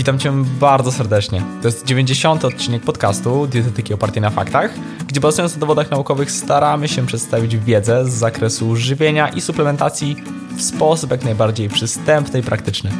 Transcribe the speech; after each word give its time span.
Witam 0.00 0.18
Cię 0.18 0.32
bardzo 0.60 0.92
serdecznie. 0.92 1.42
To 1.62 1.68
jest 1.68 1.86
90. 1.86 2.44
odcinek 2.44 2.82
podcastu 2.82 3.46
Dietetyki 3.46 3.94
opartej 3.94 4.22
na 4.22 4.30
faktach, 4.30 4.74
gdzie 5.08 5.20
bazując 5.20 5.54
na 5.54 5.60
dowodach 5.60 5.90
naukowych 5.90 6.30
staramy 6.30 6.88
się 6.88 7.06
przedstawić 7.06 7.56
wiedzę 7.56 8.04
z 8.04 8.08
zakresu 8.08 8.76
żywienia 8.76 9.28
i 9.28 9.40
suplementacji 9.40 10.16
w 10.56 10.62
sposób 10.62 11.10
jak 11.10 11.24
najbardziej 11.24 11.68
przystępny 11.68 12.40
i 12.40 12.42
praktyczny. 12.42 12.90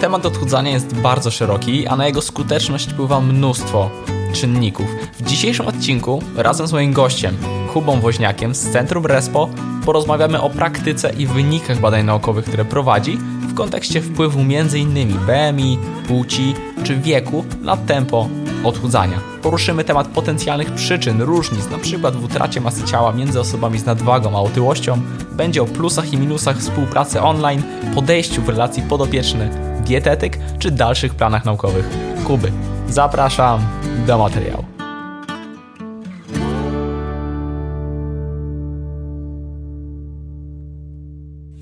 Temat 0.00 0.26
odchudzania 0.26 0.70
jest 0.70 0.94
bardzo 0.94 1.30
szeroki, 1.30 1.86
a 1.86 1.96
na 1.96 2.06
jego 2.06 2.22
skuteczność 2.22 2.90
wpływa 2.90 3.20
mnóstwo 3.20 3.90
czynników. 4.32 4.86
W 5.12 5.22
dzisiejszym 5.22 5.66
odcinku 5.66 6.22
razem 6.36 6.66
z 6.66 6.72
moim 6.72 6.92
gościem, 6.92 7.36
Kubą 7.72 8.00
Woźniakiem 8.00 8.54
z 8.54 8.72
Centrum 8.72 9.06
Respo, 9.06 9.48
porozmawiamy 9.88 10.40
o 10.40 10.50
praktyce 10.50 11.12
i 11.18 11.26
wynikach 11.26 11.80
badań 11.80 12.04
naukowych, 12.04 12.44
które 12.44 12.64
prowadzi 12.64 13.16
w 13.48 13.54
kontekście 13.54 14.00
wpływu 14.00 14.40
m.in. 14.40 15.12
BMI, 15.26 15.78
płci 16.08 16.54
czy 16.84 16.96
wieku 16.96 17.44
na 17.62 17.76
tempo 17.76 18.28
odchudzania. 18.64 19.20
Poruszymy 19.42 19.84
temat 19.84 20.08
potencjalnych 20.08 20.74
przyczyn 20.74 21.22
różnic, 21.22 21.66
np. 21.66 22.10
w 22.10 22.24
utracie 22.24 22.60
masy 22.60 22.84
ciała 22.84 23.12
między 23.12 23.40
osobami 23.40 23.78
z 23.78 23.84
nadwagą 23.84 24.36
a 24.36 24.40
otyłością. 24.40 25.00
Będzie 25.32 25.62
o 25.62 25.66
plusach 25.66 26.12
i 26.12 26.16
minusach 26.16 26.58
współpracy 26.58 27.22
online, 27.22 27.62
podejściu 27.94 28.42
w 28.42 28.48
relacji 28.48 28.82
podopieczny, 28.82 29.50
dietetyk 29.84 30.38
czy 30.58 30.70
dalszych 30.70 31.14
planach 31.14 31.44
naukowych. 31.44 31.88
Kuby. 32.26 32.52
Zapraszam 32.88 33.60
do 34.06 34.18
materiału. 34.18 34.67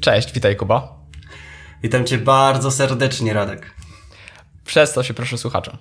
Cześć, 0.06 0.32
witaj 0.32 0.56
Kuba. 0.56 0.88
Witam 1.82 2.04
Cię 2.04 2.18
bardzo 2.18 2.70
serdecznie, 2.70 3.32
Radek. 3.32 3.74
Przedstaw 4.64 5.06
się 5.06 5.14
proszę 5.14 5.38
słuchaczom. 5.38 5.76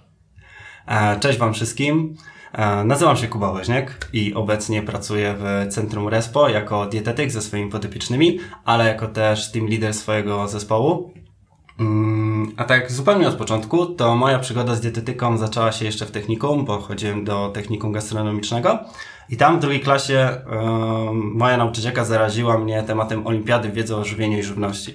E, 0.87 1.19
cześć 1.19 1.39
Wam 1.39 1.53
wszystkim. 1.53 2.15
E, 2.53 2.83
nazywam 2.83 3.17
się 3.17 3.27
Kuba 3.27 3.51
Woźniak 3.51 4.09
i 4.13 4.33
obecnie 4.33 4.81
pracuję 4.81 5.35
w 5.37 5.73
Centrum 5.73 6.07
Respo 6.07 6.49
jako 6.49 6.85
dietetyk 6.85 7.31
ze 7.31 7.41
swoimi 7.41 7.71
podopiecznymi, 7.71 8.39
ale 8.63 8.87
jako 8.87 9.07
też 9.07 9.51
team 9.51 9.67
leader 9.67 9.93
swojego 9.93 10.47
zespołu. 10.47 11.13
Mm, 11.79 12.53
a 12.57 12.63
tak 12.63 12.91
zupełnie 12.91 13.27
od 13.27 13.35
początku, 13.35 13.85
to 13.85 14.15
moja 14.15 14.39
przygoda 14.39 14.75
z 14.75 14.81
dietetyką 14.81 15.37
zaczęła 15.37 15.71
się 15.71 15.85
jeszcze 15.85 16.05
w 16.05 16.11
technikum, 16.11 16.65
bo 16.65 16.81
chodziłem 16.81 17.23
do 17.23 17.49
technikum 17.49 17.91
gastronomicznego 17.91 18.79
i 19.29 19.37
tam 19.37 19.57
w 19.57 19.61
drugiej 19.61 19.79
klasie 19.79 20.41
moja 21.13 21.57
nauczycielka 21.57 22.05
zaraziła 22.05 22.57
mnie 22.57 22.83
tematem 22.83 23.27
olimpiady 23.27 23.69
wiedzy 23.69 23.95
o 23.95 24.03
żywieniu 24.03 24.37
i 24.37 24.43
żywności. 24.43 24.93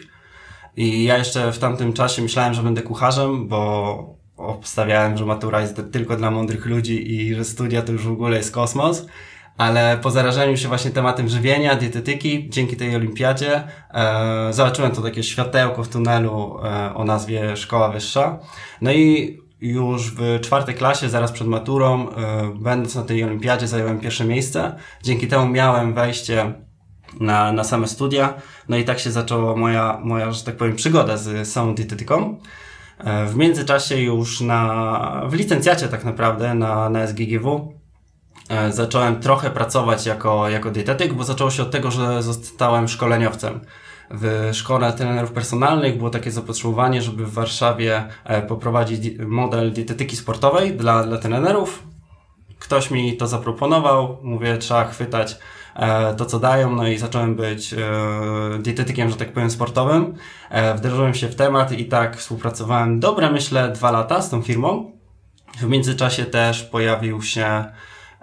I 0.77 1.05
ja 1.05 1.19
jeszcze 1.19 1.53
w 1.53 1.59
tamtym 1.59 1.93
czasie 1.93 2.23
myślałem, 2.23 2.55
że 2.55 2.63
będę 2.63 2.83
kucharzem, 2.83 3.49
bo 3.49 4.21
obstawiałem, 4.37 5.17
że 5.17 5.27
matura 5.27 5.61
jest 5.61 5.83
tylko 5.93 6.17
dla 6.17 6.31
mądrych 6.31 6.67
ludzi 6.67 7.13
i 7.15 7.35
że 7.35 7.45
studia 7.45 7.83
to 7.83 7.93
już 7.93 8.07
w 8.07 8.13
ogóle 8.13 8.37
jest 8.37 8.55
kosmos 8.55 9.07
ale 9.61 9.99
po 10.03 10.11
zarażeniu 10.11 10.57
się 10.57 10.69
właśnie 10.69 10.91
tematem 10.91 11.29
żywienia, 11.29 11.77
dietetyki, 11.77 12.49
dzięki 12.51 12.77
tej 12.77 12.97
olimpiadzie, 12.97 13.63
e, 13.95 14.53
zobaczyłem 14.53 14.93
to 14.93 15.03
takie 15.03 15.23
światełko 15.23 15.85
w 15.85 15.89
tunelu 15.89 16.61
e, 16.65 16.95
o 16.95 17.05
nazwie 17.05 17.57
Szkoła 17.57 17.89
Wyższa. 17.89 18.39
No 18.81 18.93
i 18.93 19.39
już 19.61 20.15
w 20.15 20.41
czwartej 20.41 20.75
klasie, 20.75 21.09
zaraz 21.09 21.33
przed 21.33 21.47
maturą, 21.47 22.11
e, 22.11 22.15
będąc 22.61 22.95
na 22.95 23.03
tej 23.03 23.25
olimpiadzie, 23.25 23.69
zająłem 23.69 24.01
pierwsze 24.01 24.25
miejsce. 24.25 24.77
Dzięki 25.03 25.29
temu 25.29 25.49
miałem 25.49 25.95
wejście 25.95 26.55
na, 27.21 27.53
na 27.53 27.65
same 27.65 27.89
studia. 27.89 28.35
No 28.69 28.77
i 28.77 28.85
tak 28.85 28.99
się 28.99 29.11
zaczęła 29.11 29.57
moja, 29.57 30.01
moja, 30.05 30.33
że 30.33 30.45
tak 30.45 30.57
powiem, 30.57 30.77
przygoda 30.77 31.17
z 31.17 31.49
samą 31.49 31.75
dietetyką. 31.75 32.39
E, 32.99 33.27
w 33.27 33.37
międzyczasie 33.37 33.97
już 33.97 34.41
na, 34.41 35.23
w 35.29 35.35
licencjacie 35.35 35.89
tak 35.89 36.05
naprawdę 36.05 36.55
na, 36.55 36.91
na 36.91 37.07
SGGW 37.07 37.81
E, 38.51 38.73
zacząłem 38.73 39.21
trochę 39.21 39.51
pracować 39.51 40.07
jako, 40.07 40.49
jako 40.49 40.71
dietetyk, 40.71 41.13
bo 41.13 41.25
zaczęło 41.25 41.51
się 41.51 41.63
od 41.63 41.71
tego, 41.71 41.91
że 41.91 42.23
zostałem 42.23 42.89
szkoleniowcem. 42.89 43.61
W 44.11 44.51
szkole 44.53 44.93
trenerów 44.93 45.33
personalnych 45.33 45.97
było 45.97 46.11
takie 46.11 46.31
zapotrzebowanie, 46.31 47.03
żeby 47.03 47.27
w 47.27 47.33
Warszawie 47.33 48.05
e, 48.25 48.43
poprowadzić 48.43 49.19
model 49.19 49.73
dietetyki 49.73 50.17
sportowej 50.17 50.77
dla, 50.77 51.05
dla 51.05 51.19
trenerów. 51.19 51.83
Ktoś 52.59 52.91
mi 52.91 53.17
to 53.17 53.27
zaproponował, 53.27 54.19
mówię, 54.23 54.59
trzeba 54.59 54.85
chwytać 54.85 55.39
e, 55.77 56.15
to, 56.15 56.27
co 56.27 56.39
dają, 56.39 56.77
no 56.77 56.89
i 56.89 56.99
zacząłem 56.99 57.37
być 57.37 57.75
dietetykiem, 58.59 59.11
że 59.11 59.17
tak 59.17 59.33
powiem, 59.33 59.51
sportowym. 59.51 60.15
Wdrożyłem 60.77 61.15
się 61.15 61.29
w 61.29 61.35
temat 61.35 61.73
i 61.73 61.85
tak 61.85 62.17
współpracowałem 62.17 63.01
dobre, 63.01 63.31
myślę, 63.33 63.69
dwa 63.69 63.91
lata 63.91 64.23
z 64.23 64.31
tą 64.31 64.43
firmą. 64.43 64.93
W 65.59 65.69
międzyczasie 65.69 66.25
też 66.25 66.63
pojawił 66.63 67.23
się 67.23 67.65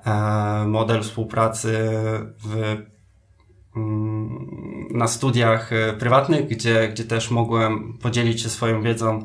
E, 0.08 0.66
model 0.68 1.04
współpracy 1.04 1.90
w, 2.44 2.78
na 4.92 5.08
studiach 5.08 5.74
e, 5.74 5.94
prywatnych, 5.94 6.48
gdzie, 6.48 6.88
gdzie 6.88 7.04
też 7.04 7.32
mogłem 7.32 7.98
podzielić 8.02 8.42
się 8.42 8.50
swoją 8.50 8.82
wiedzą 8.82 9.24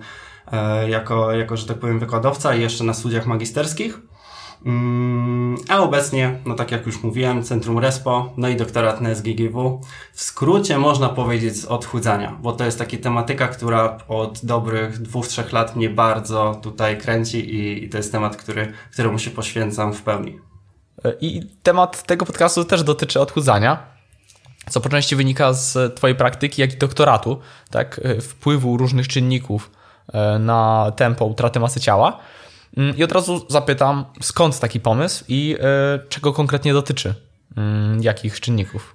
e, 0.52 0.90
jako, 0.90 1.32
jako, 1.32 1.56
że 1.56 1.66
tak 1.66 1.78
powiem, 1.78 1.98
wykładowca 1.98 2.54
i 2.54 2.60
jeszcze 2.60 2.84
na 2.84 2.94
studiach 2.94 3.26
magisterskich. 3.26 4.00
Mm, 4.66 5.56
a 5.68 5.78
obecnie, 5.78 6.40
no 6.46 6.54
tak 6.54 6.70
jak 6.70 6.86
już 6.86 7.02
mówiłem, 7.02 7.42
Centrum 7.42 7.78
Respo, 7.78 8.32
no 8.36 8.48
i 8.48 8.56
doktorat 8.56 9.00
na 9.00 9.14
SGGW. 9.14 9.80
W 10.12 10.22
skrócie 10.22 10.78
można 10.78 11.08
powiedzieć 11.08 11.56
z 11.56 11.64
odchudzania, 11.64 12.38
bo 12.42 12.52
to 12.52 12.64
jest 12.64 12.78
taka 12.78 12.96
tematyka, 12.96 13.48
która 13.48 13.98
od 14.08 14.44
dobrych 14.44 15.02
dwóch, 15.02 15.26
trzech 15.26 15.52
lat 15.52 15.76
mnie 15.76 15.90
bardzo 15.90 16.60
tutaj 16.62 16.98
kręci 16.98 17.54
i, 17.54 17.84
i 17.84 17.88
to 17.88 17.96
jest 17.96 18.12
temat, 18.12 18.36
który, 18.36 18.72
któremu 18.92 19.18
się 19.18 19.30
poświęcam 19.30 19.92
w 19.92 20.02
pełni. 20.02 20.38
I 21.20 21.42
temat 21.62 22.06
tego 22.06 22.26
podcastu 22.26 22.64
też 22.64 22.82
dotyczy 22.82 23.20
odchudzania, 23.20 23.91
co 24.70 24.80
po 24.80 24.88
części 24.88 25.16
wynika 25.16 25.52
z 25.52 25.96
Twojej 25.96 26.16
praktyki, 26.16 26.60
jak 26.60 26.74
i 26.74 26.76
doktoratu, 26.76 27.40
tak? 27.70 28.00
wpływu 28.20 28.76
różnych 28.76 29.08
czynników 29.08 29.70
e, 30.12 30.38
na 30.38 30.92
tempo 30.96 31.24
utraty 31.24 31.60
masy 31.60 31.80
ciała. 31.80 32.18
Mm, 32.76 32.96
I 32.96 33.04
od 33.04 33.12
razu 33.12 33.46
zapytam, 33.48 34.04
skąd 34.20 34.60
taki 34.60 34.80
pomysł 34.80 35.24
i 35.28 35.56
e, 35.60 35.98
czego 36.08 36.32
konkretnie 36.32 36.72
dotyczy? 36.72 37.14
Mm, 37.56 38.02
jakich 38.02 38.40
czynników? 38.40 38.94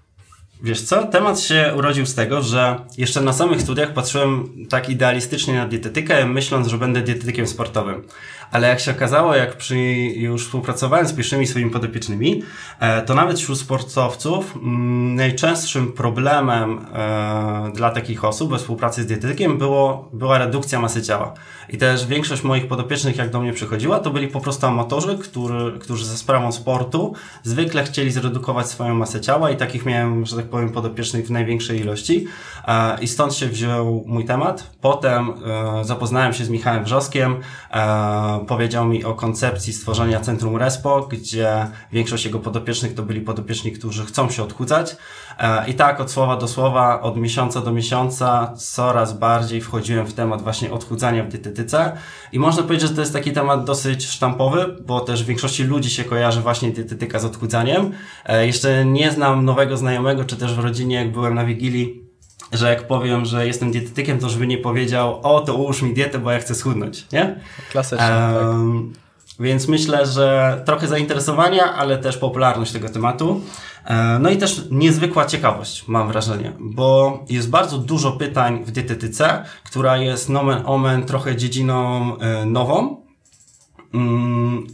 Wiesz 0.63 0.81
co, 0.81 1.03
temat 1.03 1.39
się 1.39 1.73
urodził 1.77 2.05
z 2.05 2.15
tego, 2.15 2.41
że 2.41 2.79
jeszcze 2.97 3.21
na 3.21 3.33
samych 3.33 3.61
studiach 3.61 3.93
patrzyłem 3.93 4.49
tak 4.69 4.89
idealistycznie 4.89 5.53
na 5.53 5.67
dietetykę, 5.67 6.25
myśląc, 6.25 6.67
że 6.67 6.77
będę 6.77 7.01
dietetykiem 7.01 7.47
sportowym. 7.47 8.03
Ale 8.51 8.67
jak 8.67 8.79
się 8.79 8.91
okazało, 8.91 9.35
jak 9.35 9.57
przy, 9.57 9.77
już 10.15 10.45
współpracowałem 10.45 11.07
z 11.07 11.13
pierwszymi 11.13 11.47
swoimi 11.47 11.71
podopiecznymi, 11.71 12.43
e, 12.79 13.01
to 13.01 13.15
nawet 13.15 13.39
wśród 13.39 13.59
sportowców 13.59 14.55
mm, 14.55 15.15
najczęstszym 15.15 15.91
problemem 15.91 16.85
e, 16.93 17.71
dla 17.75 17.89
takich 17.89 18.25
osób 18.25 18.49
we 18.49 18.57
współpracy 18.57 19.03
z 19.03 19.05
dietetykiem 19.05 19.57
było, 19.57 20.09
była 20.13 20.37
redukcja 20.37 20.79
masy 20.79 21.01
ciała. 21.01 21.33
I 21.69 21.77
też 21.77 22.05
większość 22.05 22.43
moich 22.43 22.67
podopiecznych, 22.67 23.17
jak 23.17 23.29
do 23.29 23.41
mnie 23.41 23.53
przychodziła, 23.53 23.99
to 23.99 24.09
byli 24.09 24.27
po 24.27 24.41
prostu 24.41 24.67
amatorzy, 24.67 25.17
który, 25.17 25.79
którzy 25.79 26.05
ze 26.05 26.17
sprawą 26.17 26.51
sportu 26.51 27.13
zwykle 27.43 27.83
chcieli 27.83 28.11
zredukować 28.11 28.67
swoją 28.67 28.93
masę 28.93 29.21
ciała 29.21 29.51
i 29.51 29.57
takich 29.57 29.85
miałem, 29.85 30.25
że 30.25 30.35
tak 30.35 30.45
powiem, 30.45 30.69
podopiecznych 30.69 31.27
w 31.27 31.31
największej 31.31 31.79
ilości. 31.79 32.27
E, 32.67 32.97
I 33.01 33.07
stąd 33.07 33.33
się 33.33 33.47
wziął 33.47 34.03
mój 34.07 34.25
temat. 34.25 34.69
Potem 34.81 35.33
zapoznałem 35.81 36.33
się 36.33 36.45
z 36.45 36.49
Michałem 36.49 36.83
Wrzoskiem, 36.83 37.35
powiedział 38.45 38.85
mi 38.85 39.03
o 39.03 39.13
koncepcji 39.13 39.73
stworzenia 39.73 40.19
Centrum 40.19 40.57
Respo, 40.57 41.07
gdzie 41.11 41.67
większość 41.91 42.25
jego 42.25 42.39
podopiecznych 42.39 42.93
to 42.93 43.03
byli 43.03 43.21
podopieczni, 43.21 43.71
którzy 43.71 44.05
chcą 44.05 44.29
się 44.29 44.43
odchudzać. 44.43 44.95
E, 45.39 45.69
I 45.69 45.73
tak 45.73 45.99
od 45.99 46.11
słowa 46.11 46.37
do 46.37 46.47
słowa, 46.47 47.01
od 47.01 47.17
miesiąca 47.17 47.61
do 47.61 47.71
miesiąca 47.71 48.53
coraz 48.57 49.17
bardziej 49.17 49.61
wchodziłem 49.61 50.07
w 50.07 50.13
temat 50.13 50.41
właśnie 50.41 50.71
odchudzania 50.71 51.23
w 51.23 51.27
dietetyce. 51.27 51.97
I 52.31 52.39
można 52.39 52.63
powiedzieć, 52.63 52.89
że 52.89 52.95
to 52.95 53.01
jest 53.01 53.13
taki 53.13 53.31
temat 53.31 53.63
dosyć 53.63 54.05
sztampowy, 54.05 54.75
bo 54.85 54.99
też 54.99 55.23
w 55.23 55.27
większości 55.27 55.63
ludzi 55.63 55.89
się 55.89 56.03
kojarzy 56.03 56.41
właśnie 56.41 56.71
dietetyka 56.71 57.19
z 57.19 57.25
odchudzaniem. 57.25 57.91
E, 58.25 58.47
jeszcze 58.47 58.85
nie 58.85 59.11
znam 59.11 59.45
nowego 59.45 59.77
znajomego, 59.77 60.25
czy 60.25 60.35
też 60.35 60.53
w 60.53 60.59
rodzinie, 60.59 60.95
jak 60.95 61.11
byłem 61.11 61.35
na 61.35 61.45
Wigilii, 61.45 62.06
że 62.51 62.69
jak 62.69 62.87
powiem, 62.87 63.25
że 63.25 63.47
jestem 63.47 63.71
dietetykiem, 63.71 64.19
to 64.19 64.29
żeby 64.29 64.47
nie 64.47 64.57
powiedział, 64.57 65.19
o 65.23 65.41
to 65.41 65.55
ułóż 65.55 65.81
mi 65.81 65.93
dietę, 65.93 66.19
bo 66.19 66.31
ja 66.31 66.39
chcę 66.39 66.55
schudnąć, 66.55 67.05
nie? 67.11 67.39
Klasycznie, 67.71 68.05
um, 68.05 68.91
tak. 68.93 69.07
Więc 69.39 69.67
myślę, 69.67 70.05
że 70.05 70.61
trochę 70.65 70.87
zainteresowania, 70.87 71.73
ale 71.73 71.97
też 71.97 72.17
popularność 72.17 72.71
tego 72.71 72.89
tematu. 72.89 73.41
E, 73.85 74.19
no 74.19 74.29
i 74.29 74.37
też 74.37 74.61
niezwykła 74.71 75.25
ciekawość, 75.25 75.87
mam 75.87 76.07
wrażenie, 76.07 76.53
bo 76.59 77.19
jest 77.29 77.49
bardzo 77.49 77.77
dużo 77.77 78.11
pytań 78.11 78.63
w 78.65 78.71
dietetyce, 78.71 79.43
która 79.63 79.97
jest 79.97 80.29
nomen 80.29 80.63
omen 80.65 81.05
trochę 81.05 81.35
dziedziną 81.35 82.17
e, 82.17 82.45
nową, 82.45 83.06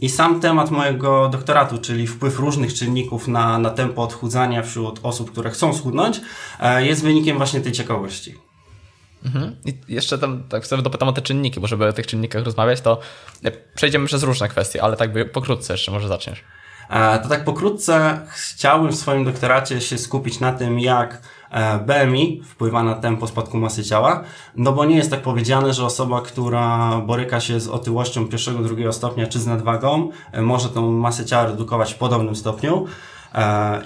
I 0.00 0.08
sam 0.08 0.40
temat 0.40 0.70
mojego 0.70 1.28
doktoratu, 1.28 1.78
czyli 1.78 2.06
wpływ 2.06 2.38
różnych 2.38 2.74
czynników 2.74 3.28
na, 3.28 3.58
na 3.58 3.70
tempo 3.70 4.02
odchudzania 4.02 4.62
wśród 4.62 5.00
osób, 5.02 5.32
które 5.32 5.50
chcą 5.50 5.74
schudnąć, 5.74 6.20
e, 6.60 6.86
jest 6.86 7.02
wynikiem 7.02 7.36
właśnie 7.36 7.60
tej 7.60 7.72
ciekawości. 7.72 8.34
Mhm. 9.24 9.56
I 9.64 9.74
jeszcze 9.88 10.18
tam 10.18 10.42
tak 10.48 10.66
sobie 10.66 10.82
dopytam 10.82 11.08
o 11.08 11.12
te 11.12 11.22
czynniki, 11.22 11.60
bo 11.60 11.66
żeby 11.66 11.86
o 11.86 11.92
tych 11.92 12.06
czynnikach 12.06 12.44
rozmawiać, 12.44 12.80
to 12.80 13.00
przejdziemy 13.74 14.06
przez 14.06 14.22
różne 14.22 14.48
kwestie, 14.48 14.82
ale 14.82 14.96
tak 14.96 15.12
by 15.12 15.24
pokrótce 15.24 15.74
jeszcze 15.74 15.92
może 15.92 16.08
zaczniesz. 16.08 16.44
E, 16.90 17.18
to 17.18 17.28
tak 17.28 17.44
pokrótce 17.44 18.20
chciałbym 18.30 18.92
w 18.92 18.96
swoim 18.96 19.24
doktoracie 19.24 19.80
się 19.80 19.98
skupić 19.98 20.40
na 20.40 20.52
tym, 20.52 20.80
jak 20.80 21.14
e, 21.14 21.43
BMI 21.86 22.42
wpływa 22.44 22.82
na 22.82 22.94
tempo 22.94 23.26
spadku 23.26 23.56
masy 23.56 23.84
ciała, 23.84 24.24
no 24.56 24.72
bo 24.72 24.84
nie 24.84 24.96
jest 24.96 25.10
tak 25.10 25.22
powiedziane, 25.22 25.72
że 25.72 25.84
osoba, 25.84 26.20
która 26.20 26.98
boryka 27.06 27.40
się 27.40 27.60
z 27.60 27.68
otyłością 27.68 28.28
pierwszego, 28.28 28.62
drugiego 28.62 28.92
stopnia 28.92 29.26
czy 29.26 29.40
z 29.40 29.46
nadwagą, 29.46 30.10
e, 30.32 30.42
może 30.42 30.68
tą 30.68 30.92
masę 30.92 31.24
ciała 31.24 31.46
redukować 31.46 31.94
w 31.94 31.98
podobnym 31.98 32.36
stopniu. 32.36 32.86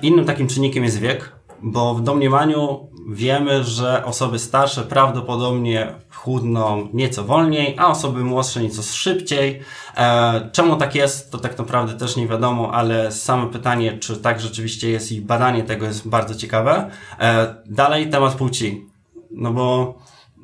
Innym 0.03 0.25
takim 0.25 0.49
czynnikiem 0.49 0.85
jest 0.85 0.99
wiek, 0.99 1.38
bo 1.63 1.95
w 1.95 2.03
domniemaniu 2.03 2.89
wiemy, 3.09 3.65
że 3.65 4.05
osoby 4.05 4.39
starsze 4.39 4.83
prawdopodobnie 4.83 5.95
chudną 6.11 6.89
nieco 6.93 7.25
wolniej, 7.25 7.75
a 7.79 7.87
osoby 7.87 8.25
młodsze 8.25 8.63
nieco 8.63 8.83
szybciej. 8.83 9.61
E, 9.97 10.51
czemu 10.53 10.77
tak 10.77 10.95
jest, 10.95 11.33
to 11.33 11.39
tak 11.39 11.59
naprawdę 11.59 11.95
też 11.95 12.17
nie 12.17 12.27
wiadomo, 12.27 12.73
ale 12.73 13.13
same 13.13 13.47
pytanie, 13.47 13.99
czy 13.99 14.17
tak 14.17 14.41
rzeczywiście 14.41 14.91
jest 14.91 15.13
i 15.13 15.21
badanie 15.21 15.63
tego 15.63 15.87
jest 15.87 16.09
bardzo 16.09 16.35
ciekawe. 16.35 16.91
E, 17.21 17.55
dalej 17.67 18.11
temat 18.11 18.35
płci. 18.35 18.87
No 19.31 19.53
bo 19.53 19.95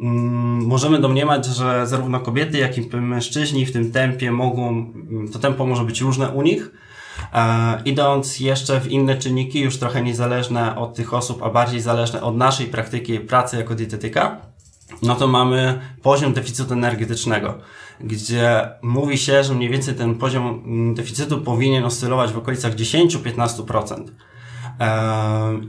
mm, 0.00 0.67
możemy 0.67 1.00
domniemać, 1.00 1.46
że 1.46 1.87
zarówno 1.87 2.20
kobiety, 2.20 2.58
jak 2.58 2.78
i 2.78 2.96
mężczyźni 2.96 3.67
w 3.67 3.72
tym 3.72 3.93
tempie 3.93 4.32
mogą, 4.32 4.93
to 5.32 5.38
tempo 5.38 5.67
może 5.67 5.84
być 5.84 6.00
różne 6.00 6.31
u 6.31 6.43
nich, 6.43 6.70
idąc 7.84 8.40
jeszcze 8.40 8.81
w 8.81 8.90
inne 8.90 9.16
czynniki, 9.16 9.60
już 9.60 9.78
trochę 9.78 10.02
niezależne 10.02 10.76
od 10.76 10.94
tych 10.94 11.14
osób, 11.14 11.42
a 11.42 11.50
bardziej 11.50 11.81
zależne 11.81 12.22
od 12.22 12.36
naszej 12.36 12.66
praktyki 12.66 13.20
pracy 13.20 13.56
jako 13.56 13.75
dietetyka, 13.75 14.40
no 15.02 15.14
to 15.14 15.28
mamy 15.28 15.81
poziom 16.02 16.32
deficytu 16.32 16.72
energetycznego, 16.72 17.58
gdzie 18.00 18.69
mówi 18.82 19.19
się, 19.19 19.44
że 19.44 19.54
mniej 19.54 19.70
więcej 19.70 19.94
ten 19.94 20.14
poziom 20.14 20.62
deficytu 20.94 21.40
powinien 21.40 21.84
oscylować 21.84 22.32
w 22.32 22.38
okolicach 22.38 22.75
10-15%. 22.75 24.04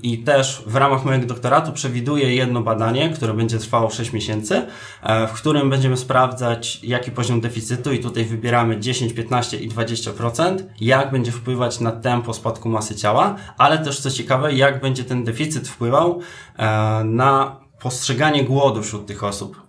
I 0.03 0.17
też 0.17 0.63
w 0.67 0.75
ramach 0.75 1.05
mojego 1.05 1.25
doktoratu 1.25 1.71
przewiduję 1.71 2.35
jedno 2.35 2.61
badanie, 2.61 3.09
które 3.09 3.33
będzie 3.33 3.59
trwało 3.59 3.89
6 3.89 4.13
miesięcy, 4.13 4.65
e, 5.03 5.27
w 5.27 5.31
którym 5.31 5.69
będziemy 5.69 5.97
sprawdzać, 5.97 6.79
jaki 6.83 7.11
poziom 7.11 7.41
deficytu 7.41 7.93
i 7.93 7.99
tutaj 7.99 8.25
wybieramy 8.25 8.79
10, 8.79 9.13
15 9.13 9.57
i 9.57 9.69
20%, 9.69 10.63
jak 10.81 11.11
będzie 11.11 11.31
wpływać 11.31 11.79
na 11.79 11.91
tempo 11.91 12.33
spadku 12.33 12.69
masy 12.69 12.95
ciała, 12.95 13.35
ale 13.57 13.77
też 13.77 13.99
co 13.99 14.11
ciekawe, 14.11 14.53
jak 14.53 14.81
będzie 14.81 15.03
ten 15.03 15.23
deficyt 15.23 15.67
wpływał 15.67 16.19
e, 16.57 17.03
na 17.03 17.59
postrzeganie 17.79 18.43
głodu 18.43 18.83
wśród 18.83 19.05
tych 19.05 19.23
osób. 19.23 19.64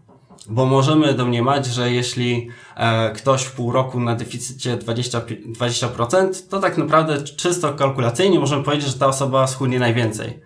Bo 0.49 0.67
możemy 0.67 1.15
domniemać, 1.15 1.67
że 1.67 1.93
jeśli 1.93 2.49
e, 2.77 3.11
ktoś 3.11 3.43
w 3.43 3.53
pół 3.53 3.73
roku 3.73 4.01
na 4.01 4.15
deficycie 4.15 4.77
20%, 4.77 5.53
20%, 5.53 6.49
to 6.49 6.61
tak 6.61 6.79
naprawdę 6.79 7.23
czysto 7.23 7.75
kalkulacyjnie 7.75 8.39
możemy 8.39 8.65
powiedzieć, 8.65 8.89
że 8.89 8.99
ta 8.99 9.07
osoba 9.07 9.47
schudnie 9.47 9.79
najwięcej. 9.79 10.41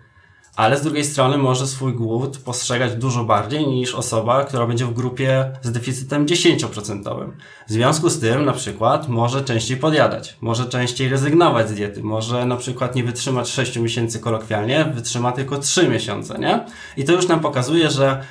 Ale 0.55 0.77
z 0.77 0.81
drugiej 0.81 1.05
strony 1.05 1.37
może 1.37 1.67
swój 1.67 1.93
głód 1.93 2.37
postrzegać 2.37 2.95
dużo 2.95 3.23
bardziej 3.23 3.67
niż 3.67 3.95
osoba, 3.95 4.43
która 4.43 4.67
będzie 4.67 4.85
w 4.85 4.93
grupie 4.93 5.51
z 5.61 5.71
deficytem 5.71 6.25
10%. 6.25 7.31
W 7.67 7.71
związku 7.71 8.09
z 8.09 8.19
tym 8.19 8.45
na 8.45 8.53
przykład 8.53 9.07
może 9.07 9.43
częściej 9.43 9.77
podjadać, 9.77 10.37
może 10.41 10.65
częściej 10.65 11.09
rezygnować 11.09 11.69
z 11.69 11.73
diety, 11.73 12.03
może 12.03 12.45
na 12.45 12.55
przykład 12.55 12.95
nie 12.95 13.03
wytrzymać 13.03 13.49
6 13.49 13.77
miesięcy 13.77 14.19
kolokwialnie, 14.19 14.85
wytrzyma 14.95 15.31
tylko 15.31 15.57
3 15.57 15.87
miesiące, 15.87 16.39
nie? 16.39 16.65
I 16.97 17.03
to 17.03 17.11
już 17.11 17.27
nam 17.27 17.39
pokazuje, 17.39 17.89
że 17.89 18.23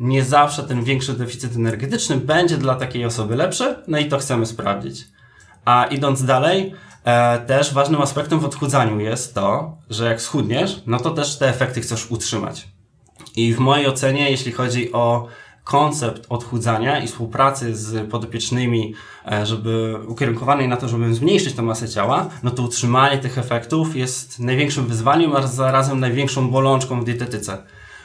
nie 0.00 0.24
zawsze 0.24 0.62
ten 0.62 0.84
większy 0.84 1.12
deficyt 1.12 1.56
energetyczny 1.56 2.16
będzie 2.16 2.58
dla 2.58 2.74
takiej 2.74 3.04
osoby 3.04 3.36
lepszy, 3.36 3.76
no 3.88 3.98
i 3.98 4.08
to 4.08 4.18
chcemy 4.18 4.46
sprawdzić. 4.46 5.04
A 5.64 5.84
idąc 5.84 6.24
dalej, 6.24 6.74
e, 7.04 7.38
też 7.38 7.74
ważnym 7.74 8.02
aspektem 8.02 8.40
w 8.40 8.44
odchudzaniu 8.44 9.00
jest 9.00 9.34
to, 9.34 9.76
że 9.90 10.06
jak 10.06 10.22
schudniesz, 10.22 10.82
no 10.86 10.98
to 10.98 11.10
też 11.10 11.38
te 11.38 11.48
efekty 11.48 11.80
chcesz 11.80 12.10
utrzymać. 12.10 12.68
I 13.36 13.54
w 13.54 13.58
mojej 13.58 13.86
ocenie, 13.86 14.30
jeśli 14.30 14.52
chodzi 14.52 14.92
o 14.92 15.28
koncept 15.64 16.26
odchudzania 16.28 16.98
i 16.98 17.06
współpracy 17.06 17.76
z 17.76 18.10
podopiecznymi, 18.10 18.94
e, 19.32 19.46
żeby 19.46 19.94
ukierunkowanej 20.08 20.68
na 20.68 20.76
to, 20.76 20.88
żeby 20.88 21.14
zmniejszyć 21.14 21.54
tę 21.54 21.62
masę 21.62 21.88
ciała, 21.88 22.28
no 22.42 22.50
to 22.50 22.62
utrzymanie 22.62 23.18
tych 23.18 23.38
efektów 23.38 23.96
jest 23.96 24.38
największym 24.40 24.86
wyzwaniem, 24.86 25.36
a 25.36 25.46
zarazem 25.46 26.00
największą 26.00 26.50
bolączką 26.50 27.00
w 27.00 27.04
dietetyce. 27.04 27.62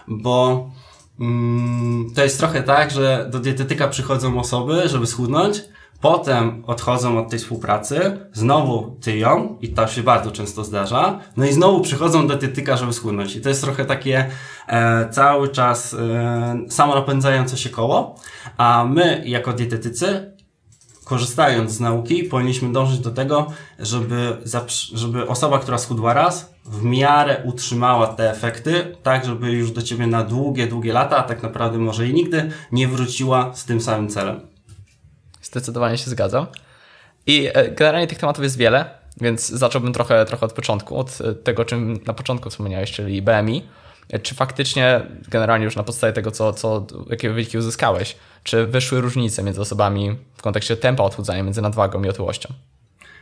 Bo 0.08 0.70
to 2.16 2.24
jest 2.24 2.40
trochę 2.40 2.64
tak, 2.64 2.92
że 2.92 3.28
do 3.32 3.40
dietetyka 3.40 3.88
przychodzą 3.88 4.40
osoby, 4.40 4.90
żeby 4.90 5.08
schudnąć, 5.08 5.62
potem 6.02 6.64
odchodzą 6.68 7.20
od 7.20 7.30
tej 7.30 7.40
współpracy, 7.40 8.18
znowu 8.34 8.98
tyją 9.02 9.58
i 9.62 9.70
to 9.70 9.88
się 9.88 10.04
bardzo 10.04 10.32
często 10.32 10.64
zdarza, 10.64 11.20
no 11.38 11.46
i 11.46 11.54
znowu 11.54 11.82
przychodzą 11.82 12.28
do 12.28 12.36
dietetyka, 12.36 12.78
żeby 12.78 12.94
schudnąć. 12.94 13.36
I 13.36 13.42
to 13.42 13.50
jest 13.50 13.62
trochę 13.64 13.86
takie 13.86 14.30
e, 14.68 15.10
cały 15.10 15.50
czas 15.50 15.94
e, 15.94 16.66
samorapędzające 16.70 17.58
się 17.58 17.70
koło, 17.70 18.16
a 18.58 18.86
my 18.90 19.24
jako 19.26 19.54
dietetycy 19.54 20.32
korzystając 21.06 21.72
z 21.72 21.80
nauki, 21.80 22.24
powinniśmy 22.24 22.72
dążyć 22.74 23.00
do 23.00 23.12
tego, 23.12 23.48
żeby, 23.80 24.38
żeby 24.94 25.28
osoba, 25.28 25.60
która 25.60 25.78
schudła 25.78 26.14
raz, 26.14 26.51
w 26.66 26.84
miarę 26.84 27.42
utrzymała 27.46 28.08
te 28.08 28.32
efekty, 28.32 28.96
tak 29.04 29.26
żeby 29.26 29.52
już 29.52 29.72
do 29.72 29.82
ciebie 29.82 30.08
na 30.08 30.24
długie, 30.24 30.68
długie 30.68 30.94
lata, 30.94 31.18
a 31.18 31.24
tak 31.24 31.44
naprawdę 31.44 31.78
może 31.78 32.08
i 32.08 32.14
nigdy, 32.14 32.52
nie 32.72 32.88
wróciła 32.88 33.54
z 33.56 33.66
tym 33.66 33.82
samym 33.82 34.10
celem. 34.10 34.42
Zdecydowanie 35.42 35.98
się 35.98 36.10
zgadzam. 36.10 36.48
I 37.28 37.50
e, 37.54 37.72
generalnie 37.72 38.08
tych 38.08 38.18
tematów 38.18 38.44
jest 38.44 38.58
wiele, 38.58 38.90
więc 39.22 39.50
zacząłbym 39.50 39.94
trochę, 39.94 40.26
trochę 40.26 40.46
od 40.46 40.54
początku, 40.54 40.98
od 40.98 41.22
e, 41.22 41.34
tego, 41.34 41.66
czym 41.66 42.00
na 42.06 42.14
początku 42.14 42.50
wspomniałeś, 42.50 42.92
czyli 42.92 43.22
BMI. 43.22 43.64
E, 44.10 44.20
czy 44.20 44.36
faktycznie, 44.36 45.02
generalnie 45.30 45.66
już 45.66 45.76
na 45.76 45.84
podstawie 45.84 46.14
tego, 46.14 46.32
co, 46.32 46.54
co, 46.54 46.88
jakie 47.10 47.30
wyniki 47.30 47.58
uzyskałeś, 47.58 48.16
czy 48.44 48.68
wyszły 48.68 49.02
różnice 49.02 49.44
między 49.44 49.62
osobami 49.62 50.18
w 50.38 50.42
kontekście 50.42 50.78
tempa 50.78 51.04
odchudzania 51.04 51.44
między 51.44 51.62
nadwagą 51.62 52.04
i 52.04 52.10
otyłością? 52.10 52.54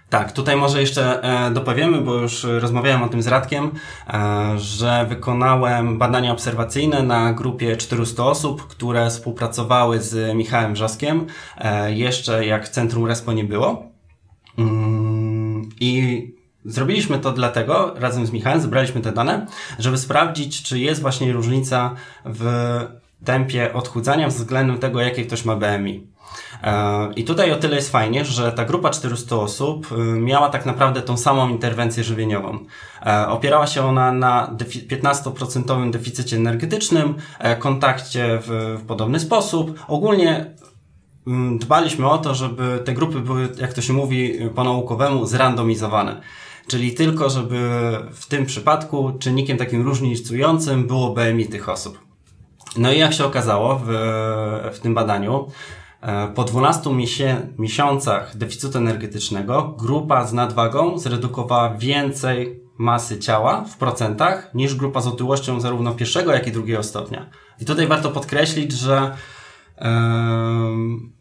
Tak, 0.09 0.31
tutaj 0.31 0.55
może 0.55 0.81
jeszcze 0.81 1.23
e, 1.23 1.51
dopowiemy, 1.51 2.01
bo 2.01 2.13
już 2.13 2.43
rozmawiałem 2.43 3.03
o 3.03 3.09
tym 3.09 3.21
z 3.21 3.27
Radkiem, 3.27 3.71
e, 4.07 4.53
że 4.57 5.05
wykonałem 5.09 5.97
badania 5.97 6.31
obserwacyjne 6.31 7.03
na 7.03 7.33
grupie 7.33 7.77
400 7.77 8.25
osób, 8.25 8.67
które 8.67 9.09
współpracowały 9.09 10.01
z 10.01 10.35
Michałem 10.35 10.73
Wrzoskiem, 10.73 11.25
e, 11.57 11.93
jeszcze 11.93 12.45
jak 12.45 12.69
Centrum 12.69 13.05
Respo 13.05 13.33
nie 13.33 13.43
było. 13.43 13.83
Mm, 14.57 15.69
I 15.79 16.39
Zrobiliśmy 16.65 17.19
to 17.19 17.31
dlatego, 17.31 17.93
razem 17.95 18.25
z 18.25 18.31
Michałem 18.31 18.61
zebraliśmy 18.61 19.01
te 19.01 19.11
dane, 19.11 19.45
żeby 19.79 19.97
sprawdzić, 19.97 20.63
czy 20.63 20.79
jest 20.79 21.01
właśnie 21.01 21.33
różnica 21.33 21.95
w 22.25 22.45
tempie 23.25 23.73
odchudzania 23.73 24.27
względem 24.27 24.77
tego, 24.77 25.01
jakie 25.01 25.25
ktoś 25.25 25.45
ma 25.45 25.55
BMI. 25.55 26.07
E, 26.63 27.13
I 27.15 27.23
tutaj 27.23 27.51
o 27.51 27.55
tyle 27.55 27.75
jest 27.75 27.91
fajnie, 27.91 28.25
że 28.25 28.51
ta 28.51 28.65
grupa 28.65 28.89
400 28.89 29.35
osób 29.35 29.91
y, 29.91 29.95
miała 30.19 30.49
tak 30.49 30.65
naprawdę 30.65 31.01
tą 31.01 31.17
samą 31.17 31.49
interwencję 31.49 32.03
żywieniową. 32.03 32.59
E, 33.05 33.27
opierała 33.27 33.67
się 33.67 33.85
ona 33.85 34.11
na 34.11 34.55
15% 34.57 35.91
deficycie 35.91 36.37
energetycznym, 36.37 37.15
e, 37.39 37.55
kontakcie 37.55 38.39
w, 38.41 38.81
podobny 38.87 39.19
sposób. 39.19 39.79
Ogólnie 39.87 40.55
mm, 41.27 41.57
dbaliśmy 41.57 42.09
o 42.09 42.17
to, 42.17 42.35
żeby 42.35 42.79
te 42.85 42.93
grupy 42.93 43.19
były, 43.19 43.49
jak 43.61 43.73
to 43.73 43.81
się 43.81 43.93
mówi 43.93 44.39
po 44.55 44.63
naukowemu, 44.63 45.25
zrandomizowane. 45.25 46.21
Czyli 46.67 46.93
tylko, 46.93 47.29
żeby 47.29 47.69
w 48.13 48.27
tym 48.27 48.45
przypadku 48.45 49.11
czynnikiem 49.19 49.57
takim 49.57 49.85
różnicującym 49.85 50.87
było 50.87 51.13
BMI 51.13 51.45
tych 51.45 51.69
osób. 51.69 51.99
No 52.77 52.91
i 52.91 52.99
jak 52.99 53.13
się 53.13 53.25
okazało 53.25 53.81
w, 53.85 53.87
w 54.73 54.79
tym 54.79 54.93
badaniu, 54.93 55.47
po 56.35 56.43
12 56.43 56.89
miesiącach 57.57 58.37
deficytu 58.37 58.77
energetycznego 58.77 59.75
grupa 59.77 60.25
z 60.25 60.33
nadwagą 60.33 60.97
zredukowała 60.97 61.69
więcej 61.69 62.63
masy 62.77 63.19
ciała 63.19 63.65
w 63.65 63.77
procentach 63.77 64.53
niż 64.53 64.75
grupa 64.75 65.01
z 65.01 65.07
otyłością 65.07 65.59
zarówno 65.59 65.95
pierwszego, 65.95 66.33
jak 66.33 66.47
i 66.47 66.51
drugiego 66.51 66.83
stopnia. 66.83 67.29
I 67.61 67.65
tutaj 67.65 67.87
warto 67.87 68.09
podkreślić, 68.09 68.71
że 68.71 69.11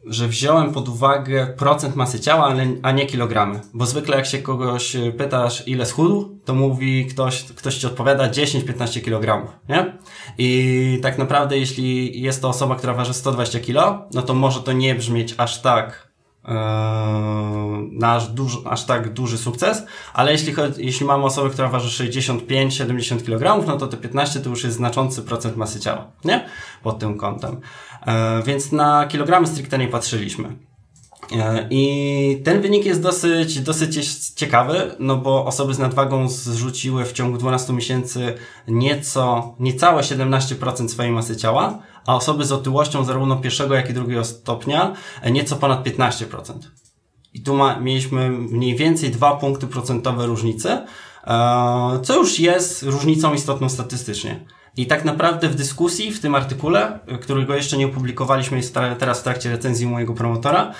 że 0.06 0.28
wziąłem 0.28 0.72
pod 0.72 0.88
uwagę 0.88 1.46
procent 1.46 1.96
masy 1.96 2.20
ciała, 2.20 2.54
a 2.82 2.92
nie 2.92 3.06
kilogramy. 3.06 3.60
Bo 3.74 3.86
zwykle 3.86 4.16
jak 4.16 4.26
się 4.26 4.38
kogoś 4.38 4.96
pytasz, 5.18 5.68
ile 5.68 5.86
schudł, 5.86 6.38
to 6.44 6.54
mówi 6.54 7.06
ktoś, 7.06 7.44
ktoś 7.44 7.76
ci 7.76 7.86
odpowiada 7.86 8.28
10-15 8.28 9.00
kg, 9.00 9.52
nie? 9.68 9.98
I 10.38 10.98
tak 11.02 11.18
naprawdę, 11.18 11.58
jeśli 11.58 12.20
jest 12.22 12.42
to 12.42 12.48
osoba, 12.48 12.76
która 12.76 12.94
waży 12.94 13.14
120 13.14 13.60
kg, 13.60 14.08
no 14.14 14.22
to 14.22 14.34
może 14.34 14.60
to 14.60 14.72
nie 14.72 14.94
brzmieć 14.94 15.34
aż 15.38 15.60
tak 15.60 16.07
nasz 17.92 18.28
duży, 18.28 18.58
aż 18.64 18.84
tak 18.84 19.12
duży 19.12 19.38
sukces, 19.38 19.82
ale 20.12 20.32
jeśli, 20.32 20.52
chodzi, 20.52 20.86
jeśli 20.86 21.06
mamy 21.06 21.24
osobę, 21.24 21.50
która 21.50 21.68
waży 21.68 22.10
65-70 22.10 23.24
kg, 23.24 23.66
no 23.66 23.76
to 23.76 23.86
te 23.86 23.96
15 23.96 24.40
to 24.40 24.50
już 24.50 24.64
jest 24.64 24.76
znaczący 24.76 25.22
procent 25.22 25.56
masy 25.56 25.80
ciała, 25.80 26.10
nie? 26.24 26.48
Pod 26.82 26.98
tym 26.98 27.18
kątem. 27.18 27.60
Więc 28.46 28.72
na 28.72 29.06
kilogramy 29.06 29.46
stricte 29.46 29.78
nie 29.78 29.88
patrzyliśmy. 29.88 30.67
E, 31.32 31.66
I 31.70 32.42
ten 32.44 32.60
wynik 32.60 32.84
jest 32.84 33.02
dosyć, 33.02 33.60
dosyć 33.60 34.08
ciekawy, 34.34 34.96
no 34.98 35.16
bo 35.16 35.46
osoby 35.46 35.74
z 35.74 35.78
nadwagą 35.78 36.28
zrzuciły 36.28 37.04
w 37.04 37.12
ciągu 37.12 37.38
12 37.38 37.72
miesięcy 37.72 38.34
nieco, 38.68 39.54
niecałe 39.60 40.02
17% 40.02 40.88
swojej 40.88 41.12
masy 41.12 41.36
ciała, 41.36 41.78
a 42.06 42.16
osoby 42.16 42.44
z 42.44 42.52
otyłością 42.52 43.04
zarówno 43.04 43.36
pierwszego, 43.36 43.74
jak 43.74 43.90
i 43.90 43.94
drugiego 43.94 44.24
stopnia 44.24 44.94
e, 45.22 45.30
nieco 45.30 45.56
ponad 45.56 45.86
15%. 45.86 46.52
I 47.34 47.42
tu 47.42 47.54
ma, 47.54 47.80
mieliśmy 47.80 48.30
mniej 48.30 48.76
więcej 48.76 49.10
2 49.10 49.36
punkty 49.36 49.66
procentowe 49.66 50.26
różnicy, 50.26 50.70
e, 50.70 50.86
co 52.02 52.16
już 52.16 52.40
jest 52.40 52.82
różnicą 52.82 53.34
istotną 53.34 53.68
statystycznie. 53.68 54.44
I 54.78 54.86
tak 54.86 55.04
naprawdę 55.04 55.48
w 55.48 55.54
dyskusji, 55.54 56.12
w 56.12 56.20
tym 56.20 56.34
artykule, 56.34 56.98
którego 57.20 57.54
jeszcze 57.54 57.76
nie 57.76 57.86
opublikowaliśmy, 57.86 58.56
jest 58.56 58.74
teraz 58.98 59.20
w 59.20 59.22
trakcie 59.22 59.50
recenzji 59.50 59.86
mojego 59.86 60.14
promotora, 60.14 60.74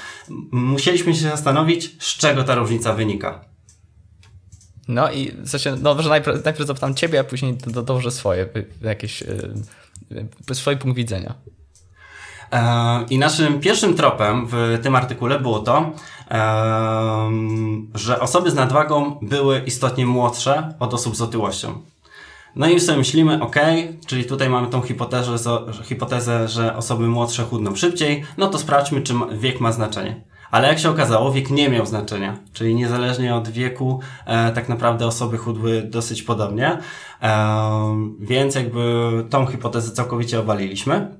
musieliśmy 0.50 1.14
się 1.14 1.20
zastanowić, 1.20 1.96
z 1.98 2.16
czego 2.16 2.44
ta 2.44 2.54
różnica 2.54 2.94
wynika. 2.94 3.44
No 4.88 5.12
i 5.12 5.32
w 5.32 5.48
sensie, 5.48 5.76
no 5.82 5.94
może 5.94 6.08
najpierw, 6.08 6.44
najpierw 6.44 6.66
zapytam 6.66 6.94
Ciebie, 6.94 7.20
a 7.20 7.24
później 7.24 7.54
do, 7.54 7.82
dobrze 7.82 8.10
swoje, 8.10 8.48
jakieś, 8.82 9.24
yy, 10.10 10.54
swój 10.54 10.76
punkt 10.76 10.96
widzenia. 10.96 11.34
E, 12.52 13.04
I 13.10 13.18
naszym 13.18 13.60
pierwszym 13.60 13.94
tropem 13.94 14.46
w 14.46 14.78
tym 14.82 14.96
artykule 14.96 15.40
było 15.40 15.58
to, 15.58 15.92
że 17.94 18.20
osoby 18.20 18.50
z 18.50 18.54
nadwagą 18.54 19.18
były 19.22 19.62
istotnie 19.66 20.06
młodsze 20.06 20.74
od 20.78 20.94
osób 20.94 21.16
z 21.16 21.20
otyłością. 21.20 21.80
No 22.58 22.66
i 22.68 22.80
sobie 22.80 22.98
myślimy, 22.98 23.42
ok, 23.42 23.56
czyli 24.06 24.24
tutaj 24.24 24.50
mamy 24.50 24.68
tą 24.68 24.82
hipotezę, 24.82 25.36
hipotezę, 25.84 26.48
że 26.48 26.76
osoby 26.76 27.08
młodsze 27.08 27.44
chudną 27.44 27.76
szybciej, 27.76 28.24
no 28.36 28.48
to 28.48 28.58
sprawdźmy, 28.58 29.02
czy 29.02 29.14
wiek 29.32 29.60
ma 29.60 29.72
znaczenie. 29.72 30.24
Ale 30.50 30.68
jak 30.68 30.78
się 30.78 30.90
okazało, 30.90 31.32
wiek 31.32 31.50
nie 31.50 31.68
miał 31.68 31.86
znaczenia, 31.86 32.38
czyli 32.52 32.74
niezależnie 32.74 33.34
od 33.34 33.48
wieku, 33.48 34.00
e, 34.26 34.52
tak 34.52 34.68
naprawdę 34.68 35.06
osoby 35.06 35.38
chudły 35.38 35.82
dosyć 35.82 36.22
podobnie, 36.22 36.78
e, 37.22 38.12
więc 38.20 38.54
jakby 38.54 39.10
tą 39.30 39.46
hipotezę 39.46 39.92
całkowicie 39.92 40.40
obaliliśmy. 40.40 41.16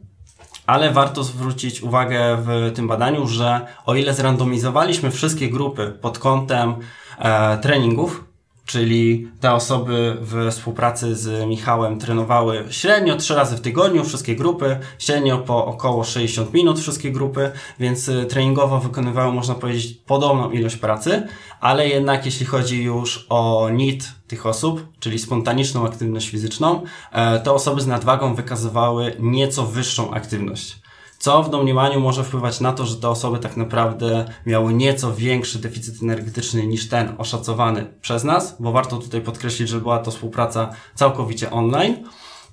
Ale 0.67 0.91
warto 0.91 1.25
zwrócić 1.25 1.83
uwagę 1.83 2.37
w 2.41 2.73
tym 2.75 2.89
badaniu, 2.89 3.27
że 3.27 3.61
o 3.87 3.95
ile 3.95 4.15
zrandomizowaliśmy 4.15 5.11
wszystkie 5.11 5.51
grupy 5.51 5.99
pod 6.01 6.19
kątem 6.19 6.75
e, 7.19 7.59
treningów, 7.59 8.28
czyli 8.69 9.29
te 9.41 9.53
osoby 9.53 10.17
w 10.21 10.51
współpracy 10.51 11.17
z 11.17 11.47
Michałem 11.47 11.99
trenowały 11.99 12.65
średnio 12.71 13.17
trzy 13.17 13.35
razy 13.35 13.57
w 13.57 13.61
tygodniu 13.61 14.05
wszystkie 14.05 14.37
grupy, 14.37 14.79
średnio 14.99 15.39
po 15.39 15.67
około 15.67 16.05
60 16.05 16.55
minut 16.55 16.81
wszystkie 16.81 17.13
grupy, 17.13 17.51
więc 17.81 18.09
y, 18.09 18.27
treningowo 18.27 18.79
wykonywały, 18.81 19.33
można 19.33 19.55
powiedzieć, 19.55 19.99
podobną 20.07 20.51
ilość 20.51 20.77
pracy, 20.77 21.27
ale 21.61 21.89
jednak 21.89 22.27
jeśli 22.27 22.47
chodzi 22.47 22.83
już 22.83 23.27
o 23.29 23.69
NIT 23.73 24.13
tych 24.27 24.47
osób, 24.47 24.87
czyli 25.01 25.19
spontaniczną 25.19 25.87
aktywność 25.87 26.29
fizyczną, 26.29 26.83
e, 27.13 27.41
to 27.41 27.55
osoby 27.55 27.81
z 27.81 27.87
nadwagą 27.87 28.35
wykazywały 28.35 29.17
nieco 29.19 29.67
wyższą 29.67 30.11
aktywność 30.11 30.88
co 31.19 31.43
w 31.43 31.51
domniemaniu 31.51 32.01
może 32.01 32.25
wpływać 32.25 32.61
na 32.61 32.73
to, 32.73 32.87
że 32.87 32.97
te 32.97 33.09
osoby 33.09 33.39
tak 33.39 33.57
naprawdę 33.57 34.25
miały 34.47 34.75
nieco 34.75 35.15
większy 35.15 35.59
deficyt 35.59 36.03
energetyczny 36.03 36.67
niż 36.67 36.89
ten 36.89 37.15
oszacowany 37.19 37.87
przez 38.01 38.25
nas, 38.25 38.57
bo 38.61 38.73
warto 38.73 38.97
tutaj 38.97 39.21
podkreślić, 39.21 39.69
że 39.69 39.81
była 39.81 39.99
to 39.99 40.11
współpraca 40.11 40.71
całkowicie 40.95 41.51
online 41.51 41.97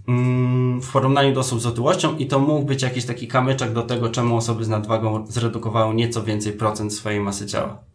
mm, 0.08 0.82
w 0.82 0.92
porównaniu 0.92 1.34
do 1.34 1.40
osób 1.40 1.62
z 1.62 1.66
otyłością 1.66 2.18
i 2.18 2.28
to 2.28 2.40
mógł 2.40 2.66
być 2.66 2.82
jakiś 2.82 3.06
taki 3.06 3.28
kamyczek 3.28 3.74
do 3.74 3.82
tego, 3.82 4.10
czemu 4.10 4.38
osoby 4.38 4.66
z 4.66 4.70
nadwagą 4.70 5.26
zredukowały 5.28 5.96
nieco 5.96 6.24
więcej 6.24 6.54
procent 6.54 6.94
swojej 6.94 7.20
masy 7.20 7.48
ciała 7.48 7.95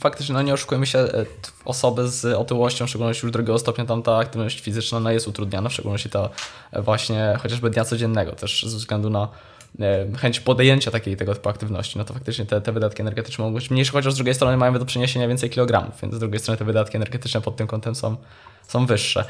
faktycznie, 0.00 0.32
no 0.32 0.42
nie 0.42 0.54
oszukujmy 0.54 0.86
się, 0.86 0.98
e, 0.98 1.26
osoby 1.64 2.08
z 2.08 2.24
otyłością, 2.24 2.86
w 2.86 2.88
szczególności 2.88 3.26
już 3.26 3.32
drugiego 3.32 3.58
stopnia, 3.58 3.84
tam 3.84 4.02
ta 4.02 4.16
aktywność 4.16 4.60
fizyczna 4.60 5.00
no, 5.00 5.10
jest 5.10 5.28
utrudniana, 5.28 5.68
w 5.68 5.72
szczególności 5.72 6.10
ta 6.10 6.28
e, 6.72 6.82
właśnie 6.82 7.38
chociażby 7.42 7.70
dnia 7.70 7.84
codziennego, 7.84 8.32
też 8.32 8.62
ze 8.66 8.76
względu 8.76 9.10
na 9.10 9.28
e, 9.80 10.06
chęć 10.16 10.40
podjęcia 10.40 10.90
takiej 10.90 11.16
tego 11.16 11.34
typu 11.34 11.48
aktywności, 11.48 11.98
no 11.98 12.04
to 12.04 12.14
faktycznie 12.14 12.46
te, 12.46 12.60
te 12.60 12.72
wydatki 12.72 13.02
energetyczne 13.02 13.44
mogą 13.44 13.54
być 13.54 13.70
mniejsze, 13.70 13.92
chociaż 13.92 14.12
z 14.12 14.16
drugiej 14.16 14.34
strony 14.34 14.56
mamy 14.56 14.78
do 14.78 14.84
przeniesienia 14.84 15.28
więcej 15.28 15.50
kilogramów, 15.50 16.00
więc 16.02 16.14
z 16.14 16.18
drugiej 16.18 16.40
strony 16.40 16.58
te 16.58 16.64
wydatki 16.64 16.96
energetyczne 16.96 17.40
pod 17.40 17.56
tym 17.56 17.66
kątem 17.66 17.94
są, 17.94 18.16
są 18.68 18.86
wyższe. 18.86 19.24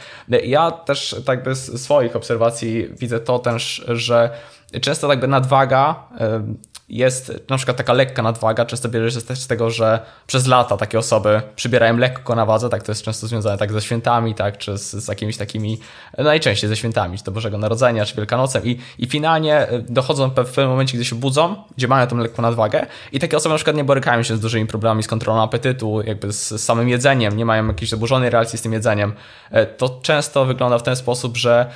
Ja 0.44 0.70
też 0.70 1.16
tak 1.24 1.42
by 1.42 1.54
z 1.54 1.82
swoich 1.82 2.16
obserwacji 2.16 2.88
widzę 2.98 3.20
to 3.20 3.38
też, 3.38 3.84
że 3.88 4.30
często 4.80 5.10
jakby 5.10 5.28
nadwaga 5.28 6.08
jest 6.88 7.32
na 7.48 7.56
przykład 7.56 7.76
taka 7.76 7.92
lekka 7.92 8.22
nadwaga, 8.22 8.64
często 8.64 8.88
bierze 8.88 9.20
się 9.20 9.26
też 9.26 9.38
z 9.38 9.46
tego, 9.46 9.70
że 9.70 10.00
przez 10.26 10.46
lata 10.46 10.76
takie 10.76 10.98
osoby 10.98 11.42
przybierają 11.56 11.96
lekko 11.96 12.34
na 12.34 12.46
wadze, 12.46 12.68
tak 12.68 12.82
to 12.82 12.92
jest 12.92 13.02
często 13.02 13.26
związane 13.26 13.58
tak 13.58 13.72
ze 13.72 13.80
świętami, 13.80 14.34
tak, 14.34 14.58
czy 14.58 14.78
z, 14.78 14.90
z 14.90 15.08
jakimiś 15.08 15.36
takimi, 15.36 15.78
no 16.18 16.24
najczęściej 16.24 16.68
ze 16.68 16.76
świętami, 16.76 17.18
czy 17.18 17.24
do 17.24 17.32
Bożego 17.32 17.58
Narodzenia, 17.58 18.04
czy 18.04 18.14
Wielkanocem. 18.14 18.64
I, 18.64 18.78
i 18.98 19.06
finalnie 19.06 19.72
y, 19.72 19.84
dochodzą 19.88 20.28
w 20.28 20.32
pewnym 20.32 20.68
momencie, 20.68 20.96
gdy 20.96 21.04
się 21.04 21.16
budzą, 21.16 21.56
gdzie 21.76 21.88
mają 21.88 22.06
tą 22.06 22.16
lekką 22.16 22.42
nadwagę 22.42 22.86
i 23.12 23.18
takie 23.18 23.36
osoby 23.36 23.52
na 23.52 23.56
przykład 23.56 23.76
nie 23.76 23.84
borykają 23.84 24.22
się 24.22 24.36
z 24.36 24.40
dużymi 24.40 24.66
problemami 24.66 25.02
z 25.02 25.06
kontrolą 25.06 25.42
apetytu, 25.42 26.02
jakby 26.02 26.32
z, 26.32 26.48
z 26.48 26.64
samym 26.64 26.88
jedzeniem, 26.88 27.36
nie 27.36 27.44
mają 27.44 27.66
jakiejś 27.66 27.90
zaburzonej 27.90 28.30
relacji 28.30 28.58
z 28.58 28.62
tym 28.62 28.72
jedzeniem, 28.72 29.12
e, 29.50 29.66
to 29.66 29.98
często 30.02 30.44
wygląda 30.44 30.78
w 30.78 30.82
ten 30.82 30.96
sposób, 30.96 31.36
że 31.36 31.70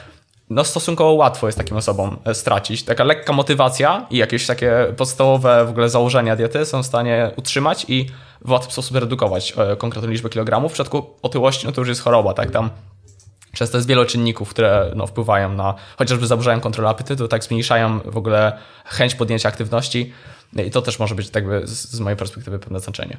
no 0.53 0.65
stosunkowo 0.65 1.13
łatwo 1.13 1.47
jest 1.47 1.59
takim 1.59 1.77
osobom 1.77 2.17
e, 2.25 2.35
stracić. 2.35 2.83
Taka 2.83 3.05
lekka 3.05 3.33
motywacja 3.33 4.07
i 4.11 4.17
jakieś 4.17 4.47
takie 4.47 4.87
podstawowe 4.97 5.65
w 5.67 5.71
ogóle 5.71 5.89
założenia 5.89 6.37
diety 6.37 6.65
są 6.65 6.83
w 6.83 6.87
stanie 6.87 7.31
utrzymać 7.37 7.87
i 7.89 8.07
w 8.45 8.51
łatwy 8.51 8.73
sposób 8.73 8.97
redukować 8.97 9.55
e, 9.57 9.77
konkretną 9.77 10.11
liczbę 10.11 10.29
kilogramów. 10.29 10.73
W 10.73 10.75
przypadku 10.75 11.07
otyłości, 11.23 11.67
no 11.67 11.73
to 11.73 11.81
już 11.81 11.89
jest 11.89 12.01
choroba, 12.01 12.35
tak? 12.35 12.51
Tam 12.51 12.71
Często 13.53 13.79
jest 13.79 13.89
wiele 13.89 14.07
czynników, 14.07 14.51
które 14.51 14.93
no, 14.97 15.07
wpływają 15.07 15.53
na, 15.53 15.75
chociażby 15.99 16.27
zaburzają 16.27 16.61
kontrolę 16.61 16.91
apetytu, 16.91 17.29
tak 17.29 17.45
zmniejszają 17.45 18.01
w 18.05 18.17
ogóle 18.17 18.59
chęć 18.85 19.15
podjęcia 19.15 19.49
aktywności 19.49 20.13
i 20.67 20.71
to 20.71 20.83
też 20.83 20.99
może 20.99 21.15
być 21.15 21.31
tak 21.31 21.45
z, 21.65 21.71
z 21.71 22.01
mojej 22.01 22.17
perspektywy 22.17 22.59
pewne 22.59 22.81
znaczenie. 22.81 23.17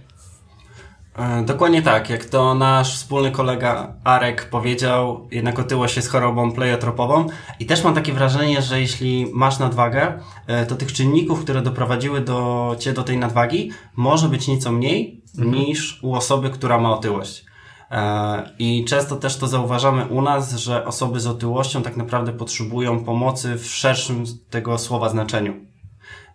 E, 1.15 1.43
dokładnie 1.45 1.81
tak, 1.81 2.09
jak 2.09 2.25
to 2.25 2.55
nasz 2.55 2.95
wspólny 2.95 3.31
kolega 3.31 3.93
Arek 4.03 4.49
powiedział, 4.49 5.27
jednak 5.31 5.59
otyłość 5.59 5.95
jest 5.95 6.09
chorobą 6.09 6.51
pleiotropową 6.51 7.27
i 7.59 7.65
też 7.65 7.83
mam 7.83 7.95
takie 7.95 8.13
wrażenie, 8.13 8.61
że 8.61 8.81
jeśli 8.81 9.31
masz 9.33 9.59
nadwagę, 9.59 10.19
e, 10.47 10.65
to 10.65 10.75
tych 10.75 10.93
czynników, 10.93 11.41
które 11.41 11.61
doprowadziły 11.61 12.21
do 12.21 12.75
Cię 12.79 12.93
do 12.93 13.03
tej 13.03 13.17
nadwagi, 13.17 13.71
może 13.95 14.29
być 14.29 14.47
nieco 14.47 14.71
mniej 14.71 15.21
mhm. 15.37 15.55
niż 15.55 16.03
u 16.03 16.15
osoby, 16.15 16.49
która 16.49 16.77
ma 16.77 16.93
otyłość. 16.93 17.45
E, 17.91 18.49
I 18.59 18.85
często 18.85 19.15
też 19.15 19.37
to 19.37 19.47
zauważamy 19.47 20.05
u 20.05 20.21
nas, 20.21 20.55
że 20.55 20.85
osoby 20.85 21.19
z 21.19 21.27
otyłością 21.27 21.81
tak 21.81 21.97
naprawdę 21.97 22.31
potrzebują 22.31 23.05
pomocy 23.05 23.57
w 23.57 23.65
szerszym 23.65 24.23
tego 24.49 24.77
słowa 24.77 25.09
znaczeniu. 25.09 25.72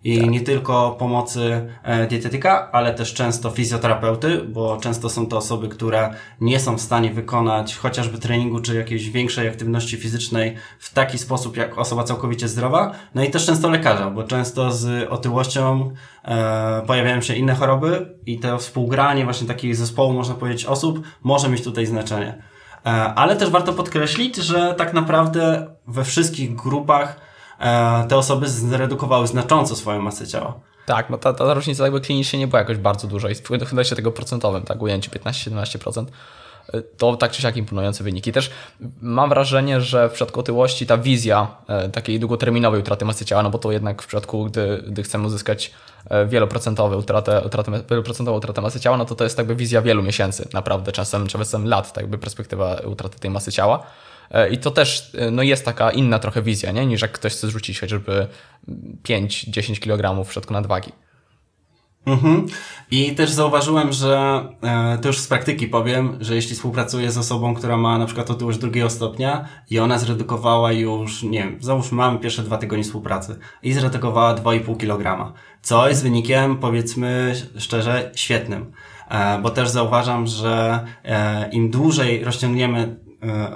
I 0.04 0.20
tak. 0.20 0.30
nie 0.30 0.40
tylko 0.40 0.96
pomocy 0.98 1.70
e, 1.82 2.06
dietetyka, 2.06 2.72
ale 2.72 2.94
też 2.94 3.14
często 3.14 3.50
fizjoterapeuty, 3.50 4.44
bo 4.44 4.76
często 4.76 5.10
są 5.10 5.26
to 5.26 5.36
osoby, 5.36 5.68
które 5.68 6.14
nie 6.40 6.60
są 6.60 6.76
w 6.76 6.80
stanie 6.80 7.10
wykonać 7.10 7.76
chociażby 7.76 8.18
treningu 8.18 8.60
czy 8.60 8.76
jakiejś 8.76 9.10
większej 9.10 9.48
aktywności 9.48 9.96
fizycznej 9.96 10.56
w 10.78 10.94
taki 10.94 11.18
sposób 11.18 11.56
jak 11.56 11.78
osoba 11.78 12.04
całkowicie 12.04 12.48
zdrowa. 12.48 12.92
No 13.14 13.24
i 13.24 13.30
też 13.30 13.46
często 13.46 13.70
lekarza, 13.70 14.10
bo 14.10 14.24
często 14.24 14.72
z 14.72 15.08
otyłością 15.10 15.90
e, 16.24 16.82
pojawiają 16.86 17.20
się 17.20 17.34
inne 17.34 17.54
choroby 17.54 18.18
i 18.26 18.38
to 18.38 18.58
współgranie 18.58 19.24
właśnie 19.24 19.48
takiego 19.48 19.74
zespołu, 19.74 20.12
można 20.12 20.34
powiedzieć, 20.34 20.64
osób 20.64 21.02
może 21.22 21.48
mieć 21.48 21.64
tutaj 21.64 21.86
znaczenie. 21.86 22.42
E, 22.86 22.90
ale 22.90 23.36
też 23.36 23.50
warto 23.50 23.72
podkreślić, 23.72 24.36
że 24.36 24.74
tak 24.78 24.94
naprawdę 24.94 25.66
we 25.86 26.04
wszystkich 26.04 26.54
grupach 26.54 27.27
te 28.08 28.16
osoby 28.16 28.48
zredukowały 28.48 29.26
znacząco 29.26 29.76
swoją 29.76 30.02
masę 30.02 30.26
ciała. 30.26 30.54
Tak, 30.88 31.10
no 31.10 31.18
ta, 31.18 31.32
ta 31.32 31.54
różnica 31.54 31.84
jakby 31.84 32.00
klinicznie 32.00 32.38
nie 32.38 32.46
była 32.46 32.60
jakoś 32.60 32.76
bardzo 32.76 33.08
duża 33.08 33.30
i 33.30 33.34
w 33.34 33.84
się 33.84 33.96
tego 33.96 34.12
procentowym, 34.12 34.62
tak, 34.62 34.82
ujęciu 34.82 35.10
15-17%. 35.10 36.04
E, 36.72 36.82
to 36.82 37.16
tak 37.16 37.32
czy 37.32 37.42
siak 37.42 37.56
imponujące 37.56 38.04
wyniki. 38.04 38.32
Też 38.32 38.50
mam 39.00 39.28
wrażenie, 39.28 39.80
że 39.80 40.08
w 40.08 40.12
przypadku 40.12 40.40
otyłości 40.40 40.86
ta 40.86 40.98
wizja 40.98 41.46
e, 41.68 41.88
takiej 41.88 42.20
długoterminowej 42.20 42.80
utraty 42.80 43.04
masy 43.04 43.24
ciała, 43.24 43.42
no 43.42 43.50
bo 43.50 43.58
to 43.58 43.72
jednak 43.72 44.02
w 44.02 44.06
przypadku, 44.06 44.44
gdy, 44.44 44.84
gdy 44.86 45.02
chcemy 45.02 45.26
uzyskać 45.26 45.70
wieloprocentowe 46.26 46.96
utratę, 46.96 47.42
utratę, 47.46 47.72
wieloprocentową 47.90 48.38
utratę 48.38 48.60
masy 48.60 48.80
ciała, 48.80 48.96
no 48.96 49.04
to 49.04 49.14
to 49.14 49.24
jest 49.24 49.38
jakby 49.38 49.56
wizja 49.56 49.82
wielu 49.82 50.02
miesięcy, 50.02 50.48
naprawdę, 50.52 50.92
czasem, 50.92 51.26
czasem 51.26 51.66
lat, 51.66 51.92
tak 51.92 52.02
jakby 52.02 52.18
perspektywa 52.18 52.74
utraty 52.74 53.18
tej 53.18 53.30
masy 53.30 53.52
ciała. 53.52 53.86
E, 54.30 54.48
I 54.48 54.58
to 54.58 54.70
też 54.70 55.10
e, 55.14 55.30
no 55.30 55.42
jest 55.42 55.64
taka 55.64 55.90
inna 55.90 56.18
trochę 56.18 56.42
wizja, 56.42 56.72
nie? 56.72 56.86
niż 56.86 57.02
jak 57.02 57.12
ktoś 57.12 57.32
chce 57.32 57.46
zrzucić 57.46 57.80
chociażby 57.80 58.26
5-10 59.08 59.80
kg 59.80 60.24
w 60.24 60.32
środku 60.32 60.52
nadwagi. 60.52 60.92
Mhm. 62.06 62.46
I 62.90 63.14
też 63.14 63.30
zauważyłem, 63.30 63.92
że 63.92 64.42
e, 64.62 64.98
to 64.98 65.08
już 65.08 65.18
z 65.18 65.26
praktyki 65.26 65.66
powiem, 65.66 66.18
że 66.20 66.34
jeśli 66.34 66.56
współpracuję 66.56 67.10
z 67.10 67.18
osobą, 67.18 67.54
która 67.54 67.76
ma 67.76 67.98
na 67.98 68.06
przykład 68.06 68.30
otyłość 68.30 68.58
drugiego 68.58 68.90
stopnia 68.90 69.48
i 69.70 69.78
ona 69.78 69.98
zredukowała 69.98 70.72
już, 70.72 71.22
nie 71.22 71.38
wiem, 71.38 71.56
załóżmy 71.60 71.96
mamy 71.96 72.18
pierwsze 72.18 72.42
dwa 72.42 72.58
tygodnie 72.58 72.84
współpracy 72.84 73.38
i 73.62 73.72
zredukowała 73.72 74.34
2,5 74.34 74.76
kg, 74.76 75.32
co 75.62 75.88
jest 75.88 76.02
wynikiem, 76.02 76.56
powiedzmy 76.56 77.34
szczerze, 77.58 78.10
świetnym. 78.14 78.72
Bo 79.42 79.50
też 79.50 79.68
zauważam, 79.68 80.26
że 80.26 80.84
im 81.52 81.70
dłużej 81.70 82.24
rozciągniemy 82.24 82.96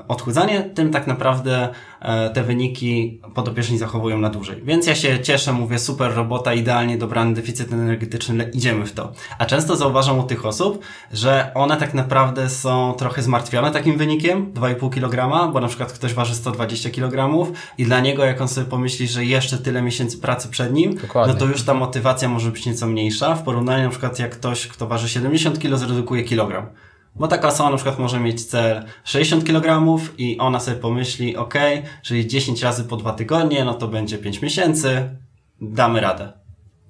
odchudzanie, 0.09 0.62
tym 0.75 0.90
tak 0.90 1.07
naprawdę 1.07 1.69
e, 2.00 2.31
te 2.31 2.42
wyniki 2.42 3.21
podopieczni 3.35 3.78
zachowują 3.78 4.19
na 4.19 4.31
dłużej. 4.31 4.62
Więc 4.64 4.87
ja 4.87 4.95
się 4.95 5.21
cieszę, 5.21 5.52
mówię, 5.52 5.78
super 5.78 6.14
robota, 6.14 6.54
idealnie 6.54 6.99
dobrany 6.99 7.35
deficyt 7.35 7.73
energetyczny, 7.73 8.50
idziemy 8.54 8.87
w 8.87 8.92
to. 8.92 9.12
A 9.38 9.47
często 9.47 9.76
zauważam 9.76 10.19
u 10.19 10.23
tych 10.23 10.47
osób, 10.47 10.85
że 11.12 11.50
one 11.54 11.76
tak 11.76 11.95
naprawdę 11.95 12.49
są 12.49 12.95
trochę 12.99 13.23
zmartwione 13.23 13.71
takim 13.71 13.99
wynikiem, 13.99 14.52
2,5 14.52 14.90
kg, 14.90 15.52
bo 15.52 15.61
na 15.61 15.69
przykład 15.69 15.92
ktoś 15.92 16.14
waży 16.14 16.35
120 16.35 16.90
kg 16.90 17.47
i 17.78 17.85
dla 17.85 18.00
niego, 18.00 18.25
jak 18.25 18.40
on 18.40 18.49
sobie 18.49 18.66
pomyśli, 18.66 19.09
że 19.09 19.25
jeszcze 19.25 19.59
tyle 19.59 19.83
miesięcy 19.83 20.19
pracy 20.19 20.49
przed 20.49 20.73
nim, 20.73 20.95
Dokładnie. 20.95 21.35
no 21.35 21.40
to 21.40 21.47
już 21.47 21.62
ta 21.62 21.75
motywacja 21.75 22.28
może 22.28 22.50
być 22.50 22.66
nieco 22.66 22.87
mniejsza, 22.87 23.35
w 23.35 23.42
porównaniu 23.42 23.85
na 23.85 23.90
przykład 23.90 24.19
jak 24.19 24.31
ktoś, 24.31 24.66
kto 24.66 24.87
waży 24.87 25.09
70 25.09 25.59
kg, 25.59 25.78
zredukuje 25.78 26.25
kilogram. 26.25 26.66
Bo 27.16 27.28
taka 27.28 27.49
osoba 27.49 27.71
na 27.71 27.76
przykład 27.76 27.99
może 27.99 28.21
mieć 28.21 28.45
cel 28.45 28.85
60 29.04 29.45
kg 29.45 29.99
i 30.19 30.38
ona 30.38 30.61
sobie 30.61 30.76
pomyśli, 30.76 31.37
ok, 31.37 31.54
czyli 32.02 32.26
10 32.26 32.62
razy 32.62 32.85
po 32.85 32.97
dwa 32.97 33.12
tygodnie, 33.12 33.64
no 33.64 33.75
to 33.75 33.88
będzie 33.88 34.19
5 34.19 34.42
miesięcy, 34.42 35.16
damy 35.61 36.00
radę. 36.00 36.42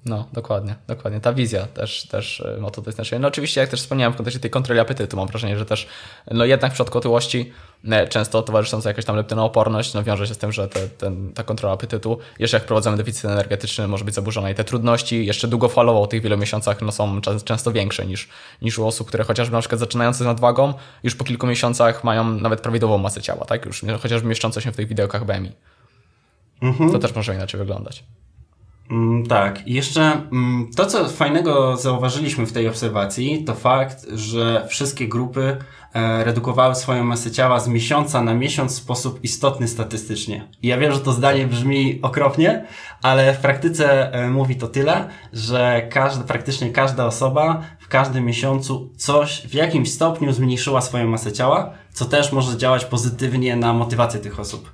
No, 0.05 0.27
dokładnie, 0.33 0.75
dokładnie. 0.87 1.19
Ta 1.19 1.33
wizja 1.33 1.65
też, 1.65 2.07
też 2.07 2.43
ma 2.59 2.71
tutaj 2.71 2.93
znaczenie. 2.93 3.19
No 3.19 3.27
oczywiście, 3.27 3.61
jak 3.61 3.69
też 3.69 3.81
wspomniałem 3.81 4.13
w 4.13 4.15
kontekście 4.15 4.39
tej 4.39 4.51
kontroli 4.51 4.79
apetytu, 4.79 5.17
mam 5.17 5.27
wrażenie, 5.27 5.57
że 5.57 5.65
też, 5.65 5.87
no 6.31 6.45
jednak 6.45 6.71
w 6.71 6.73
przypadku 6.73 6.97
otyłości 6.97 7.51
e, 7.91 8.07
często 8.07 8.41
towarzysząca 8.41 8.89
jakaś 8.89 9.05
tam 9.05 9.15
leptynooporność, 9.15 9.93
no 9.93 10.03
wiąże 10.03 10.27
się 10.27 10.33
z 10.33 10.37
tym, 10.37 10.51
że 10.51 10.67
te, 10.67 10.87
ten, 10.89 11.33
ta 11.33 11.43
kontrola 11.43 11.73
apetytu, 11.73 12.19
jeszcze 12.39 12.57
jak 12.57 12.65
prowadzimy 12.65 12.97
deficyt 12.97 13.25
energetyczny, 13.25 13.87
może 13.87 14.05
być 14.05 14.15
zaburzona 14.15 14.49
i 14.49 14.55
te 14.55 14.63
trudności 14.63 15.25
jeszcze 15.25 15.47
długofalowo 15.47 16.05
w 16.05 16.09
tych 16.09 16.21
wielu 16.21 16.37
miesiącach 16.37 16.81
no, 16.81 16.91
są 16.91 17.21
często 17.21 17.71
większe 17.71 18.05
niż, 18.05 18.29
niż 18.61 18.79
u 18.79 18.87
osób, 18.87 19.07
które 19.07 19.23
chociażby 19.23 19.53
na 19.53 19.59
przykład 19.59 19.79
zaczynające 19.79 20.23
z 20.23 20.27
nadwagą, 20.27 20.73
już 21.03 21.15
po 21.15 21.23
kilku 21.23 21.47
miesiącach 21.47 22.03
mają 22.03 22.23
nawet 22.23 22.61
prawidłową 22.61 22.97
masę 22.97 23.21
ciała, 23.21 23.45
tak? 23.45 23.65
Już 23.65 23.85
chociażby 24.01 24.27
mieszczące 24.27 24.61
się 24.61 24.71
w 24.71 24.75
tych 24.75 24.87
widełkach 24.87 25.25
BMI. 25.25 25.51
Mhm. 26.61 26.91
To 26.91 26.99
też 26.99 27.15
może 27.15 27.35
inaczej 27.35 27.57
wyglądać. 27.57 28.03
Mm, 28.89 29.25
tak. 29.25 29.67
I 29.67 29.73
jeszcze 29.73 30.01
mm, 30.01 30.71
to, 30.75 30.85
co 30.85 31.09
fajnego 31.09 31.77
zauważyliśmy 31.77 32.45
w 32.45 32.53
tej 32.53 32.67
obserwacji, 32.67 33.43
to 33.43 33.55
fakt, 33.55 34.05
że 34.13 34.65
wszystkie 34.69 35.07
grupy 35.07 35.57
e, 35.93 36.23
redukowały 36.23 36.75
swoją 36.75 37.03
masę 37.03 37.31
ciała 37.31 37.59
z 37.59 37.67
miesiąca 37.67 38.21
na 38.21 38.33
miesiąc 38.33 38.71
w 38.73 38.83
sposób 38.83 39.23
istotny 39.23 39.67
statystycznie. 39.67 40.47
I 40.61 40.67
ja 40.67 40.77
wiem, 40.77 40.91
że 40.91 40.99
to 40.99 41.11
zdanie 41.11 41.47
brzmi 41.47 41.99
okropnie, 42.01 42.65
ale 43.01 43.33
w 43.33 43.37
praktyce 43.37 44.13
e, 44.13 44.29
mówi 44.29 44.55
to 44.55 44.67
tyle, 44.67 45.09
że 45.33 45.87
każda, 45.89 46.23
praktycznie 46.23 46.69
każda 46.69 47.05
osoba 47.05 47.61
w 47.79 47.87
każdym 47.87 48.25
miesiącu 48.25 48.89
coś 48.97 49.47
w 49.47 49.53
jakimś 49.53 49.91
stopniu 49.91 50.33
zmniejszyła 50.33 50.81
swoją 50.81 51.07
masę 51.07 51.31
ciała, 51.31 51.73
co 51.93 52.05
też 52.05 52.31
może 52.31 52.57
działać 52.57 52.85
pozytywnie 52.85 53.55
na 53.55 53.73
motywację 53.73 54.19
tych 54.19 54.39
osób. 54.39 54.73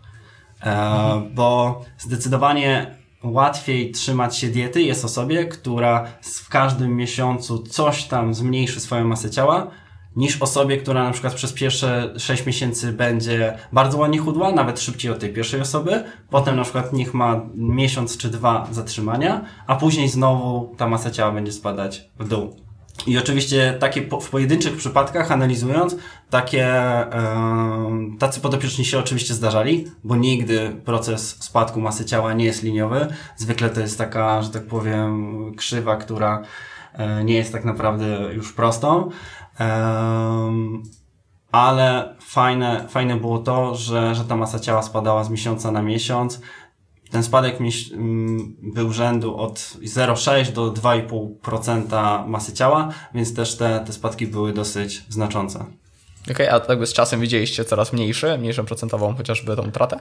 E, 0.64 1.22
bo 1.34 1.82
zdecydowanie 1.98 2.99
łatwiej 3.24 3.92
trzymać 3.92 4.38
się 4.38 4.48
diety 4.48 4.82
jest 4.82 5.06
osobie, 5.06 5.46
która 5.46 6.06
w 6.22 6.50
każdym 6.50 6.96
miesiącu 6.96 7.64
coś 7.64 8.04
tam 8.04 8.34
zmniejszy 8.34 8.80
swoją 8.80 9.08
masę 9.08 9.30
ciała, 9.30 9.72
niż 10.16 10.42
osobie, 10.42 10.78
która 10.78 11.04
na 11.04 11.12
przykład 11.12 11.34
przez 11.34 11.54
pierwsze 11.54 12.14
6 12.18 12.46
miesięcy 12.46 12.94
będzie 12.94 13.58
bardzo 13.74 13.98
ładnie 13.98 14.20
chudła, 14.20 14.52
nawet 14.52 14.80
szybciej 14.80 15.12
od 15.12 15.20
tej 15.20 15.34
pierwszej 15.34 15.62
osoby, 15.62 16.04
potem 16.30 16.56
na 16.56 16.64
przykład 16.64 16.94
niech 16.94 17.14
ma 17.14 17.42
miesiąc 17.56 18.18
czy 18.18 18.30
dwa 18.30 18.68
zatrzymania, 18.72 19.46
a 19.68 19.76
później 19.76 20.10
znowu 20.10 20.76
ta 20.78 20.88
masa 20.88 21.12
ciała 21.12 21.32
będzie 21.32 21.52
spadać 21.52 22.10
w 22.20 22.28
dół. 22.28 22.69
I 23.08 23.18
oczywiście 23.18 23.78
takie 23.80 24.02
po, 24.02 24.22
w 24.22 24.30
pojedynczych 24.30 24.78
przypadkach 24.78 25.32
analizując, 25.32 25.96
takie 26.30 26.68
e, 26.68 27.92
tacy 28.20 28.42
podopieczni 28.42 28.86
się 28.86 29.00
oczywiście 29.00 29.34
zdarzali, 29.34 29.88
bo 30.04 30.16
nigdy 30.16 30.82
proces 30.86 31.44
spadku 31.44 31.82
masy 31.82 32.06
ciała 32.06 32.34
nie 32.34 32.46
jest 32.46 32.64
liniowy. 32.64 33.08
Zwykle 33.38 33.70
to 33.70 33.82
jest 33.82 33.98
taka, 33.98 34.42
że 34.42 34.50
tak 34.50 34.66
powiem, 34.66 35.56
krzywa, 35.56 35.96
która 35.96 36.44
e, 36.94 37.24
nie 37.24 37.36
jest 37.36 37.52
tak 37.52 37.66
naprawdę 37.66 38.34
już 38.34 38.54
prostą. 38.54 39.10
E, 39.60 40.50
ale 41.52 42.16
fajne, 42.22 42.86
fajne 42.90 43.16
było 43.16 43.40
to, 43.40 43.76
że, 43.76 44.16
że 44.16 44.26
ta 44.26 44.36
masa 44.36 44.60
ciała 44.60 44.82
spadała 44.82 45.24
z 45.24 45.30
miesiąca 45.30 45.72
na 45.72 45.82
miesiąc 45.82 46.42
ten 47.12 47.24
spadek 47.24 47.58
mm, 47.94 48.56
był 48.62 48.94
rzędu 48.94 49.38
od 49.38 49.60
0,6 49.60 50.52
do 50.52 50.72
2,5% 50.72 52.28
masy 52.28 52.54
ciała, 52.54 52.90
więc 53.14 53.34
też 53.34 53.58
te, 53.58 53.84
te 53.86 53.94
spadki 53.94 54.28
były 54.28 54.54
dosyć 54.54 55.04
znaczące. 55.10 55.60
Okej, 55.60 56.48
okay, 56.48 56.52
a 56.52 56.60
tak 56.60 56.88
z 56.88 56.94
czasem 56.94 57.22
widzieliście 57.22 57.66
coraz 57.66 57.94
mniejsze, 57.94 58.38
mniejszą 58.38 58.66
procentową 58.66 59.16
chociażby 59.16 59.56
tą 59.56 59.68
utratę? 59.68 60.00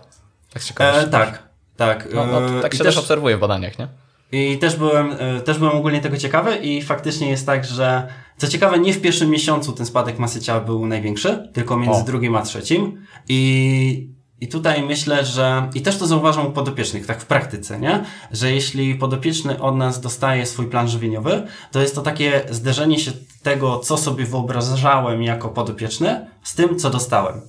Tak 0.52 0.62
się 0.62 0.74
e, 0.78 1.06
Tak, 1.06 1.48
tak. 1.76 2.08
No, 2.14 2.26
no, 2.26 2.62
tak 2.62 2.72
się 2.72 2.84
też, 2.84 2.94
też 2.94 2.98
obserwuje 2.98 3.36
w 3.36 3.40
badaniach, 3.40 3.78
nie? 3.78 3.88
I 4.32 4.58
też 4.58 4.76
byłem, 4.76 5.16
e, 5.18 5.40
też 5.40 5.58
byłem 5.58 5.76
ogólnie 5.76 6.00
tego 6.00 6.16
ciekawy 6.16 6.56
i 6.56 6.82
faktycznie 6.82 7.30
jest 7.30 7.46
tak, 7.46 7.64
że 7.64 8.08
co 8.36 8.48
ciekawe, 8.48 8.78
nie 8.78 8.92
w 8.92 9.00
pierwszym 9.00 9.30
miesiącu 9.30 9.72
ten 9.72 9.86
spadek 9.86 10.18
masy 10.18 10.40
ciała 10.40 10.60
był 10.60 10.86
największy, 10.86 11.50
tylko 11.52 11.76
między 11.76 12.00
o. 12.00 12.04
drugim 12.04 12.36
a 12.36 12.42
trzecim. 12.42 13.04
I 13.28 14.17
i 14.40 14.48
tutaj 14.48 14.82
myślę, 14.82 15.24
że, 15.24 15.68
i 15.74 15.82
też 15.82 15.98
to 15.98 16.06
zauważam 16.06 16.46
u 16.46 16.50
podopiecznych, 16.50 17.06
tak 17.06 17.22
w 17.22 17.26
praktyce, 17.26 17.80
nie? 17.80 18.04
Że 18.32 18.52
jeśli 18.52 18.94
podopieczny 18.94 19.60
od 19.60 19.76
nas 19.76 20.00
dostaje 20.00 20.46
swój 20.46 20.66
plan 20.66 20.88
żywieniowy, 20.88 21.46
to 21.72 21.80
jest 21.80 21.94
to 21.94 22.02
takie 22.02 22.42
zderzenie 22.50 22.98
się 22.98 23.12
tego, 23.42 23.78
co 23.78 23.96
sobie 23.96 24.24
wyobrażałem 24.24 25.22
jako 25.22 25.48
podopieczny, 25.48 26.26
z 26.42 26.54
tym, 26.54 26.78
co 26.78 26.90
dostałem. 26.90 27.40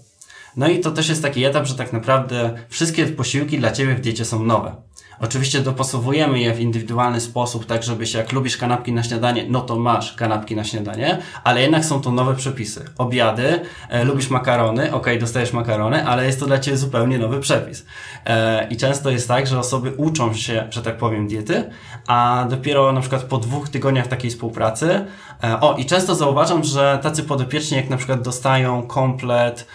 No 0.57 0.67
i 0.67 0.79
to 0.79 0.91
też 0.91 1.09
jest 1.09 1.21
taki 1.21 1.45
etap, 1.45 1.65
że 1.65 1.75
tak 1.75 1.93
naprawdę 1.93 2.53
wszystkie 2.69 3.05
posiłki 3.05 3.59
dla 3.59 3.71
Ciebie 3.71 3.95
w 3.95 4.01
diecie 4.01 4.25
są 4.25 4.43
nowe. 4.43 4.75
Oczywiście 5.21 5.59
dopasowujemy 5.61 6.39
je 6.39 6.53
w 6.53 6.59
indywidualny 6.59 7.21
sposób, 7.21 7.65
tak 7.65 7.83
żeby 7.83 8.07
się 8.07 8.17
jak 8.17 8.31
lubisz 8.31 8.57
kanapki 8.57 8.93
na 8.93 9.03
śniadanie, 9.03 9.45
no 9.49 9.61
to 9.61 9.75
masz 9.79 10.13
kanapki 10.13 10.55
na 10.55 10.63
śniadanie, 10.63 11.17
ale 11.43 11.61
jednak 11.61 11.85
są 11.85 12.01
to 12.01 12.11
nowe 12.11 12.35
przepisy. 12.35 12.85
Obiady, 12.97 13.59
e, 13.89 14.03
lubisz 14.03 14.29
makarony, 14.29 14.93
ok, 14.93 15.07
dostajesz 15.19 15.53
makarony, 15.53 16.05
ale 16.05 16.25
jest 16.25 16.39
to 16.39 16.45
dla 16.45 16.59
Ciebie 16.59 16.77
zupełnie 16.77 17.19
nowy 17.19 17.39
przepis. 17.39 17.85
E, 18.25 18.67
I 18.67 18.77
często 18.77 19.09
jest 19.09 19.27
tak, 19.27 19.47
że 19.47 19.59
osoby 19.59 19.93
uczą 19.97 20.33
się, 20.33 20.67
że 20.69 20.81
tak 20.81 20.97
powiem, 20.97 21.27
diety, 21.27 21.69
a 22.07 22.45
dopiero 22.49 22.91
na 22.91 23.01
przykład 23.01 23.23
po 23.23 23.37
dwóch 23.37 23.69
tygodniach 23.69 24.07
takiej 24.07 24.31
współpracy, 24.31 25.05
e, 25.43 25.59
o 25.59 25.75
i 25.77 25.85
często 25.85 26.15
zauważam, 26.15 26.63
że 26.63 26.99
tacy 27.01 27.23
podopieczni 27.23 27.77
jak 27.77 27.89
na 27.89 27.97
przykład 27.97 28.21
dostają 28.21 28.87
komplet 28.87 29.67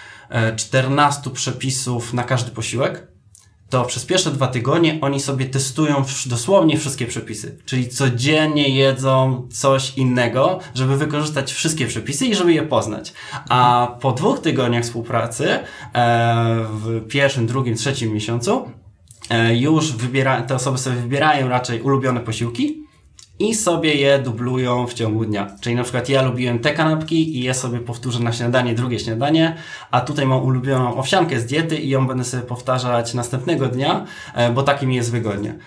14 0.56 1.30
e, 1.30 1.34
przepisów 1.34 2.12
na 2.12 2.22
każdy 2.22 2.50
posiłek, 2.50 3.13
to 3.70 3.84
przez 3.84 4.04
pierwsze 4.04 4.30
dwa 4.30 4.46
tygodnie 4.46 4.98
oni 5.00 5.20
sobie 5.20 5.46
testują 5.46 6.04
dosłownie 6.26 6.78
wszystkie 6.78 7.06
przepisy. 7.06 7.58
Czyli 7.64 7.88
codziennie 7.88 8.68
jedzą 8.68 9.48
coś 9.52 9.98
innego, 9.98 10.58
żeby 10.74 10.96
wykorzystać 10.96 11.52
wszystkie 11.52 11.86
przepisy 11.86 12.26
i 12.26 12.34
żeby 12.34 12.52
je 12.52 12.62
poznać. 12.62 13.12
A 13.48 13.88
po 14.00 14.12
dwóch 14.12 14.40
tygodniach 14.40 14.84
współpracy, 14.84 15.48
e, 15.48 15.64
w 16.70 17.08
pierwszym, 17.08 17.46
drugim, 17.46 17.74
trzecim 17.74 18.12
miesiącu, 18.12 18.70
e, 19.30 19.56
już 19.56 19.92
wybiera, 19.92 20.42
te 20.42 20.54
osoby 20.54 20.78
sobie 20.78 20.96
wybierają 20.96 21.48
raczej 21.48 21.82
ulubione 21.82 22.20
posiłki 22.20 22.83
i 23.38 23.54
sobie 23.54 23.94
je 23.94 24.18
dublują 24.18 24.86
w 24.86 24.94
ciągu 24.94 25.24
dnia. 25.24 25.56
Czyli 25.60 25.76
na 25.76 25.82
przykład 25.82 26.08
ja 26.08 26.22
lubiłem 26.22 26.58
te 26.58 26.72
kanapki 26.74 27.38
i 27.38 27.42
je 27.42 27.54
sobie 27.54 27.80
powtórzę 27.80 28.20
na 28.20 28.32
śniadanie, 28.32 28.74
drugie 28.74 28.98
śniadanie, 28.98 29.56
a 29.90 30.00
tutaj 30.00 30.26
mam 30.26 30.42
ulubioną 30.44 30.96
owsiankę 30.96 31.40
z 31.40 31.46
diety 31.46 31.76
i 31.76 31.88
ją 31.88 32.06
będę 32.06 32.24
sobie 32.24 32.42
powtarzać 32.42 33.14
następnego 33.14 33.68
dnia, 33.68 34.04
e, 34.34 34.52
bo 34.52 34.62
taki 34.62 34.86
mi 34.86 34.96
jest 34.96 35.10
wygodnie. 35.10 35.58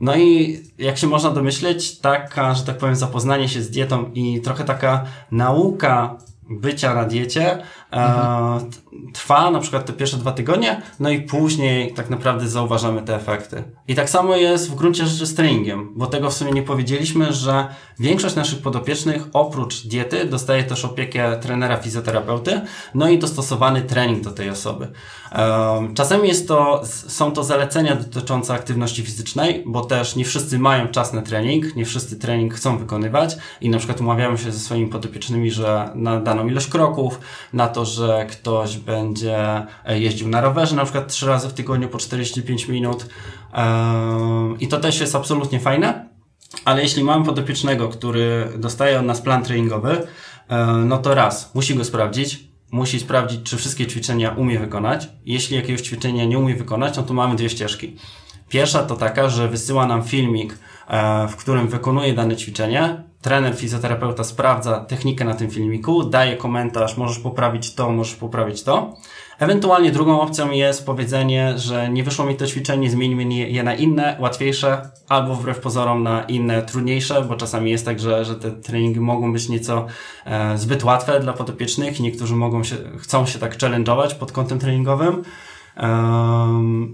No 0.00 0.16
i 0.16 0.60
jak 0.78 0.98
się 0.98 1.06
można 1.06 1.30
domyśleć, 1.30 1.98
taka, 1.98 2.54
że 2.54 2.64
tak 2.64 2.78
powiem, 2.78 2.96
zapoznanie 2.96 3.48
się 3.48 3.62
z 3.62 3.70
dietą 3.70 4.10
i 4.14 4.40
trochę 4.40 4.64
taka 4.64 5.04
nauka 5.30 6.18
bycia 6.50 6.94
na 6.94 7.04
diecie 7.04 7.58
mhm. 7.92 8.70
trwa 9.14 9.50
na 9.50 9.60
przykład 9.60 9.86
te 9.86 9.92
pierwsze 9.92 10.16
dwa 10.16 10.32
tygodnie, 10.32 10.82
no 11.00 11.10
i 11.10 11.20
później 11.20 11.94
tak 11.94 12.10
naprawdę 12.10 12.48
zauważamy 12.48 13.02
te 13.02 13.14
efekty. 13.14 13.64
I 13.88 13.94
tak 13.94 14.10
samo 14.10 14.36
jest 14.36 14.70
w 14.70 14.74
gruncie 14.74 15.06
rzeczy 15.06 15.26
z 15.26 15.34
treningiem, 15.34 15.92
bo 15.96 16.06
tego 16.06 16.30
w 16.30 16.34
sumie 16.34 16.52
nie 16.52 16.62
powiedzieliśmy, 16.62 17.32
że 17.32 17.66
większość 17.98 18.34
naszych 18.34 18.62
podopiecznych 18.62 19.26
oprócz 19.32 19.86
diety 19.86 20.24
dostaje 20.24 20.64
też 20.64 20.84
opiekę 20.84 21.36
trenera 21.40 21.76
fizjoterapeuty, 21.76 22.60
no 22.94 23.08
i 23.08 23.18
dostosowany 23.18 23.82
trening 23.82 24.24
do 24.24 24.30
tej 24.30 24.50
osoby. 24.50 24.88
Czasami 25.94 26.28
jest 26.28 26.48
to, 26.48 26.82
są 26.86 27.32
to 27.32 27.44
zalecenia 27.44 27.96
dotyczące 27.96 28.54
aktywności 28.54 29.02
fizycznej, 29.02 29.62
bo 29.66 29.84
też 29.84 30.16
nie 30.16 30.24
wszyscy 30.24 30.58
mają 30.58 30.88
czas 30.88 31.12
na 31.12 31.22
trening, 31.22 31.76
nie 31.76 31.84
wszyscy 31.84 32.18
trening 32.18 32.54
chcą 32.54 32.78
wykonywać 32.78 33.36
i 33.60 33.70
na 33.70 33.78
przykład 33.78 34.00
umawiamy 34.00 34.38
się 34.38 34.52
ze 34.52 34.58
swoimi 34.58 34.86
podopiecznymi, 34.86 35.50
że 35.50 35.90
na 35.94 36.20
daną 36.20 36.46
ilość 36.46 36.66
kroków, 36.66 37.20
na 37.52 37.68
to, 37.68 37.81
że 37.84 38.26
ktoś 38.30 38.76
będzie 38.76 39.66
e, 39.84 40.00
jeździł 40.00 40.28
na 40.28 40.40
rowerze 40.40 40.76
na 40.76 40.84
przykład 40.84 41.08
trzy 41.08 41.26
razy 41.26 41.48
w 41.48 41.52
tygodniu 41.52 41.88
po 41.88 41.98
45 41.98 42.68
minut 42.68 43.06
i 44.60 44.68
to 44.68 44.80
też 44.80 45.00
jest 45.00 45.16
absolutnie 45.16 45.60
fajne, 45.60 46.08
ale 46.64 46.82
jeśli 46.82 47.04
mamy 47.04 47.24
podopiecznego, 47.24 47.88
który 47.88 48.48
dostaje 48.58 48.98
od 48.98 49.06
nas 49.06 49.20
plan 49.20 49.42
treningowy, 49.42 50.06
e, 50.48 50.66
no 50.66 50.98
to 50.98 51.14
raz, 51.14 51.54
musi 51.54 51.74
go 51.74 51.84
sprawdzić, 51.84 52.44
musi 52.70 53.00
sprawdzić, 53.00 53.42
czy 53.42 53.56
wszystkie 53.56 53.86
ćwiczenia 53.86 54.30
umie 54.30 54.58
wykonać. 54.58 55.08
Jeśli 55.24 55.56
jakiegoś 55.56 55.82
ćwiczenia 55.82 56.24
nie 56.24 56.38
umie 56.38 56.54
wykonać, 56.54 56.96
no 56.96 57.02
to 57.02 57.14
mamy 57.14 57.36
dwie 57.36 57.50
ścieżki. 57.50 57.96
Pierwsza 58.48 58.82
to 58.82 58.96
taka, 58.96 59.28
że 59.28 59.48
wysyła 59.48 59.86
nam 59.86 60.02
filmik, 60.02 60.58
e, 60.88 61.28
w 61.28 61.36
którym 61.36 61.68
wykonuje 61.68 62.14
dane 62.14 62.36
ćwiczenie. 62.36 63.02
Trener, 63.22 63.56
fizjoterapeuta 63.56 64.24
sprawdza 64.24 64.80
technikę 64.80 65.24
na 65.24 65.34
tym 65.34 65.50
filmiku, 65.50 66.04
daje 66.04 66.36
komentarz, 66.36 66.96
możesz 66.96 67.18
poprawić 67.18 67.74
to, 67.74 67.90
możesz 67.90 68.14
poprawić 68.14 68.62
to. 68.62 68.96
Ewentualnie 69.38 69.92
drugą 69.92 70.20
opcją 70.20 70.50
jest 70.50 70.86
powiedzenie, 70.86 71.58
że 71.58 71.90
nie 71.90 72.04
wyszło 72.04 72.24
mi 72.24 72.36
to 72.36 72.46
ćwiczenie, 72.46 72.90
zmienimy 72.90 73.34
je 73.34 73.62
na 73.62 73.74
inne, 73.74 74.16
łatwiejsze, 74.20 74.90
albo 75.08 75.34
wbrew 75.34 75.60
pozorom 75.60 76.02
na 76.02 76.22
inne, 76.22 76.62
trudniejsze, 76.62 77.22
bo 77.22 77.34
czasami 77.34 77.70
jest 77.70 77.84
tak, 77.84 78.00
że, 78.00 78.24
że 78.24 78.34
te 78.34 78.50
treningi 78.50 79.00
mogą 79.00 79.32
być 79.32 79.48
nieco 79.48 79.86
e, 80.24 80.58
zbyt 80.58 80.84
łatwe 80.84 81.20
dla 81.20 81.32
podopiecznych 81.32 82.00
i 82.00 82.02
niektórzy 82.02 82.36
mogą 82.36 82.64
się, 82.64 82.76
chcą 82.98 83.26
się 83.26 83.38
tak 83.38 83.58
challenge'ować 83.58 84.14
pod 84.14 84.32
kątem 84.32 84.58
treningowym. 84.58 85.22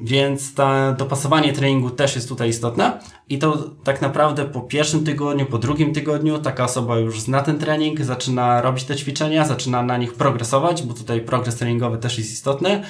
Więc 0.02 0.54
to 0.54 0.68
dopasowanie 0.98 1.52
treningu 1.52 1.90
też 1.90 2.14
jest 2.14 2.28
tutaj 2.28 2.48
istotne 2.48 3.00
i 3.28 3.38
to 3.38 3.70
tak 3.84 4.02
naprawdę 4.02 4.44
po 4.44 4.60
pierwszym 4.60 5.04
tygodniu, 5.04 5.46
po 5.46 5.58
drugim 5.58 5.92
tygodniu 5.92 6.38
taka 6.38 6.64
osoba 6.64 6.98
już 6.98 7.20
zna 7.20 7.42
ten 7.42 7.58
trening, 7.58 8.00
zaczyna 8.00 8.60
robić 8.60 8.84
te 8.84 8.96
ćwiczenia, 8.96 9.44
zaczyna 9.44 9.82
na 9.82 9.96
nich 9.96 10.14
progresować, 10.14 10.82
bo 10.82 10.94
tutaj 10.94 11.20
progres 11.20 11.56
treningowy 11.56 11.98
też 11.98 12.18
jest 12.18 12.32
istotny. 12.32 12.82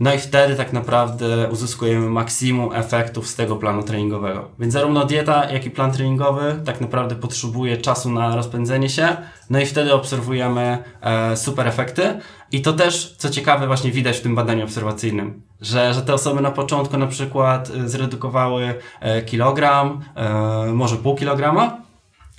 No 0.00 0.14
i 0.14 0.18
wtedy 0.18 0.56
tak 0.56 0.72
naprawdę 0.72 1.48
uzyskujemy 1.50 2.10
maksimum 2.10 2.72
efektów 2.72 3.28
z 3.28 3.34
tego 3.34 3.56
planu 3.56 3.82
treningowego. 3.82 4.48
Więc 4.58 4.72
zarówno 4.72 5.04
dieta, 5.04 5.50
jak 5.50 5.66
i 5.66 5.70
plan 5.70 5.92
treningowy 5.92 6.60
tak 6.64 6.80
naprawdę 6.80 7.14
potrzebuje 7.14 7.76
czasu 7.76 8.10
na 8.10 8.36
rozpędzenie 8.36 8.88
się, 8.88 9.16
no 9.50 9.60
i 9.60 9.66
wtedy 9.66 9.94
obserwujemy 9.94 10.78
e, 11.00 11.36
super 11.36 11.68
efekty. 11.68 12.20
I 12.52 12.62
to 12.62 12.72
też, 12.72 13.14
co 13.18 13.30
ciekawe, 13.30 13.66
właśnie 13.66 13.90
widać 13.90 14.16
w 14.16 14.22
tym 14.22 14.34
badaniu 14.34 14.64
obserwacyjnym, 14.64 15.42
że, 15.60 15.94
że 15.94 16.02
te 16.02 16.14
osoby 16.14 16.40
na 16.40 16.50
początku 16.50 16.98
na 16.98 17.06
przykład 17.06 17.70
e, 17.70 17.88
zredukowały 17.88 18.74
e, 19.00 19.22
kilogram, 19.22 20.04
e, 20.14 20.72
może 20.72 20.96
pół 20.96 21.14
kilograma, 21.14 21.80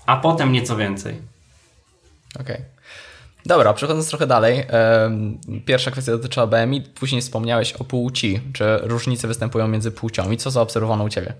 a 0.05 0.17
potem 0.17 0.51
nieco 0.51 0.75
więcej. 0.77 1.21
Okej. 2.35 2.55
Okay. 2.55 2.65
Dobra, 3.45 3.73
przechodząc 3.73 4.09
trochę 4.09 4.27
dalej. 4.27 4.65
Pierwsza 5.65 5.91
kwestia 5.91 6.11
dotyczyła 6.11 6.47
BMI. 6.47 6.81
Później 6.81 7.21
wspomniałeś 7.21 7.73
o 7.73 7.83
płci. 7.83 8.41
Czy 8.53 8.79
różnice 8.81 9.27
występują 9.27 9.67
między 9.67 9.91
płciami? 9.91 10.37
Co 10.37 10.51
zaobserwowano 10.51 11.03
u 11.03 11.09
Ciebie? 11.09 11.33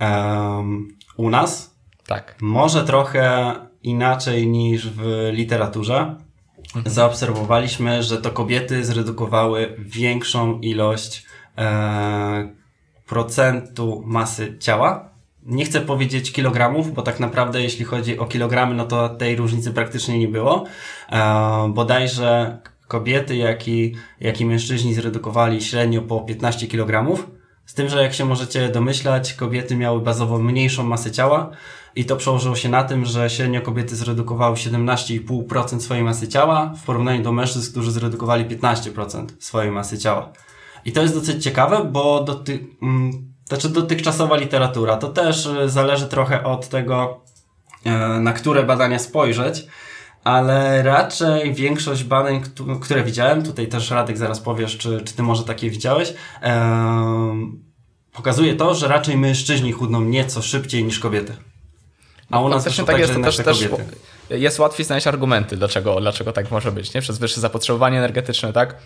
Um, 0.00 0.88
u 1.16 1.30
nas? 1.30 1.74
Tak. 2.06 2.34
Może 2.40 2.84
trochę 2.84 3.54
inaczej 3.84 4.46
niż 4.46 4.90
w 4.90 5.30
literaturze. 5.32 6.16
Mhm. 6.76 6.94
Zaobserwowaliśmy, 6.94 8.02
że 8.02 8.18
to 8.18 8.30
kobiety 8.30 8.84
zredukowały 8.84 9.76
większą 9.78 10.60
ilość 10.60 11.26
e, 11.58 12.48
procentu 13.06 14.02
masy 14.06 14.56
ciała 14.58 15.14
nie 15.46 15.64
chcę 15.64 15.80
powiedzieć 15.80 16.32
kilogramów, 16.32 16.94
bo 16.94 17.02
tak 17.02 17.20
naprawdę 17.20 17.62
jeśli 17.62 17.84
chodzi 17.84 18.18
o 18.18 18.26
kilogramy, 18.26 18.74
no 18.74 18.84
to 18.84 19.08
tej 19.08 19.36
różnicy 19.36 19.70
praktycznie 19.70 20.18
nie 20.18 20.28
było. 20.28 20.64
E, 21.12 21.72
bodajże 21.74 22.58
kobiety, 22.88 23.36
jak 23.36 23.68
i, 23.68 23.94
jak 24.20 24.40
i 24.40 24.46
mężczyźni 24.46 24.94
zredukowali 24.94 25.62
średnio 25.62 26.02
po 26.02 26.20
15 26.20 26.66
kilogramów. 26.66 27.30
Z 27.66 27.74
tym, 27.74 27.88
że 27.88 28.02
jak 28.02 28.14
się 28.14 28.24
możecie 28.24 28.68
domyślać, 28.68 29.34
kobiety 29.34 29.76
miały 29.76 30.00
bazowo 30.00 30.38
mniejszą 30.38 30.84
masę 30.84 31.10
ciała 31.10 31.50
i 31.96 32.04
to 32.04 32.16
przełożyło 32.16 32.56
się 32.56 32.68
na 32.68 32.84
tym, 32.84 33.04
że 33.04 33.30
średnio 33.30 33.60
kobiety 33.60 33.96
zredukowały 33.96 34.56
17,5% 34.56 35.80
swojej 35.80 36.04
masy 36.04 36.28
ciała 36.28 36.72
w 36.82 36.84
porównaniu 36.84 37.22
do 37.22 37.32
mężczyzn, 37.32 37.70
którzy 37.70 37.92
zredukowali 37.92 38.44
15% 38.44 39.26
swojej 39.38 39.70
masy 39.70 39.98
ciała. 39.98 40.32
I 40.84 40.92
to 40.92 41.02
jest 41.02 41.14
dosyć 41.14 41.44
ciekawe, 41.44 41.84
bo 41.84 42.24
do 42.24 42.34
ty, 42.34 42.66
mm, 42.82 43.34
znaczy 43.44 43.68
dotychczasowa 43.68 44.36
literatura. 44.36 44.96
To 44.96 45.08
też 45.08 45.46
y, 45.46 45.68
zależy 45.68 46.06
trochę 46.06 46.44
od 46.44 46.68
tego, 46.68 47.20
e, 47.84 47.90
na 48.20 48.32
które 48.32 48.62
badania 48.62 48.98
spojrzeć, 48.98 49.66
ale 50.24 50.82
raczej 50.82 51.54
większość 51.54 52.04
badań, 52.04 52.42
które 52.82 53.04
widziałem, 53.04 53.42
tutaj 53.42 53.68
też 53.68 53.90
Radek 53.90 54.18
zaraz 54.18 54.40
powiesz, 54.40 54.78
czy, 54.78 55.00
czy 55.04 55.14
ty 55.14 55.22
może 55.22 55.44
takie 55.44 55.70
widziałeś, 55.70 56.14
pokazuje 58.12 58.54
to, 58.56 58.74
że 58.74 58.88
raczej 58.88 59.16
mężczyźni 59.18 59.72
chudną 59.72 60.00
nieco 60.00 60.42
szybciej 60.42 60.84
niż 60.84 60.98
kobiety. 60.98 61.36
A 62.30 62.40
u 62.40 62.48
nas 62.48 62.64
tak 62.86 62.98
jest, 62.98 63.14
też, 63.22 63.36
też 63.36 63.68
jest 64.30 64.58
łatwiej 64.58 64.86
znaleźć 64.86 65.06
argumenty, 65.06 65.56
dlaczego, 65.56 66.00
dlaczego 66.00 66.32
tak 66.32 66.50
może 66.50 66.72
być, 66.72 66.94
nie? 66.94 67.00
Przez 67.00 67.18
wyższe 67.18 67.40
zapotrzebowanie 67.40 67.98
energetyczne, 67.98 68.52
tak? 68.52 68.76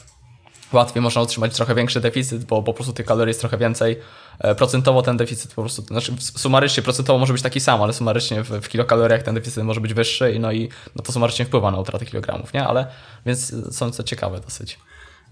Łatwiej 0.72 1.02
można 1.02 1.22
utrzymać 1.22 1.57
trochę 1.57 1.74
większy 1.74 2.00
deficyt, 2.00 2.44
bo 2.44 2.62
po 2.62 2.74
prostu 2.74 2.92
tych 2.92 3.07
kalorii 3.07 3.31
jest 3.31 3.40
trochę 3.40 3.59
więcej. 3.59 3.96
E, 4.38 4.54
procentowo 4.54 5.02
ten 5.02 5.16
deficyt 5.16 5.54
po 5.54 5.62
prostu, 5.62 5.83
znaczy 5.83 6.12
sumarycznie, 6.18 6.83
procentowo 6.83 7.18
może 7.18 7.33
być 7.33 7.42
taki 7.42 7.61
sam, 7.61 7.83
ale 7.83 7.92
sumarycznie 7.92 8.42
w, 8.42 8.48
w 8.48 8.68
kilokaloriach 8.68 9.22
ten 9.22 9.35
deficyt 9.35 9.64
może 9.64 9.81
być 9.81 9.94
wyższy 9.94 10.33
i 10.33 10.40
no 10.40 10.52
i 10.52 10.68
no 10.96 11.02
to 11.02 11.12
sumarycznie 11.12 11.44
wpływa 11.44 11.70
na 11.70 11.81
utratę 11.81 12.07
kilogramów, 12.07 12.52
nie? 12.52 12.66
Ale 12.66 12.87
więc 13.26 13.54
są 13.76 13.90
to 13.92 14.02
ciekawe 14.02 14.40
dosyć. 14.40 14.78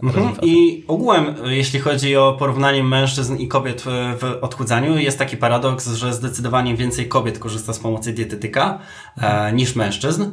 Mhm. 0.03 0.37
I 0.42 0.85
ogółem, 0.88 1.35
jeśli 1.44 1.81
chodzi 1.81 2.16
o 2.16 2.37
porównanie 2.38 2.85
mężczyzn 2.85 3.37
i 3.37 3.49
kobiet 3.49 3.83
w, 3.83 4.18
w 4.20 4.44
odchudzaniu, 4.44 4.99
jest 4.99 5.18
taki 5.18 5.37
paradoks, 5.37 5.88
że 5.88 6.14
zdecydowanie 6.14 6.77
więcej 6.77 7.09
kobiet 7.09 7.38
korzysta 7.38 7.72
z 7.72 7.79
pomocy 7.79 8.12
dietetyka 8.12 8.79
e, 9.16 9.53
niż 9.53 9.75
mężczyzn. 9.75 10.25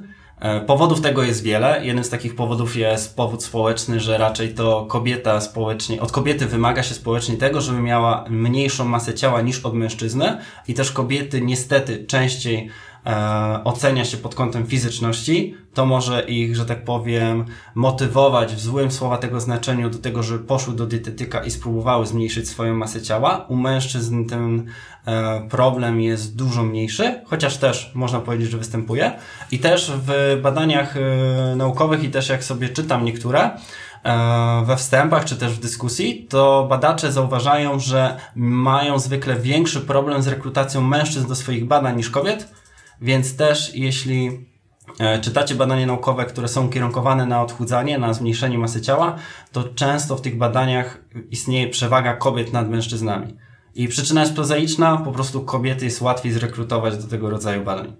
E, 0.43 0.61
powodów 0.61 1.01
tego 1.01 1.23
jest 1.23 1.43
wiele. 1.43 1.85
Jeden 1.85 2.03
z 2.03 2.09
takich 2.09 2.35
powodów 2.35 2.75
jest 2.75 3.15
powód 3.15 3.43
społeczny, 3.43 3.99
że 3.99 4.17
raczej 4.17 4.53
to 4.53 4.85
kobieta 4.85 5.41
społecznie, 5.41 6.01
od 6.01 6.11
kobiety 6.11 6.45
wymaga 6.45 6.83
się 6.83 6.93
społecznie 6.93 7.37
tego, 7.37 7.61
żeby 7.61 7.79
miała 7.81 8.25
mniejszą 8.29 8.85
masę 8.85 9.13
ciała 9.13 9.41
niż 9.41 9.65
od 9.65 9.73
mężczyzny 9.73 10.37
i 10.67 10.73
też 10.73 10.91
kobiety 10.91 11.41
niestety 11.41 12.05
częściej 12.05 12.69
e, 13.05 13.63
ocenia 13.63 14.05
się 14.05 14.17
pod 14.17 14.35
kątem 14.35 14.65
fizyczności, 14.65 15.55
to 15.73 15.85
może 15.85 16.21
ich, 16.21 16.55
że 16.55 16.65
tak 16.65 16.83
powiem, 16.83 17.45
motywować 17.75 18.55
w 18.55 18.59
złym 18.59 18.91
słowa 18.91 19.17
tego 19.17 19.39
znaczeniu 19.39 19.89
do 19.89 19.97
tego, 19.97 20.23
żeby 20.23 20.45
poszły 20.45 20.73
do 20.73 20.85
dietetyka 20.85 21.43
i 21.43 21.51
spróbowały 21.51 22.05
zmniejszyć 22.05 22.49
swoją 22.49 22.75
masę 22.75 23.01
ciała. 23.01 23.45
U 23.49 23.55
mężczyzn 23.55 24.25
ten 24.25 24.65
e, 25.05 25.47
problem 25.49 26.01
jest 26.01 26.35
dużo 26.35 26.63
mniejszy, 26.63 27.21
chociaż 27.25 27.57
też 27.57 27.91
można 27.95 28.19
powiedzieć, 28.19 28.49
że 28.49 28.57
występuje. 28.57 29.11
I 29.51 29.59
też 29.59 29.91
w 30.07 30.39
badaniach 30.41 30.97
e, 30.97 31.55
naukowych 31.55 32.03
i 32.03 32.09
też 32.09 32.29
jak 32.29 32.43
sobie 32.43 32.69
czytam 32.69 33.05
niektóre, 33.05 33.49
e, 34.03 34.63
we 34.65 34.77
wstępach 34.77 35.25
czy 35.25 35.35
też 35.35 35.53
w 35.53 35.59
dyskusji, 35.59 36.27
to 36.29 36.67
badacze 36.69 37.11
zauważają, 37.11 37.79
że 37.79 38.17
mają 38.35 38.99
zwykle 38.99 39.35
większy 39.35 39.81
problem 39.81 40.21
z 40.21 40.27
rekrutacją 40.27 40.81
mężczyzn 40.81 41.27
do 41.27 41.35
swoich 41.35 41.65
badań 41.65 41.97
niż 41.97 42.09
kobiet, 42.09 42.62
więc 43.01 43.35
też 43.35 43.75
jeśli 43.75 44.47
e, 44.99 45.19
czytacie 45.19 45.55
badania 45.55 45.85
naukowe, 45.85 46.25
które 46.25 46.47
są 46.47 46.69
kierunkowane 46.69 47.25
na 47.25 47.41
odchudzanie, 47.41 47.97
na 47.97 48.13
zmniejszenie 48.13 48.57
masy 48.57 48.81
ciała, 48.81 49.15
to 49.51 49.63
często 49.63 50.15
w 50.15 50.21
tych 50.21 50.37
badaniach 50.37 50.97
istnieje 51.31 51.69
przewaga 51.69 52.15
kobiet 52.15 52.53
nad 52.53 52.69
mężczyznami. 52.69 53.37
I 53.75 53.87
przyczyna 53.87 54.21
jest 54.21 54.33
prozaiczna, 54.33 54.97
po 54.97 55.11
prostu 55.11 55.41
kobiety 55.41 55.85
jest 55.85 56.01
łatwiej 56.01 56.31
zrekrutować 56.31 56.97
do 56.97 57.07
tego 57.07 57.29
rodzaju 57.29 57.63
badań. 57.63 57.95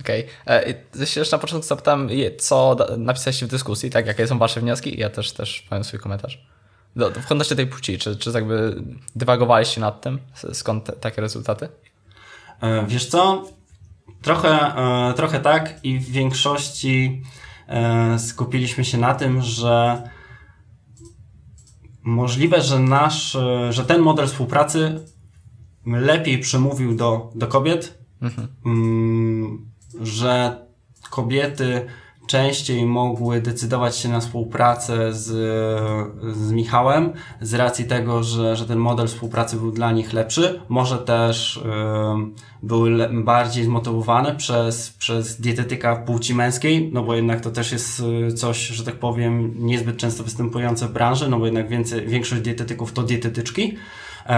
Okej. 0.00 0.26
Okay. 0.42 0.56
E, 0.56 0.74
jeszcze 1.16 1.36
na 1.36 1.38
początku 1.38 1.68
zapytam, 1.68 2.08
co 2.38 2.76
napisaliście 2.98 3.46
w 3.46 3.50
dyskusji, 3.50 3.90
tak? 3.90 4.06
Jakie 4.06 4.26
są 4.26 4.38
wasze 4.38 4.60
wnioski? 4.60 5.00
Ja 5.00 5.10
też, 5.10 5.32
też 5.32 5.66
powiem 5.68 5.84
swój 5.84 6.00
komentarz. 6.00 6.46
Do, 6.96 7.10
w 7.10 7.26
kontekście 7.26 7.56
tej 7.56 7.66
płci, 7.66 7.98
czy, 7.98 8.16
czy 8.16 8.30
jakby 8.30 8.82
dywagowaliście 9.16 9.80
nad 9.80 10.00
tym? 10.00 10.18
Skąd 10.52 10.84
te, 10.84 10.92
takie 10.92 11.20
rezultaty? 11.20 11.68
E, 12.60 12.86
wiesz 12.86 13.06
co? 13.06 13.44
Trochę, 14.22 14.76
e, 14.76 15.14
trochę 15.14 15.40
tak 15.40 15.84
i 15.84 15.98
w 15.98 16.10
większości 16.10 17.22
e, 17.68 18.18
skupiliśmy 18.18 18.84
się 18.84 18.98
na 18.98 19.14
tym, 19.14 19.42
że 19.42 20.02
możliwe, 22.02 22.60
że 22.60 22.78
nasz, 22.78 23.36
e, 23.36 23.72
że 23.72 23.84
ten 23.84 24.02
model 24.02 24.26
współpracy 24.26 25.04
lepiej 25.86 26.38
przemówił 26.38 26.96
do, 26.96 27.30
do 27.34 27.46
kobiet, 27.46 27.98
mhm. 28.22 28.48
Mm, 28.66 29.70
że 30.00 30.60
kobiety 31.10 31.86
częściej 32.28 32.86
mogły 32.86 33.40
decydować 33.40 33.96
się 33.96 34.08
na 34.08 34.20
współpracę 34.20 35.12
z, 35.12 35.24
z 36.36 36.52
Michałem 36.52 37.12
z 37.40 37.54
racji 37.54 37.84
tego, 37.84 38.22
że, 38.22 38.56
że 38.56 38.66
ten 38.66 38.78
model 38.78 39.06
współpracy 39.06 39.56
był 39.56 39.72
dla 39.72 39.92
nich 39.92 40.12
lepszy. 40.12 40.60
Może 40.68 40.98
też 40.98 41.56
y, 41.56 41.60
były 42.62 42.90
le, 42.90 43.08
bardziej 43.08 43.64
zmotywowane 43.64 44.34
przez, 44.34 44.90
przez 44.90 45.40
dietetyka 45.40 45.96
płci 45.96 46.34
męskiej, 46.34 46.90
no 46.92 47.02
bo 47.02 47.14
jednak 47.14 47.40
to 47.40 47.50
też 47.50 47.72
jest 47.72 48.02
y, 48.30 48.32
coś, 48.32 48.66
że 48.66 48.84
tak 48.84 48.94
powiem, 48.94 49.54
niezbyt 49.58 49.96
często 49.96 50.24
występujące 50.24 50.88
w 50.88 50.92
branży, 50.92 51.28
no 51.28 51.38
bo 51.38 51.44
jednak 51.44 51.68
więcej, 51.68 52.06
większość 52.06 52.42
dietetyków 52.42 52.92
to 52.92 53.02
dietetyczki. 53.02 53.76
E, 54.28 54.34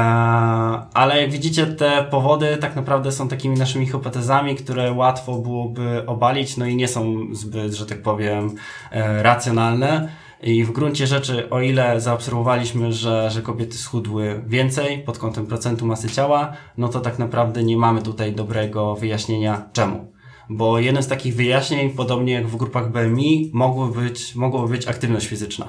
ale 0.94 1.22
jak 1.22 1.30
widzicie, 1.30 1.66
te 1.66 2.04
powody 2.10 2.56
tak 2.56 2.76
naprawdę 2.76 3.12
są 3.12 3.28
takimi 3.28 3.58
naszymi 3.58 3.86
hipotezami, 3.86 4.56
które 4.56 4.92
łatwo 4.92 5.38
byłoby 5.38 6.06
obalić, 6.06 6.56
no 6.56 6.66
i 6.66 6.76
nie 6.76 6.88
są 6.88 7.16
zbyt, 7.32 7.74
że 7.74 7.86
tak 7.86 8.02
powiem, 8.02 8.54
e, 8.90 9.22
racjonalne. 9.22 10.08
I 10.42 10.64
w 10.64 10.72
gruncie 10.72 11.06
rzeczy, 11.06 11.50
o 11.50 11.60
ile 11.60 12.00
zaobserwowaliśmy, 12.00 12.92
że, 12.92 13.30
że 13.30 13.42
kobiety 13.42 13.78
schudły 13.78 14.42
więcej 14.46 14.98
pod 14.98 15.18
kątem 15.18 15.46
procentu 15.46 15.86
masy 15.86 16.10
ciała, 16.10 16.52
no 16.78 16.88
to 16.88 17.00
tak 17.00 17.18
naprawdę 17.18 17.62
nie 17.62 17.76
mamy 17.76 18.02
tutaj 18.02 18.32
dobrego 18.32 18.94
wyjaśnienia 18.94 19.68
czemu. 19.72 20.12
Bo 20.50 20.78
jeden 20.78 21.02
z 21.02 21.08
takich 21.08 21.36
wyjaśnień, 21.36 21.90
podobnie 21.90 22.32
jak 22.32 22.46
w 22.46 22.56
grupach 22.56 22.92
BMI, 22.92 23.50
mogły 23.54 24.02
być, 24.02 24.34
mogłoby 24.34 24.68
być 24.68 24.88
aktywność 24.88 25.26
fizyczna. 25.26 25.66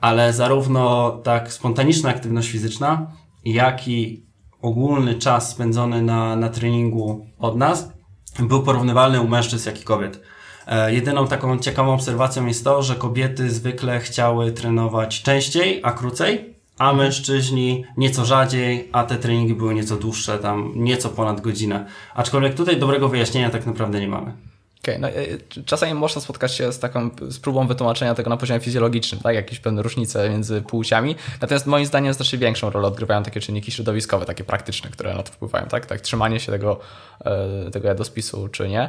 Ale 0.00 0.32
zarówno 0.32 1.10
tak 1.10 1.52
spontaniczna 1.52 2.10
aktywność 2.10 2.50
fizyczna, 2.50 3.06
jak 3.44 3.88
i 3.88 4.26
ogólny 4.62 5.14
czas 5.14 5.50
spędzony 5.50 6.02
na, 6.02 6.36
na 6.36 6.48
treningu 6.48 7.26
od 7.38 7.56
nas 7.56 7.92
był 8.38 8.62
porównywalny 8.62 9.20
u 9.20 9.28
mężczyzn, 9.28 9.68
jak 9.68 9.80
i 9.80 9.84
kobiet. 9.84 10.20
E, 10.66 10.94
jedyną 10.94 11.26
taką 11.26 11.58
ciekawą 11.58 11.94
obserwacją 11.94 12.46
jest 12.46 12.64
to, 12.64 12.82
że 12.82 12.94
kobiety 12.94 13.50
zwykle 13.50 14.00
chciały 14.00 14.52
trenować 14.52 15.22
częściej, 15.22 15.80
a 15.82 15.92
krócej, 15.92 16.54
a 16.78 16.92
mężczyźni 16.92 17.84
nieco 17.96 18.24
rzadziej, 18.24 18.88
a 18.92 19.04
te 19.04 19.16
treningi 19.16 19.54
były 19.54 19.74
nieco 19.74 19.96
dłuższe, 19.96 20.38
tam 20.38 20.72
nieco 20.76 21.08
ponad 21.08 21.40
godzinę. 21.40 21.86
Aczkolwiek 22.14 22.54
tutaj 22.54 22.76
dobrego 22.76 23.08
wyjaśnienia 23.08 23.50
tak 23.50 23.66
naprawdę 23.66 24.00
nie 24.00 24.08
mamy. 24.08 24.49
Okay, 24.82 24.98
no, 24.98 25.08
e, 25.08 25.62
czasami 25.64 25.94
można 25.94 26.22
spotkać 26.22 26.54
się 26.54 26.72
z 26.72 26.78
taką 26.78 27.10
z 27.28 27.38
próbą 27.38 27.66
wytłumaczenia 27.66 28.14
tego 28.14 28.30
na 28.30 28.36
poziomie 28.36 28.60
fizjologicznym, 28.60 29.20
tak? 29.20 29.34
Jakieś 29.34 29.60
pewne 29.60 29.82
różnice 29.82 30.30
między 30.30 30.62
płciami. 30.62 31.16
Natomiast 31.40 31.66
moim 31.66 31.86
zdaniem 31.86 32.14
znacznie 32.14 32.38
większą 32.38 32.70
rolę 32.70 32.88
odgrywają 32.88 33.22
takie 33.22 33.40
czynniki 33.40 33.72
środowiskowe, 33.72 34.26
takie 34.26 34.44
praktyczne, 34.44 34.90
które 34.90 35.14
na 35.14 35.22
to 35.22 35.32
wpływają, 35.32 35.66
tak? 35.66 35.86
Tak, 35.86 36.00
trzymanie 36.00 36.40
się 36.40 36.52
tego, 36.52 36.80
e, 37.24 37.70
tego 37.70 37.88
jadłospisu 37.88 38.48
czy 38.48 38.68
nie. 38.68 38.88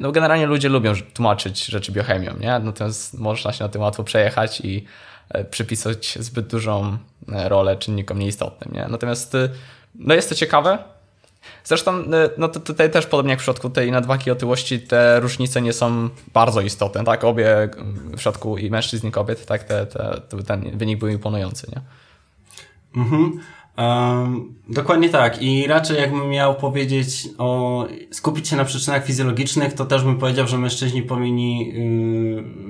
No 0.00 0.12
generalnie 0.12 0.46
ludzie 0.46 0.68
lubią 0.68 0.92
tłumaczyć 1.14 1.64
rzeczy 1.64 1.92
biochemią, 1.92 2.36
nie? 2.40 2.58
Natomiast 2.58 3.18
można 3.18 3.52
się 3.52 3.64
na 3.64 3.68
tym 3.68 3.82
łatwo 3.82 4.04
przejechać 4.04 4.60
i 4.60 4.84
e, 5.28 5.44
przypisać 5.44 6.18
zbyt 6.20 6.46
dużą 6.46 6.98
rolę 7.28 7.76
czynnikom 7.76 8.18
nieistotnym, 8.18 8.74
nie? 8.74 8.86
Natomiast 8.88 9.36
no 9.94 10.14
jest 10.14 10.28
to 10.28 10.34
ciekawe, 10.34 10.78
Zresztą 11.68 12.00
y, 12.00 12.06
no 12.38 12.48
to 12.48 12.60
tutaj 12.60 12.90
też 12.90 13.06
podobnie 13.06 13.30
jak 13.30 13.38
w 13.38 13.42
przypadku 13.42 13.70
tej 13.70 13.90
nadwagi 13.90 14.30
otyłości 14.30 14.80
te 14.80 15.20
różnice 15.20 15.62
nie 15.62 15.72
są 15.72 16.08
bardzo 16.34 16.60
istotne, 16.60 17.04
tak? 17.04 17.24
Obie 17.24 17.68
w 18.12 18.16
przypadku 18.16 18.58
i 18.58 18.70
mężczyzn 18.70 19.08
i 19.08 19.10
kobiet, 19.10 19.46
tak? 19.46 19.64
Te, 19.64 19.86
te, 19.86 20.42
ten 20.46 20.78
wynik 20.78 20.98
był 20.98 21.08
imponujący, 21.08 21.66
nie? 21.76 21.80
Mhm. 23.02 23.40
Um, 23.78 24.54
dokładnie 24.68 25.08
tak. 25.08 25.42
I 25.42 25.66
raczej 25.66 25.96
jakbym 25.96 26.28
miał 26.28 26.54
powiedzieć 26.54 27.28
o, 27.38 27.86
skupić 28.10 28.48
się 28.48 28.56
na 28.56 28.64
przyczynach 28.64 29.04
fizjologicznych, 29.04 29.72
to 29.72 29.84
też 29.84 30.04
bym 30.04 30.18
powiedział, 30.18 30.46
że 30.46 30.58
mężczyźni 30.58 31.02
powinni 31.02 31.72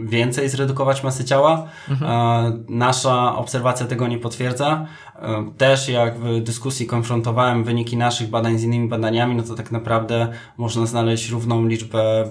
y, 0.05 0.07
więcej 0.09 0.49
zredukować 0.49 1.03
masy 1.03 1.25
ciała. 1.25 1.69
Mhm. 1.91 2.13
E, 2.13 2.59
nasza 2.69 3.37
obserwacja 3.37 3.87
tego 3.87 4.09
nie 4.09 4.19
potwierdza. 4.19 4.87
E, 5.17 5.51
też 5.59 5.89
jak 5.89 6.19
w 6.19 6.41
dyskusji 6.41 6.87
konfrontowałem 6.87 7.65
wyniki 7.65 7.97
naszych 7.97 8.31
badań 8.31 8.59
z 8.59 8.63
innymi 8.63 8.89
badaniami, 8.89 9.35
no 9.35 9.43
to 9.43 9.55
tak 9.55 9.73
naprawdę 9.73 10.29
można 10.57 10.87
znaleźć 10.87 11.31
równą 11.31 11.67
liczbę 11.67 12.25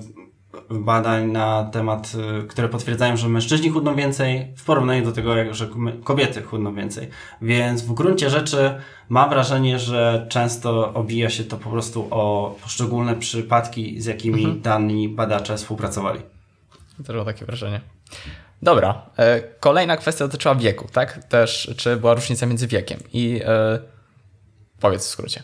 badań 0.69 1.31
na 1.31 1.69
temat, 1.73 2.11
y, 2.43 2.47
które 2.47 2.69
potwierdzają, 2.69 3.17
że 3.17 3.29
mężczyźni 3.29 3.69
chudną 3.69 3.95
więcej 3.95 4.53
w 4.57 4.63
porównaniu 4.63 5.05
do 5.05 5.11
tego, 5.11 5.53
że 5.53 5.67
kobiety 6.03 6.41
chudną 6.41 6.75
więcej. 6.75 7.09
Więc 7.41 7.81
w 7.81 7.93
gruncie 7.93 8.29
rzeczy 8.29 8.75
mam 9.09 9.29
wrażenie, 9.29 9.79
że 9.79 10.25
często 10.29 10.93
obija 10.93 11.29
się 11.29 11.43
to 11.43 11.57
po 11.57 11.69
prostu 11.69 12.07
o 12.11 12.55
poszczególne 12.63 13.15
przypadki, 13.15 14.01
z 14.01 14.05
jakimi 14.05 14.43
mhm. 14.43 14.61
dani 14.61 15.09
badacze 15.09 15.57
współpracowali. 15.57 16.19
Też 16.97 17.07
było 17.07 17.25
takie 17.25 17.45
wrażenie. 17.45 17.81
Dobra. 18.61 19.01
E, 19.17 19.41
kolejna 19.41 19.97
kwestia 19.97 20.25
dotyczyła 20.25 20.55
wieku, 20.55 20.87
tak? 20.91 21.23
Też, 21.23 21.73
czy 21.77 21.97
była 21.97 22.13
różnica 22.13 22.45
między 22.45 22.67
wiekiem 22.67 22.99
i 23.13 23.41
e, 23.45 23.79
powiedz 24.79 25.05
w 25.07 25.09
skrócie. 25.09 25.43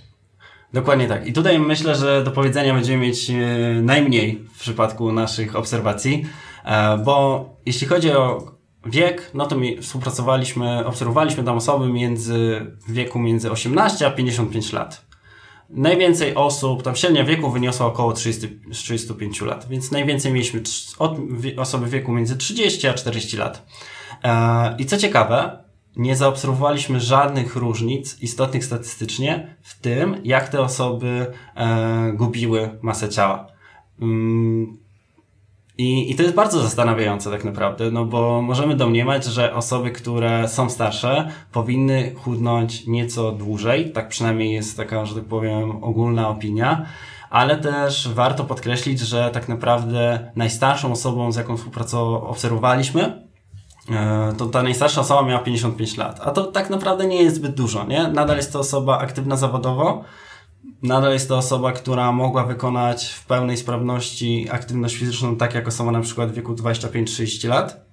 Dokładnie 0.74 1.08
tak. 1.08 1.28
I 1.28 1.34
tutaj 1.34 1.60
myślę, 1.60 1.96
że 1.96 2.24
do 2.24 2.32
powiedzenia 2.32 2.74
będziemy 2.74 3.06
mieć 3.06 3.30
e, 3.30 3.36
najmniej 3.82 4.46
w 4.54 4.60
przypadku 4.60 5.12
naszych 5.12 5.56
obserwacji, 5.56 6.26
e, 6.66 6.98
bo 6.98 7.46
jeśli 7.66 7.88
chodzi 7.88 8.12
o 8.12 8.52
wiek, 8.86 9.32
no 9.34 9.46
to 9.46 9.56
mi 9.56 9.82
współpracowaliśmy, 9.82 10.86
obserwowaliśmy 10.86 11.44
tam 11.44 11.58
osoby 11.58 11.88
między, 11.88 12.68
w 12.88 12.94
wieku 12.94 13.20
między 13.20 13.52
18 13.52 14.08
a 14.08 14.12
55 14.12 14.74
lat. 14.74 15.06
Najwięcej 15.70 16.36
osób, 16.36 16.84
tam 16.84 16.96
średnia 16.96 17.24
wieku 17.24 17.52
wyniosła 17.52 17.86
około 17.86 18.14
30, 18.14 18.60
35 18.72 19.42
lat, 19.42 19.68
więc 19.70 19.92
najwięcej 19.92 20.34
mieliśmy 20.34 20.62
osoby 21.58 21.86
w 21.86 21.90
wieku 21.90 22.12
między 22.12 22.38
30 22.38 22.88
a 22.88 22.94
40 22.94 23.38
lat. 23.38 23.66
E, 24.24 24.76
I 24.78 24.86
co 24.86 24.98
ciekawe, 24.98 25.63
nie 25.96 26.16
zaobserwowaliśmy 26.16 27.00
żadnych 27.00 27.56
różnic 27.56 28.20
istotnych 28.22 28.66
statystycznie 28.66 29.58
w 29.62 29.80
tym, 29.80 30.16
jak 30.24 30.50
te 30.50 30.62
osoby 30.62 31.28
e, 31.56 32.12
gubiły 32.14 32.80
masę 32.82 33.10
ciała. 33.10 33.48
Mm, 34.02 34.78
i, 35.78 36.12
I 36.12 36.16
to 36.16 36.24
jest 36.24 36.36
bardzo 36.36 36.62
zastanawiające 36.62 37.32
tak 37.32 37.46
naprawdę, 37.46 37.92
no 37.92 38.06
bo 38.06 38.42
możemy 38.42 38.76
domniemać, 38.76 39.26
że 39.26 39.54
osoby, 39.54 39.92
które 39.92 40.48
są 40.48 40.70
starsze, 40.70 41.30
powinny 41.52 42.16
chudnąć 42.16 42.88
nieco 42.88 43.32
dłużej, 43.32 43.92
tak 43.92 44.08
przynajmniej 44.08 44.54
jest 44.54 44.78
taka, 44.78 45.06
że 45.06 45.16
tak 45.16 45.26
powiem, 45.26 45.84
ogólna 45.84 46.30
opinia, 46.30 46.86
ale 47.30 47.58
też 47.58 48.10
warto 48.14 48.44
podkreślić, 48.44 49.00
że 49.00 49.30
tak 49.34 49.50
naprawdę 49.50 50.32
najstarszą 50.36 50.92
osobą, 50.92 51.32
z 51.32 51.36
jaką 51.36 51.58
współpracowaliśmy, 51.58 53.23
to 54.38 54.46
ta 54.46 54.64
najstarsza 54.64 55.02
osoba 55.02 55.22
miała 55.30 55.40
55 55.44 55.98
lat. 55.98 56.20
A 56.24 56.32
to 56.32 56.44
tak 56.44 56.70
naprawdę 56.70 57.08
nie 57.08 57.24
jest 57.24 57.36
zbyt 57.36 57.56
dużo, 57.56 57.84
nie? 57.84 58.08
Nadal 58.08 58.38
jest 58.38 58.54
to 58.54 58.60
osoba 58.60 59.00
aktywna 59.00 59.38
zawodowo, 59.38 60.04
nadal 60.84 61.14
jest 61.14 61.28
to 61.28 61.38
osoba, 61.38 61.72
która 61.72 62.12
mogła 62.12 62.44
wykonać 62.44 63.06
w 63.10 63.26
pełnej 63.26 63.58
sprawności 63.58 64.48
aktywność 64.52 64.96
fizyczną, 64.96 65.36
tak 65.36 65.54
jak 65.54 65.68
osoba 65.68 65.92
na 65.92 66.02
przykład 66.02 66.32
w 66.32 66.34
wieku 66.34 66.54
25-30 66.54 67.50
lat 67.50 67.93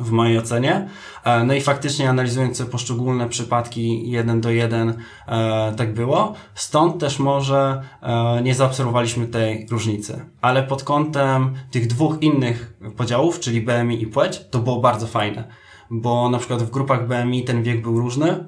w 0.00 0.10
mojej 0.10 0.38
ocenie. 0.38 0.88
E, 1.24 1.44
no 1.44 1.54
i 1.54 1.60
faktycznie 1.60 2.10
analizując 2.10 2.62
poszczególne 2.62 3.28
przypadki 3.28 4.10
jeden 4.10 4.40
do 4.40 4.50
jeden, 4.50 4.94
e, 5.28 5.74
tak 5.76 5.94
było. 5.94 6.34
Stąd 6.54 7.00
też 7.00 7.18
może 7.18 7.82
e, 8.02 8.42
nie 8.42 8.54
zaobserwowaliśmy 8.54 9.26
tej 9.26 9.66
różnicy. 9.70 10.24
Ale 10.40 10.62
pod 10.62 10.84
kątem 10.84 11.54
tych 11.70 11.86
dwóch 11.86 12.22
innych 12.22 12.78
podziałów, 12.96 13.40
czyli 13.40 13.60
BMI 13.60 14.02
i 14.02 14.06
płeć, 14.06 14.44
to 14.50 14.58
było 14.58 14.80
bardzo 14.80 15.06
fajne. 15.06 15.44
Bo 15.90 16.28
na 16.28 16.38
przykład 16.38 16.62
w 16.62 16.70
grupach 16.70 17.08
BMI 17.08 17.44
ten 17.44 17.62
wiek 17.62 17.82
był 17.82 17.98
różny, 17.98 18.44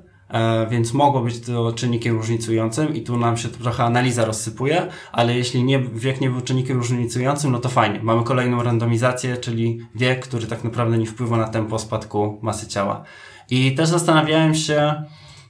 więc 0.70 0.92
mogło 0.92 1.20
być 1.20 1.40
to 1.40 1.72
czynnikiem 1.72 2.16
różnicującym 2.16 2.94
i 2.94 3.02
tu 3.02 3.16
nam 3.16 3.36
się 3.36 3.48
trochę 3.48 3.84
analiza 3.84 4.24
rozsypuje, 4.24 4.88
ale 5.12 5.36
jeśli 5.36 5.64
nie, 5.64 5.78
wiek 5.78 6.20
nie 6.20 6.30
był 6.30 6.40
czynnikiem 6.40 6.76
różnicującym, 6.76 7.52
no 7.52 7.58
to 7.58 7.68
fajnie. 7.68 8.00
Mamy 8.02 8.24
kolejną 8.24 8.62
randomizację, 8.62 9.36
czyli 9.36 9.78
wiek, 9.94 10.26
który 10.26 10.46
tak 10.46 10.64
naprawdę 10.64 10.98
nie 10.98 11.06
wpływa 11.06 11.36
na 11.36 11.48
tempo 11.48 11.78
spadku 11.78 12.38
masy 12.42 12.66
ciała. 12.66 13.04
I 13.50 13.74
też 13.74 13.88
zastanawiałem 13.88 14.54
się, 14.54 15.04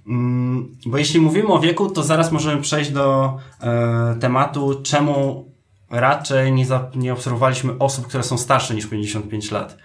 mm, 0.06 0.76
bo 0.86 0.98
jeśli 0.98 1.20
mówimy 1.20 1.48
o 1.48 1.58
wieku, 1.58 1.90
to 1.90 2.02
zaraz 2.02 2.32
możemy 2.32 2.62
przejść 2.62 2.90
do 2.90 3.36
e, 3.60 4.16
tematu, 4.20 4.80
czemu 4.82 5.44
raczej 5.90 6.52
nie, 6.52 6.66
nie 6.94 7.12
obserwowaliśmy 7.12 7.78
osób, 7.78 8.06
które 8.06 8.22
są 8.22 8.38
starsze 8.38 8.74
niż 8.74 8.86
55 8.86 9.50
lat. 9.50 9.76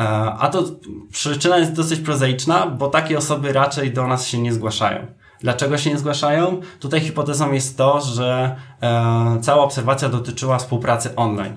E, 0.00 0.04
a 0.38 0.48
to 0.48 0.64
przyczyna 1.12 1.58
jest 1.58 1.72
dosyć 1.72 2.00
prozaiczna, 2.00 2.66
bo 2.66 2.88
takie 2.88 3.18
osoby 3.18 3.52
raczej 3.52 3.92
do 3.92 4.06
nas 4.06 4.26
się 4.26 4.38
nie 4.38 4.52
zgłaszają. 4.52 5.06
Dlaczego 5.40 5.78
się 5.78 5.90
nie 5.90 5.98
zgłaszają? 5.98 6.60
Tutaj 6.80 7.00
hipotezą 7.00 7.52
jest 7.52 7.76
to, 7.76 8.00
że 8.00 8.56
e, 8.82 9.38
cała 9.40 9.62
obserwacja 9.64 10.08
dotyczyła 10.08 10.58
współpracy 10.58 11.16
online. 11.16 11.56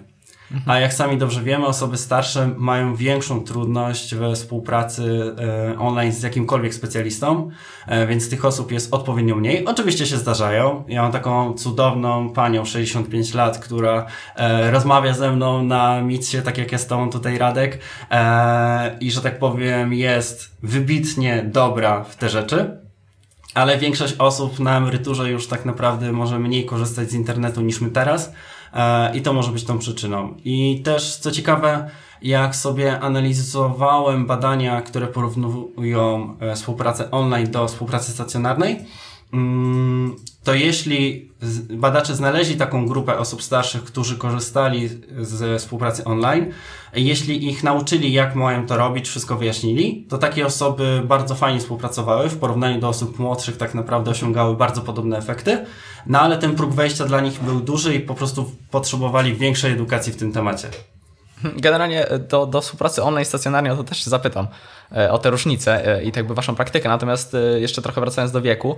A 0.65 0.79
jak 0.79 0.93
sami 0.93 1.17
dobrze 1.17 1.43
wiemy, 1.43 1.65
osoby 1.65 1.97
starsze 1.97 2.49
mają 2.57 2.95
większą 2.95 3.43
trudność 3.43 4.15
we 4.15 4.35
współpracy 4.35 5.35
e, 5.73 5.79
online 5.79 6.11
z 6.11 6.23
jakimkolwiek 6.23 6.73
specjalistą, 6.73 7.49
e, 7.87 8.07
więc 8.07 8.29
tych 8.29 8.45
osób 8.45 8.71
jest 8.71 8.93
odpowiednio 8.93 9.35
mniej. 9.35 9.65
Oczywiście 9.65 10.05
się 10.05 10.17
zdarzają. 10.17 10.83
Ja 10.87 11.01
mam 11.01 11.11
taką 11.11 11.53
cudowną 11.53 12.29
panią 12.29 12.65
65 12.65 13.33
lat, 13.33 13.59
która 13.59 14.05
e, 14.35 14.71
rozmawia 14.71 15.13
ze 15.13 15.31
mną 15.31 15.63
na 15.63 16.01
mitsie, 16.01 16.41
tak 16.41 16.57
jak 16.57 16.71
jest 16.71 16.89
tą 16.89 17.09
tutaj 17.09 17.37
Radek, 17.37 17.79
i 18.99 19.11
że 19.11 19.21
tak 19.21 19.39
powiem 19.39 19.93
jest 19.93 20.57
wybitnie 20.63 21.43
dobra 21.51 22.03
w 22.03 22.15
te 22.15 22.29
rzeczy 22.29 22.77
ale 23.53 23.77
większość 23.77 24.15
osób 24.19 24.59
na 24.59 24.77
emeryturze 24.77 25.31
już 25.31 25.47
tak 25.47 25.65
naprawdę 25.65 26.11
może 26.11 26.39
mniej 26.39 26.65
korzystać 26.65 27.11
z 27.11 27.13
internetu 27.13 27.61
niż 27.61 27.81
my 27.81 27.89
teraz 27.89 28.33
i 29.13 29.21
to 29.21 29.33
może 29.33 29.51
być 29.51 29.63
tą 29.63 29.79
przyczyną. 29.79 30.35
I 30.45 30.81
też, 30.85 31.15
co 31.15 31.31
ciekawe, 31.31 31.89
jak 32.21 32.55
sobie 32.55 32.99
analizowałem 32.99 34.25
badania, 34.25 34.81
które 34.81 35.07
porównują 35.07 36.37
e, 36.39 36.55
współpracę 36.55 37.11
online 37.11 37.51
do 37.51 37.67
współpracy 37.67 38.11
stacjonarnej, 38.11 38.85
to 40.43 40.53
jeśli 40.53 41.31
badacze 41.69 42.15
znaleźli 42.15 42.55
taką 42.55 42.87
grupę 42.87 43.17
osób 43.17 43.43
starszych, 43.43 43.83
którzy 43.83 44.17
korzystali 44.17 44.89
ze 45.17 45.59
współpracy 45.59 46.03
online, 46.03 46.51
jeśli 46.93 47.49
ich 47.49 47.63
nauczyli, 47.63 48.13
jak 48.13 48.35
mają 48.35 48.65
to 48.65 48.77
robić, 48.77 49.07
wszystko 49.07 49.37
wyjaśnili, 49.37 50.05
to 50.09 50.17
takie 50.17 50.45
osoby 50.45 51.01
bardzo 51.05 51.35
fajnie 51.35 51.59
współpracowały, 51.59 52.29
w 52.29 52.37
porównaniu 52.37 52.79
do 52.79 52.89
osób 52.89 53.19
młodszych 53.19 53.57
tak 53.57 53.75
naprawdę 53.75 54.11
osiągały 54.11 54.55
bardzo 54.55 54.81
podobne 54.81 55.17
efekty, 55.17 55.65
no 56.05 56.19
ale 56.19 56.37
ten 56.37 56.55
próg 56.55 56.73
wejścia 56.73 57.05
dla 57.05 57.21
nich 57.21 57.43
był 57.43 57.59
duży 57.59 57.95
i 57.95 57.99
po 57.99 58.15
prostu 58.15 58.51
potrzebowali 58.71 59.35
większej 59.35 59.71
edukacji 59.71 60.13
w 60.13 60.17
tym 60.17 60.31
temacie. 60.31 60.67
Generalnie 61.57 62.07
do, 62.29 62.45
do 62.45 62.61
współpracy 62.61 63.03
online 63.03 63.25
stacjonarnie 63.25 63.75
to 63.75 63.83
też 63.83 64.03
zapytam. 64.03 64.47
E, 64.95 65.11
o 65.11 65.17
te 65.17 65.29
różnice 65.29 65.97
e, 65.97 66.03
i 66.03 66.05
tak 66.05 66.17
jakby 66.17 66.35
waszą 66.35 66.55
praktykę. 66.55 66.89
Natomiast 66.89 67.35
e, 67.35 67.59
jeszcze 67.59 67.81
trochę 67.81 68.01
wracając 68.01 68.31
do 68.31 68.41
wieku, 68.41 68.75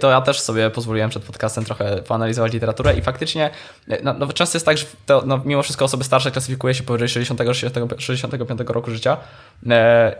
to 0.00 0.10
ja 0.10 0.20
też 0.20 0.40
sobie 0.40 0.70
pozwoliłem 0.70 1.10
przed 1.10 1.22
podcastem 1.22 1.64
trochę 1.64 2.02
poanalizować 2.02 2.52
literaturę 2.52 2.94
i 2.98 3.02
faktycznie 3.02 3.50
no, 4.02 4.14
no 4.14 4.32
często 4.32 4.56
jest 4.56 4.66
tak, 4.66 4.78
że 4.78 4.86
to, 5.06 5.22
no, 5.26 5.40
mimo 5.44 5.62
wszystko 5.62 5.84
osoby 5.84 6.04
starsze 6.04 6.30
klasyfikuje 6.30 6.74
się 6.74 6.82
powyżej 6.82 7.08
60, 7.08 7.40
65 7.98 8.60
roku 8.66 8.90
życia 8.90 9.16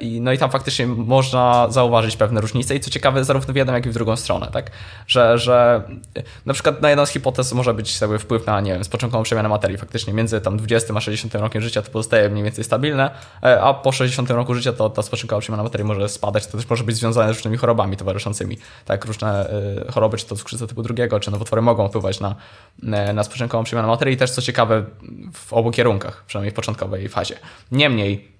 i, 0.00 0.20
no 0.20 0.32
i 0.32 0.38
tam 0.38 0.50
faktycznie 0.50 0.86
można 0.86 1.66
zauważyć 1.70 2.16
pewne 2.16 2.40
różnice 2.40 2.74
i 2.74 2.80
co 2.80 2.90
ciekawe 2.90 3.24
zarówno 3.24 3.54
w 3.54 3.56
jedną 3.56 3.74
jak 3.74 3.86
i 3.86 3.90
w 3.90 3.94
drugą 3.94 4.16
stronę, 4.16 4.48
tak? 4.52 4.70
Że, 5.06 5.38
że 5.38 5.82
na 6.46 6.54
przykład 6.54 6.82
na 6.82 6.88
jedną 6.88 7.06
z 7.06 7.10
hipotez 7.10 7.52
może 7.52 7.74
być 7.74 8.00
jakby 8.00 8.18
wpływ 8.18 8.46
na, 8.46 8.60
nie 8.60 8.72
wiem, 8.72 8.82
początkową 8.90 9.22
przemianę 9.22 9.48
materii. 9.48 9.78
Faktycznie 9.78 10.12
między 10.12 10.40
tam 10.40 10.56
20 10.56 10.94
a 10.96 11.00
60 11.00 11.34
rokiem 11.34 11.62
życia 11.62 11.82
to 11.82 11.90
pozostaje 11.90 12.28
mniej 12.28 12.44
więcej 12.44 12.64
stabilne, 12.64 13.10
a 13.42 13.74
po 13.74 13.92
60 13.92 14.30
roku 14.30 14.54
życia 14.54 14.72
to 14.72 14.90
ta 14.90 15.02
spoczynkowa 15.02 15.29
szybko 15.40 15.56
na 15.56 15.62
baterii 15.62 15.86
może 15.86 16.08
spadać, 16.08 16.46
to 16.46 16.58
też 16.58 16.70
może 16.70 16.84
być 16.84 16.96
związane 16.96 17.34
z 17.34 17.36
różnymi 17.36 17.56
chorobami 17.56 17.96
towarzyszącymi. 17.96 18.58
Tak, 18.84 19.04
różne 19.04 19.50
y, 19.88 19.92
choroby, 19.92 20.16
czy 20.16 20.26
to 20.26 20.36
cukrzyca 20.36 20.66
typu 20.66 20.82
drugiego, 20.82 21.20
czy 21.20 21.30
nowotwory 21.30 21.62
mogą 21.62 21.88
wpływać 21.88 22.20
na, 22.20 22.34
y, 23.10 23.12
na 23.12 23.24
spoczynkową 23.24 23.64
przemianę 23.64 23.88
materii 23.88 24.14
i 24.14 24.18
też 24.18 24.30
co 24.30 24.42
ciekawe 24.42 24.84
w 25.32 25.52
obu 25.52 25.70
kierunkach, 25.70 26.24
przynajmniej 26.26 26.50
w 26.50 26.54
początkowej 26.54 27.08
fazie. 27.08 27.36
Niemniej 27.72 28.39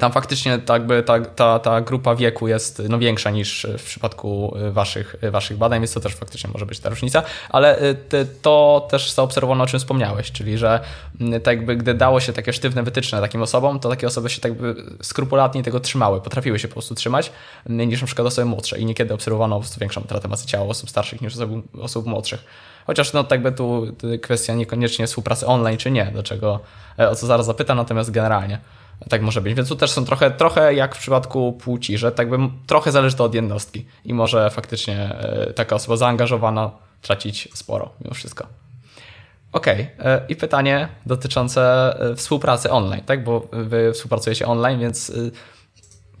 tam 0.00 0.12
faktycznie 0.12 0.58
by 0.80 1.02
ta, 1.02 1.20
ta, 1.20 1.58
ta 1.58 1.80
grupa 1.80 2.14
wieku 2.14 2.48
jest 2.48 2.82
no, 2.88 2.98
większa 2.98 3.30
niż 3.30 3.66
w 3.78 3.82
przypadku 3.84 4.56
e, 4.56 4.70
waszych, 4.70 5.16
e, 5.20 5.30
waszych 5.30 5.56
badań, 5.56 5.80
więc 5.80 5.92
to 5.92 6.00
też 6.00 6.14
faktycznie 6.14 6.50
może 6.52 6.66
być 6.66 6.80
ta 6.80 6.88
różnica, 6.88 7.22
ale 7.48 7.78
to 8.42 8.86
też 8.90 9.12
zaobserwowano, 9.12 9.64
o 9.64 9.66
czym 9.66 9.80
wspomniałeś, 9.80 10.32
czyli 10.32 10.58
że 10.58 10.80
tak 11.42 11.56
jakby 11.56 11.76
gdy 11.76 11.94
dało 11.94 12.20
się 12.20 12.32
takie 12.32 12.52
sztywne 12.52 12.82
wytyczne 12.82 13.20
takim 13.20 13.42
osobom, 13.42 13.80
to 13.80 13.88
takie 13.88 14.06
osoby 14.06 14.30
się 14.30 14.40
tak 14.40 14.54
by 14.54 14.74
skrupulatnie 15.02 15.62
tego 15.62 15.80
trzymały, 15.80 16.20
potrafiły 16.20 16.58
się 16.58 16.68
po 16.68 16.74
prostu 16.74 16.94
trzymać, 16.94 17.32
niż 17.66 18.00
na 18.00 18.06
przykład 18.06 18.26
osoby 18.26 18.44
młodsze 18.44 18.78
i 18.78 18.84
niekiedy 18.84 19.14
obserwowano 19.14 19.56
po 19.56 19.60
prostu 19.60 19.80
większą 19.80 20.00
utratę 20.00 20.28
masy 20.28 20.46
ciała 20.46 20.66
osób 20.66 20.90
starszych 20.90 21.20
niż 21.20 21.34
osób, 21.34 21.50
osób 21.80 22.06
młodszych. 22.06 22.44
Chociaż 22.86 23.12
no 23.12 23.24
tak 23.24 23.42
by 23.42 23.52
tu 23.52 23.86
kwestia 24.22 24.54
niekoniecznie 24.54 25.06
współpracy 25.06 25.46
online 25.46 25.78
czy 25.78 25.90
nie, 25.90 26.04
do 26.14 26.22
czego, 26.22 26.60
o 26.98 27.14
co 27.14 27.26
zaraz 27.26 27.46
zapytam, 27.46 27.76
natomiast 27.76 28.10
generalnie. 28.10 28.58
Tak 29.08 29.22
może 29.22 29.40
być. 29.40 29.54
Więc 29.54 29.68
tu 29.68 29.76
też 29.76 29.90
są 29.90 30.04
trochę, 30.04 30.30
trochę 30.30 30.74
jak 30.74 30.94
w 30.94 30.98
przypadku 30.98 31.52
płci, 31.52 31.98
że 31.98 32.12
tak 32.12 32.30
bym 32.30 32.52
trochę 32.66 32.92
zależy 32.92 33.16
to 33.16 33.24
od 33.24 33.34
jednostki 33.34 33.86
i 34.04 34.14
może 34.14 34.50
faktycznie 34.50 34.98
e, 34.98 35.52
taka 35.52 35.76
osoba 35.76 35.96
zaangażowana 35.96 36.70
tracić 37.02 37.48
sporo 37.54 37.90
mimo 38.00 38.14
wszystko. 38.14 38.46
Okej, 39.52 39.90
okay. 39.98 40.12
E, 40.12 40.26
i 40.28 40.36
pytanie 40.36 40.88
dotyczące 41.06 41.94
e, 42.00 42.16
współpracy 42.16 42.70
online, 42.70 43.02
tak? 43.06 43.24
Bo 43.24 43.48
wy 43.52 43.92
współpracujecie 43.92 44.46
online, 44.46 44.80
więc 44.80 45.12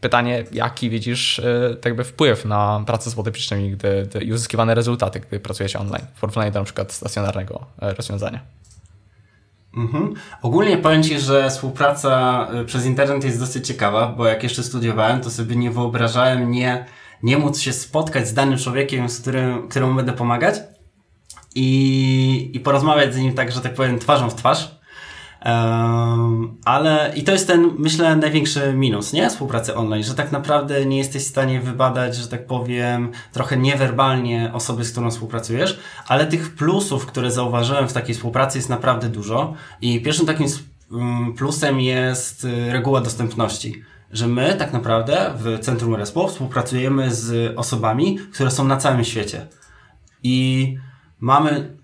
pytanie, 0.00 0.44
jaki 0.52 0.90
widzisz 0.90 1.40
tak 1.74 1.84
jakby 1.84 2.04
wpływ 2.04 2.44
na 2.44 2.82
pracę 2.86 3.10
z 3.10 3.14
podopiecznymi 3.14 3.76
i 4.20 4.32
uzyskiwane 4.32 4.74
rezultaty, 4.74 5.20
gdy 5.20 5.40
pracujecie 5.40 5.78
online, 5.78 6.06
w 6.14 6.20
porównaniu 6.20 6.52
do 6.52 6.58
na 6.58 6.64
przykład 6.64 6.92
stacjonarnego 6.92 7.66
rozwiązania? 7.78 8.61
Mhm. 9.76 10.14
Ogólnie 10.42 10.78
powiem 10.78 11.02
Ci, 11.02 11.18
że 11.18 11.50
współpraca 11.50 12.48
y, 12.60 12.64
przez 12.64 12.86
internet 12.86 13.24
jest 13.24 13.40
dosyć 13.40 13.66
ciekawa, 13.66 14.06
bo 14.06 14.26
jak 14.26 14.42
jeszcze 14.42 14.62
studiowałem, 14.62 15.20
to 15.20 15.30
sobie 15.30 15.56
nie 15.56 15.70
wyobrażałem 15.70 16.50
nie, 16.50 16.86
nie 17.22 17.38
móc 17.38 17.60
się 17.60 17.72
spotkać 17.72 18.28
z 18.28 18.34
danym 18.34 18.58
człowiekiem, 18.58 19.08
z 19.08 19.20
którym, 19.20 19.68
któremu 19.68 19.94
będę 19.94 20.12
pomagać 20.12 20.60
i, 21.54 22.50
i 22.54 22.60
porozmawiać 22.60 23.14
z 23.14 23.18
nim 23.18 23.34
tak, 23.34 23.52
że 23.52 23.60
tak 23.60 23.74
powiem, 23.74 23.98
twarzą 23.98 24.30
w 24.30 24.34
twarz 24.34 24.81
ale 26.64 27.12
i 27.16 27.22
to 27.24 27.32
jest 27.32 27.46
ten, 27.46 27.70
myślę, 27.78 28.16
największy 28.16 28.72
minus, 28.72 29.12
nie? 29.12 29.30
Współpracy 29.30 29.74
online, 29.74 30.04
że 30.04 30.14
tak 30.14 30.32
naprawdę 30.32 30.86
nie 30.86 30.98
jesteś 30.98 31.22
w 31.22 31.28
stanie 31.28 31.60
wybadać, 31.60 32.16
że 32.16 32.28
tak 32.28 32.46
powiem, 32.46 33.10
trochę 33.32 33.56
niewerbalnie 33.56 34.50
osoby, 34.54 34.84
z 34.84 34.92
którą 34.92 35.10
współpracujesz, 35.10 35.78
ale 36.08 36.26
tych 36.26 36.54
plusów, 36.54 37.06
które 37.06 37.30
zauważyłem 37.30 37.88
w 37.88 37.92
takiej 37.92 38.14
współpracy 38.14 38.58
jest 38.58 38.68
naprawdę 38.68 39.08
dużo 39.08 39.54
i 39.80 40.02
pierwszym 40.02 40.26
takim 40.26 40.46
mm, 40.92 41.32
plusem 41.32 41.80
jest 41.80 42.44
y, 42.44 42.72
reguła 42.72 43.00
dostępności 43.00 43.82
że 44.12 44.28
my 44.28 44.54
tak 44.58 44.72
naprawdę 44.72 45.34
w 45.36 45.58
Centrum 45.60 45.94
Respo 45.94 46.28
współpracujemy 46.28 47.14
z 47.14 47.58
osobami, 47.58 48.18
które 48.32 48.50
są 48.50 48.64
na 48.64 48.76
całym 48.76 49.04
świecie. 49.04 49.46
I 50.22 50.76
mamy 51.20 51.76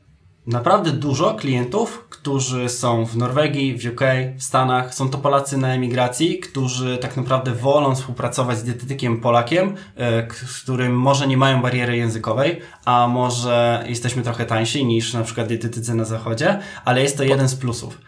naprawdę 0.46 0.90
dużo 0.90 1.34
klientów, 1.34 2.07
którzy 2.20 2.68
są 2.68 3.06
w 3.06 3.16
Norwegii, 3.16 3.78
w 3.78 3.92
UK, 3.92 4.00
w 4.36 4.42
Stanach. 4.42 4.94
Są 4.94 5.10
to 5.10 5.18
Polacy 5.18 5.56
na 5.56 5.74
emigracji, 5.74 6.38
którzy 6.38 6.98
tak 6.98 7.16
naprawdę 7.16 7.52
wolą 7.52 7.94
współpracować 7.94 8.58
z 8.58 8.62
dietetykiem 8.62 9.20
Polakiem, 9.20 9.74
e, 9.96 10.28
z 10.46 10.62
którym 10.62 10.92
może 10.92 11.26
nie 11.26 11.36
mają 11.36 11.62
bariery 11.62 11.96
językowej, 11.96 12.60
a 12.84 13.08
może 13.08 13.84
jesteśmy 13.88 14.22
trochę 14.22 14.46
tańsi 14.46 14.84
niż 14.84 15.12
na 15.12 15.22
przykład 15.22 15.46
dietetycy 15.46 15.94
na 15.94 16.04
zachodzie, 16.04 16.58
ale 16.84 17.02
jest 17.02 17.16
to 17.16 17.22
jeden 17.22 17.48
z 17.48 17.54
plusów. 17.54 17.98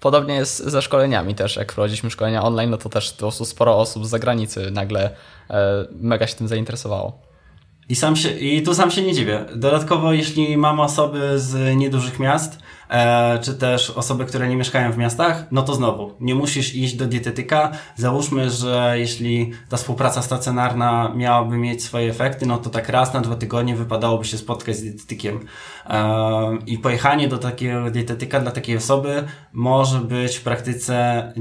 Podobnie 0.00 0.34
jest 0.34 0.64
ze 0.64 0.82
szkoleniami 0.82 1.34
też. 1.34 1.56
Jak 1.56 1.72
prowadziliśmy 1.72 2.10
szkolenia 2.10 2.42
online, 2.42 2.70
no 2.70 2.76
to 2.76 2.88
też 2.88 3.12
to 3.12 3.30
sporo 3.30 3.78
osób 3.78 4.06
z 4.06 4.08
zagranicy 4.08 4.70
nagle 4.70 5.10
e, 5.50 5.86
mega 6.00 6.26
się 6.26 6.34
tym 6.34 6.48
zainteresowało. 6.48 7.18
I, 7.88 7.96
sam 7.96 8.16
się, 8.16 8.30
I 8.30 8.62
tu 8.62 8.74
sam 8.74 8.90
się 8.90 9.02
nie 9.02 9.14
dziwię. 9.14 9.44
Dodatkowo, 9.56 10.12
jeśli 10.12 10.56
mamy 10.56 10.82
osoby 10.82 11.38
z 11.38 11.76
niedużych 11.76 12.18
miast, 12.18 12.58
czy 13.40 13.54
też 13.54 13.90
osoby, 13.90 14.24
które 14.24 14.48
nie 14.48 14.56
mieszkają 14.56 14.92
w 14.92 14.98
miastach, 14.98 15.46
no 15.50 15.62
to 15.62 15.74
znowu, 15.74 16.14
nie 16.20 16.34
musisz 16.34 16.74
iść 16.74 16.96
do 16.96 17.06
dietetyka. 17.06 17.72
Załóżmy, 17.96 18.50
że 18.50 18.94
jeśli 18.98 19.52
ta 19.68 19.76
współpraca 19.76 20.22
stacjonarna 20.22 21.12
miałaby 21.14 21.56
mieć 21.56 21.84
swoje 21.84 22.10
efekty, 22.10 22.46
no 22.46 22.58
to 22.58 22.70
tak 22.70 22.88
raz 22.88 23.14
na 23.14 23.20
dwa 23.20 23.36
tygodnie 23.36 23.76
wypadałoby 23.76 24.24
się 24.24 24.38
spotkać 24.38 24.76
z 24.76 24.82
dietetykiem. 24.82 25.40
E, 25.86 26.58
I 26.66 26.78
pojechanie 26.78 27.28
do 27.28 27.38
takiego 27.38 27.90
dietetyka 27.90 28.40
dla 28.40 28.50
takiej 28.50 28.76
osoby 28.76 29.24
może 29.52 29.98
być 29.98 30.36
w 30.36 30.42
praktyce 30.42 31.32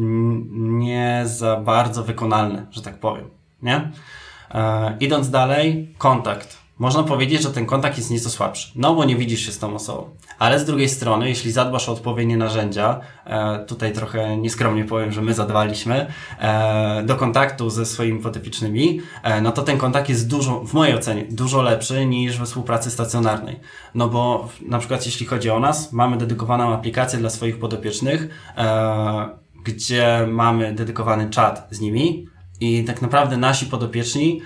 nie 0.56 1.22
za 1.26 1.56
bardzo 1.56 2.04
wykonalne, 2.04 2.66
że 2.72 2.82
tak 2.82 3.00
powiem. 3.00 3.30
Nie? 3.62 3.92
E, 4.52 4.98
idąc 5.00 5.30
dalej, 5.30 5.96
kontakt. 5.98 6.63
Można 6.80 7.04
powiedzieć, 7.04 7.42
że 7.42 7.52
ten 7.52 7.66
kontakt 7.66 7.98
jest 7.98 8.12
nieco 8.12 8.30
słabszy, 8.30 8.72
no 8.76 8.96
bo 8.96 9.06
nie 9.06 9.16
widzisz 9.16 9.46
się 9.46 9.52
z 9.52 9.60
tą 9.60 9.76
osobą. 9.76 10.10
Ale 10.40 10.60
z 10.60 10.66
drugiej 10.66 10.90
strony, 10.90 11.30
jeśli 11.30 11.52
zadbasz 11.52 11.90
o 11.90 11.92
odpowiednie 11.92 12.38
narzędzia, 12.38 13.00
e, 13.26 13.66
tutaj 13.66 13.94
trochę 13.94 14.38
nieskromnie 14.38 14.86
powiem, 14.86 15.12
że 15.12 15.22
my 15.22 15.34
zadbaliśmy, 15.34 16.08
e, 16.40 17.04
do 17.04 17.16
kontaktu 17.16 17.70
ze 17.70 17.86
swoimi 17.86 18.20
podopiecznymi, 18.20 19.02
e, 19.24 19.42
no 19.42 19.52
to 19.52 19.62
ten 19.62 19.78
kontakt 19.78 20.10
jest 20.10 20.28
dużo, 20.28 20.60
w 20.60 20.74
mojej 20.74 20.96
ocenie, 20.96 21.26
dużo 21.32 21.62
lepszy 21.62 22.06
niż 22.06 22.38
we 22.38 22.46
współpracy 22.46 22.92
stacjonarnej. 22.92 23.60
No 23.96 24.10
bo 24.10 24.50
na 24.62 24.80
przykład 24.80 25.06
jeśli 25.06 25.26
chodzi 25.26 25.50
o 25.50 25.60
nas, 25.60 25.92
mamy 25.92 26.18
dedykowaną 26.18 26.74
aplikację 26.74 27.20
dla 27.20 27.30
swoich 27.30 27.60
podopiecznych, 27.60 28.28
gdzie 29.64 30.28
mamy 30.32 30.74
dedykowany 30.74 31.30
czat 31.30 31.68
z 31.72 31.80
nimi, 31.80 32.28
i 32.60 32.84
tak 32.84 33.02
naprawdę 33.02 33.38
nasi 33.38 33.66
podopieczni 33.66 34.42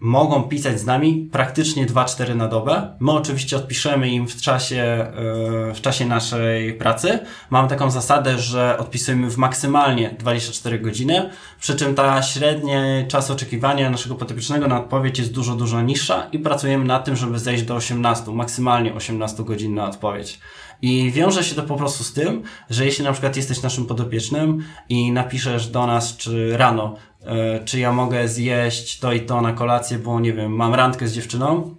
mogą 0.00 0.42
pisać 0.42 0.80
z 0.80 0.86
nami 0.86 1.28
praktycznie 1.32 1.86
2-4 1.86 2.36
na 2.36 2.48
dobę. 2.48 2.96
My 3.00 3.12
oczywiście 3.12 3.56
odpiszemy 3.56 4.10
im 4.10 4.28
w 4.28 4.36
czasie, 4.36 4.82
e, 4.82 5.74
w 5.74 5.80
czasie 5.80 6.06
naszej 6.06 6.74
pracy. 6.74 7.18
Mamy 7.50 7.68
taką 7.68 7.90
zasadę, 7.90 8.38
że 8.38 8.78
odpisujemy 8.78 9.30
w 9.30 9.36
maksymalnie 9.36 10.14
24 10.18 10.78
godziny, 10.78 11.30
przy 11.60 11.76
czym 11.76 11.94
ta 11.94 12.22
średni 12.22 12.72
czas 13.08 13.30
oczekiwania 13.30 13.90
naszego 13.90 14.14
podopiecznego 14.14 14.68
na 14.68 14.80
odpowiedź 14.80 15.18
jest 15.18 15.32
dużo, 15.32 15.54
dużo 15.54 15.82
niższa 15.82 16.26
i 16.32 16.38
pracujemy 16.38 16.84
nad 16.84 17.04
tym, 17.04 17.16
żeby 17.16 17.38
zejść 17.38 17.62
do 17.62 17.74
18, 17.74 18.30
maksymalnie 18.30 18.94
18 18.94 19.44
godzin 19.44 19.74
na 19.74 19.88
odpowiedź. 19.88 20.40
I 20.82 21.10
wiąże 21.10 21.44
się 21.44 21.54
to 21.54 21.62
po 21.62 21.76
prostu 21.76 22.04
z 22.04 22.12
tym, 22.12 22.42
że 22.70 22.84
jeśli 22.84 23.04
na 23.04 23.12
przykład 23.12 23.36
jesteś 23.36 23.62
naszym 23.62 23.86
podopiecznym 23.86 24.64
i 24.88 25.12
napiszesz 25.12 25.68
do 25.68 25.86
nas, 25.86 26.16
czy 26.16 26.56
rano, 26.56 26.96
E, 27.26 27.64
czy 27.64 27.78
ja 27.80 27.92
mogę 27.92 28.28
zjeść 28.28 28.98
to 28.98 29.12
i 29.12 29.20
to 29.20 29.40
na 29.40 29.52
kolację, 29.52 29.98
bo 29.98 30.20
nie 30.20 30.32
wiem, 30.32 30.52
mam 30.52 30.74
randkę 30.74 31.08
z 31.08 31.12
dziewczyną, 31.12 31.76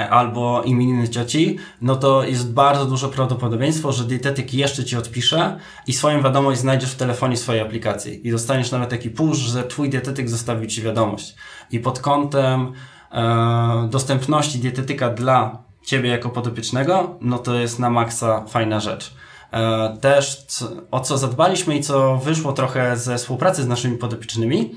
e, 0.00 0.10
albo 0.10 0.62
imieniny 0.62 1.08
cioci, 1.08 1.58
no 1.80 1.96
to 1.96 2.24
jest 2.24 2.52
bardzo 2.52 2.86
duże 2.86 3.08
prawdopodobieństwo, 3.08 3.92
że 3.92 4.04
dietetyk 4.04 4.54
jeszcze 4.54 4.84
ci 4.84 4.96
odpisze 4.96 5.58
i 5.86 5.92
swoją 5.92 6.22
wiadomość 6.22 6.60
znajdziesz 6.60 6.92
w 6.92 6.96
telefonie 6.96 7.36
swojej 7.36 7.62
aplikacji 7.62 8.28
i 8.28 8.30
dostaniesz 8.30 8.70
nawet 8.70 8.90
taki 8.90 9.10
push, 9.10 9.38
że 9.38 9.64
twój 9.64 9.90
dietetyk 9.90 10.28
zostawił 10.28 10.66
ci 10.66 10.82
wiadomość. 10.82 11.34
I 11.70 11.80
pod 11.80 12.00
kątem 12.00 12.72
e, 13.12 13.88
dostępności 13.90 14.58
dietetyka 14.58 15.10
dla 15.10 15.65
ciebie 15.86 16.10
jako 16.10 16.28
podopiecznego, 16.30 17.18
no 17.20 17.38
to 17.38 17.54
jest 17.54 17.78
na 17.78 17.90
maksa 17.90 18.44
fajna 18.46 18.80
rzecz. 18.80 19.14
E, 19.52 19.96
też 20.00 20.44
o 20.90 21.00
co 21.00 21.18
zadbaliśmy 21.18 21.76
i 21.76 21.82
co 21.82 22.16
wyszło 22.16 22.52
trochę 22.52 22.96
ze 22.96 23.16
współpracy 23.16 23.62
z 23.62 23.66
naszymi 23.66 23.98
podopiecznymi, 23.98 24.74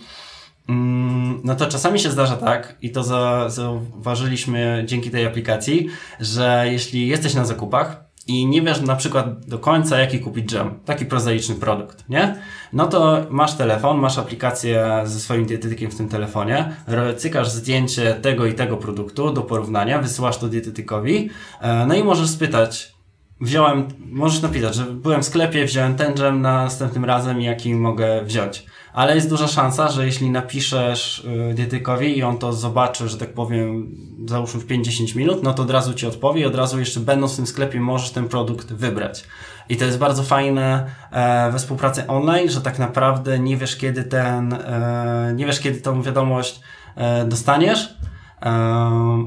mm, 0.69 1.41
no 1.43 1.55
to 1.55 1.67
czasami 1.67 1.99
się 1.99 2.11
zdarza 2.11 2.35
tak, 2.35 2.75
i 2.81 2.91
to 2.91 3.03
zauważyliśmy 3.49 4.83
dzięki 4.87 5.11
tej 5.11 5.25
aplikacji, 5.25 5.89
że 6.19 6.65
jeśli 6.71 7.07
jesteś 7.07 7.33
na 7.33 7.45
zakupach 7.45 8.08
i 8.29 8.45
nie 8.45 8.61
wiesz 8.61 8.81
na 8.81 8.95
przykład 8.95 9.45
do 9.45 9.59
końca, 9.59 9.99
jaki 9.99 10.19
kupić 10.19 10.45
dżem, 10.45 10.79
taki 10.85 11.05
prozaiczny 11.05 11.55
produkt, 11.55 12.09
nie? 12.09 12.35
No 12.73 12.87
to 12.87 13.25
masz 13.29 13.53
telefon, 13.53 13.97
masz 13.97 14.17
aplikację 14.17 15.01
ze 15.03 15.19
swoim 15.19 15.45
dietetykiem 15.45 15.91
w 15.91 15.95
tym 15.95 16.09
telefonie, 16.09 16.75
cykasz 17.17 17.49
zdjęcie 17.49 18.13
tego 18.13 18.45
i 18.45 18.53
tego 18.53 18.77
produktu 18.77 19.33
do 19.33 19.41
porównania, 19.41 20.01
wysyłasz 20.01 20.37
to 20.37 20.47
dietetykowi, 20.47 21.29
e, 21.61 21.85
no 21.85 21.95
i 21.95 22.03
możesz 22.03 22.29
spytać, 22.29 22.98
wziąłem, 23.41 23.87
możesz 23.99 24.41
napisać, 24.41 24.75
że 24.75 24.83
byłem 24.83 25.23
w 25.23 25.25
sklepie, 25.25 25.65
wziąłem 25.65 25.95
ten 25.95 26.13
dżem 26.13 26.41
następnym 26.41 27.05
razem, 27.05 27.41
jaki 27.41 27.75
mogę 27.75 28.23
wziąć. 28.23 28.65
Ale 28.93 29.15
jest 29.15 29.29
duża 29.29 29.47
szansa, 29.47 29.89
że 29.89 30.05
jeśli 30.05 30.31
napiszesz 30.31 31.19
y, 31.51 31.53
dietykowi 31.53 32.17
i 32.17 32.23
on 32.23 32.37
to 32.37 32.53
zobaczy, 32.53 33.09
że 33.09 33.17
tak 33.17 33.33
powiem, 33.33 33.95
załóżmy 34.25 34.59
w 34.59 34.65
50 34.65 35.15
minut, 35.15 35.43
no 35.43 35.53
to 35.53 35.63
od 35.63 35.71
razu 35.71 35.93
ci 35.93 36.07
odpowie 36.07 36.41
i 36.41 36.45
od 36.45 36.55
razu 36.55 36.79
jeszcze 36.79 36.99
będąc 36.99 37.33
w 37.33 37.35
tym 37.35 37.47
sklepie 37.47 37.79
możesz 37.79 38.11
ten 38.11 38.27
produkt 38.27 38.73
wybrać. 38.73 39.23
I 39.69 39.77
to 39.77 39.85
jest 39.85 39.97
bardzo 39.97 40.23
fajne 40.23 40.85
e, 41.11 41.51
we 41.51 41.57
współpracy 41.57 42.07
online, 42.07 42.49
że 42.49 42.61
tak 42.61 42.79
naprawdę 42.79 43.39
nie 43.39 43.57
wiesz 43.57 43.77
kiedy 43.77 44.03
ten, 44.03 44.53
e, 44.53 45.33
nie 45.35 45.45
wiesz 45.45 45.59
kiedy 45.59 45.81
tą 45.81 46.01
wiadomość 46.01 46.59
e, 46.95 47.25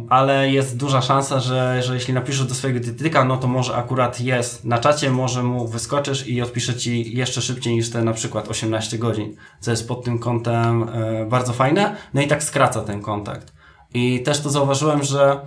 ale 0.08 0.50
jest 0.50 0.76
duża 0.76 1.02
szansa, 1.02 1.40
że, 1.40 1.82
że 1.82 1.94
jeśli 1.94 2.14
napiszesz 2.14 2.46
do 2.46 2.54
swojego 2.54 2.80
dietetyka, 2.80 3.24
no 3.24 3.36
to 3.36 3.48
może 3.48 3.76
akurat 3.76 4.20
jest 4.20 4.64
na 4.64 4.78
czacie, 4.78 5.10
może 5.10 5.42
mu 5.42 5.68
wyskoczysz 5.68 6.26
i 6.26 6.42
odpisze 6.42 6.74
ci 6.74 7.16
jeszcze 7.16 7.42
szybciej 7.42 7.74
niż 7.74 7.90
te 7.90 8.04
na 8.04 8.12
przykład 8.12 8.48
18 8.48 8.98
godzin, 8.98 9.36
co 9.60 9.70
jest 9.70 9.88
pod 9.88 10.04
tym 10.04 10.18
kątem 10.18 10.82
e, 10.82 11.26
bardzo 11.26 11.52
fajne, 11.52 11.96
no 12.14 12.22
i 12.22 12.26
tak 12.26 12.42
skraca 12.42 12.82
ten 12.82 13.02
kontakt. 13.02 13.52
I 13.94 14.22
też 14.22 14.40
to 14.40 14.50
zauważyłem, 14.50 15.02
że 15.02 15.40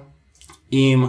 im 0.72 1.08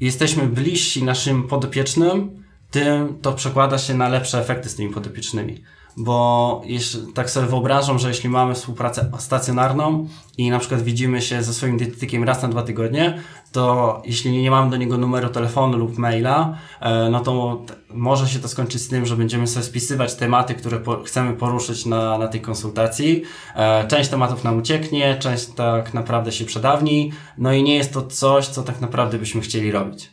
jesteśmy 0.00 0.46
bliżsi 0.46 1.04
naszym 1.04 1.48
podopiecznym, 1.48 2.44
tym 2.70 3.18
to 3.22 3.32
przekłada 3.32 3.78
się 3.78 3.94
na 3.94 4.08
lepsze 4.08 4.40
efekty 4.40 4.68
z 4.68 4.74
tymi 4.74 4.94
podopiecznymi 4.94 5.62
bo 5.96 6.60
jeśli, 6.64 7.12
tak 7.12 7.30
sobie 7.30 7.46
wyobrażam, 7.46 7.98
że 7.98 8.08
jeśli 8.08 8.28
mamy 8.28 8.54
współpracę 8.54 9.10
stacjonarną 9.18 10.08
i 10.38 10.50
na 10.50 10.58
przykład 10.58 10.82
widzimy 10.82 11.22
się 11.22 11.42
ze 11.42 11.54
swoim 11.54 11.76
dietetykiem 11.76 12.24
raz 12.24 12.42
na 12.42 12.48
dwa 12.48 12.62
tygodnie, 12.62 13.18
to 13.52 14.02
jeśli 14.04 14.42
nie 14.42 14.50
mamy 14.50 14.70
do 14.70 14.76
niego 14.76 14.98
numeru 14.98 15.28
telefonu 15.28 15.78
lub 15.78 15.98
maila, 15.98 16.58
e, 16.80 17.10
no 17.10 17.20
to 17.20 17.62
może 17.90 18.28
się 18.28 18.38
to 18.38 18.48
skończyć 18.48 18.82
z 18.82 18.88
tym, 18.88 19.06
że 19.06 19.16
będziemy 19.16 19.46
sobie 19.46 19.64
spisywać 19.64 20.14
tematy, 20.14 20.54
które 20.54 20.80
po 20.80 21.02
chcemy 21.02 21.32
poruszyć 21.32 21.86
na, 21.86 22.18
na 22.18 22.28
tej 22.28 22.40
konsultacji. 22.40 23.22
E, 23.56 23.88
część 23.88 24.10
tematów 24.10 24.44
nam 24.44 24.58
ucieknie, 24.58 25.16
część 25.18 25.46
tak 25.46 25.94
naprawdę 25.94 26.32
się 26.32 26.44
przedawni, 26.44 27.12
no 27.38 27.52
i 27.52 27.62
nie 27.62 27.74
jest 27.74 27.92
to 27.92 28.02
coś, 28.02 28.46
co 28.46 28.62
tak 28.62 28.80
naprawdę 28.80 29.18
byśmy 29.18 29.40
chcieli 29.40 29.72
robić. 29.72 30.10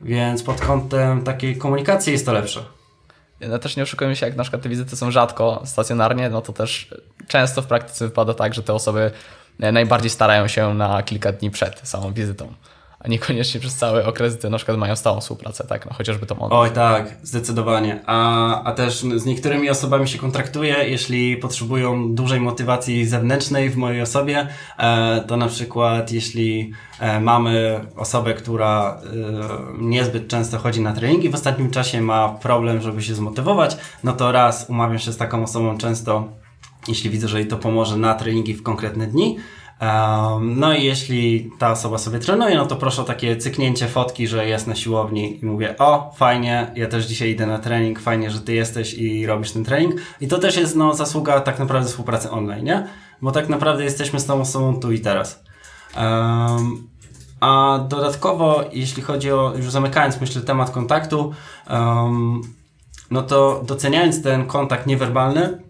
Więc 0.00 0.42
pod 0.42 0.60
kątem 0.60 1.22
takiej 1.22 1.56
komunikacji 1.56 2.12
jest 2.12 2.26
to 2.26 2.32
lepsze. 2.32 2.79
No 3.48 3.58
też 3.58 3.76
nie 3.76 3.82
oszukujmy 3.82 4.16
się, 4.16 4.26
jak 4.26 4.36
na 4.36 4.42
przykład 4.42 4.62
te 4.62 4.68
wizyty 4.68 4.96
są 4.96 5.10
rzadko 5.10 5.62
stacjonarnie, 5.64 6.30
no 6.30 6.42
to 6.42 6.52
też 6.52 6.94
często 7.28 7.62
w 7.62 7.66
praktyce 7.66 8.04
wypada 8.04 8.34
tak, 8.34 8.54
że 8.54 8.62
te 8.62 8.74
osoby 8.74 9.10
najbardziej 9.58 10.10
starają 10.10 10.48
się 10.48 10.74
na 10.74 11.02
kilka 11.02 11.32
dni 11.32 11.50
przed 11.50 11.80
samą 11.88 12.12
wizytą 12.12 12.54
a 13.00 13.08
niekoniecznie 13.08 13.60
przez 13.60 13.76
cały 13.76 14.06
okres, 14.06 14.36
gdy 14.36 14.50
na 14.50 14.56
przykład 14.56 14.78
mają 14.78 14.96
stałą 14.96 15.20
współpracę, 15.20 15.66
tak, 15.66 15.86
no 15.86 15.92
chociażby 15.92 16.26
to 16.26 16.34
online. 16.34 16.60
Oj 16.60 16.70
tak, 16.70 17.16
zdecydowanie. 17.22 18.00
A, 18.06 18.62
a 18.62 18.72
też 18.72 19.00
z 19.16 19.24
niektórymi 19.24 19.70
osobami 19.70 20.08
się 20.08 20.18
kontraktuję, 20.18 20.76
jeśli 20.88 21.36
potrzebują 21.36 22.14
dużej 22.14 22.40
motywacji 22.40 23.06
zewnętrznej 23.06 23.70
w 23.70 23.76
mojej 23.76 24.02
osobie, 24.02 24.48
e, 24.78 25.24
to 25.26 25.36
na 25.36 25.46
przykład 25.46 26.12
jeśli 26.12 26.72
e, 27.00 27.20
mamy 27.20 27.80
osobę, 27.96 28.34
która 28.34 29.00
e, 29.02 29.82
niezbyt 29.82 30.28
często 30.28 30.58
chodzi 30.58 30.80
na 30.80 30.92
treningi, 30.92 31.28
w 31.28 31.34
ostatnim 31.34 31.70
czasie 31.70 32.00
ma 32.00 32.28
problem, 32.28 32.82
żeby 32.82 33.02
się 33.02 33.14
zmotywować, 33.14 33.76
no 34.04 34.12
to 34.12 34.32
raz 34.32 34.66
umawiam 34.68 34.98
się 34.98 35.12
z 35.12 35.16
taką 35.16 35.42
osobą 35.42 35.78
często, 35.78 36.28
jeśli 36.88 37.10
widzę, 37.10 37.28
że 37.28 37.38
jej 37.38 37.48
to 37.48 37.56
pomoże 37.56 37.96
na 37.96 38.14
treningi 38.14 38.54
w 38.54 38.62
konkretne 38.62 39.06
dni, 39.06 39.36
no 40.40 40.74
i 40.74 40.84
jeśli 40.84 41.50
ta 41.58 41.70
osoba 41.70 41.98
sobie 41.98 42.18
trenuje, 42.18 42.56
no 42.56 42.66
to 42.66 42.76
proszę 42.76 43.02
o 43.02 43.04
takie 43.04 43.36
cyknięcie 43.36 43.86
fotki, 43.86 44.26
że 44.26 44.46
jest 44.46 44.66
na 44.66 44.74
siłowni 44.74 45.42
i 45.42 45.46
mówię, 45.46 45.74
o, 45.78 46.12
fajnie, 46.16 46.72
ja 46.76 46.88
też 46.88 47.06
dzisiaj 47.06 47.30
idę 47.30 47.46
na 47.46 47.58
trening, 47.58 48.00
fajnie, 48.00 48.30
że 48.30 48.40
ty 48.40 48.54
jesteś 48.54 48.94
i 48.94 49.26
robisz 49.26 49.52
ten 49.52 49.64
trening. 49.64 49.94
I 50.20 50.28
to 50.28 50.38
też 50.38 50.56
jest 50.56 50.76
no, 50.76 50.94
zasługa 50.94 51.40
tak 51.40 51.58
naprawdę 51.58 51.88
współpracy 51.88 52.30
online, 52.30 52.64
nie? 52.64 52.86
Bo 53.22 53.32
tak 53.32 53.48
naprawdę 53.48 53.84
jesteśmy 53.84 54.20
z 54.20 54.26
tą 54.26 54.40
osobą 54.40 54.80
tu 54.80 54.92
i 54.92 55.00
teraz. 55.00 55.44
Um, 55.96 56.88
a 57.40 57.78
dodatkowo, 57.88 58.64
jeśli 58.72 59.02
chodzi 59.02 59.32
o, 59.32 59.52
już 59.56 59.70
zamykając, 59.70 60.20
myślę, 60.20 60.42
temat 60.42 60.70
kontaktu, 60.70 61.32
um, 61.70 62.40
no 63.10 63.22
to 63.22 63.62
doceniając 63.66 64.22
ten 64.22 64.46
kontakt 64.46 64.86
niewerbalny, 64.86 65.69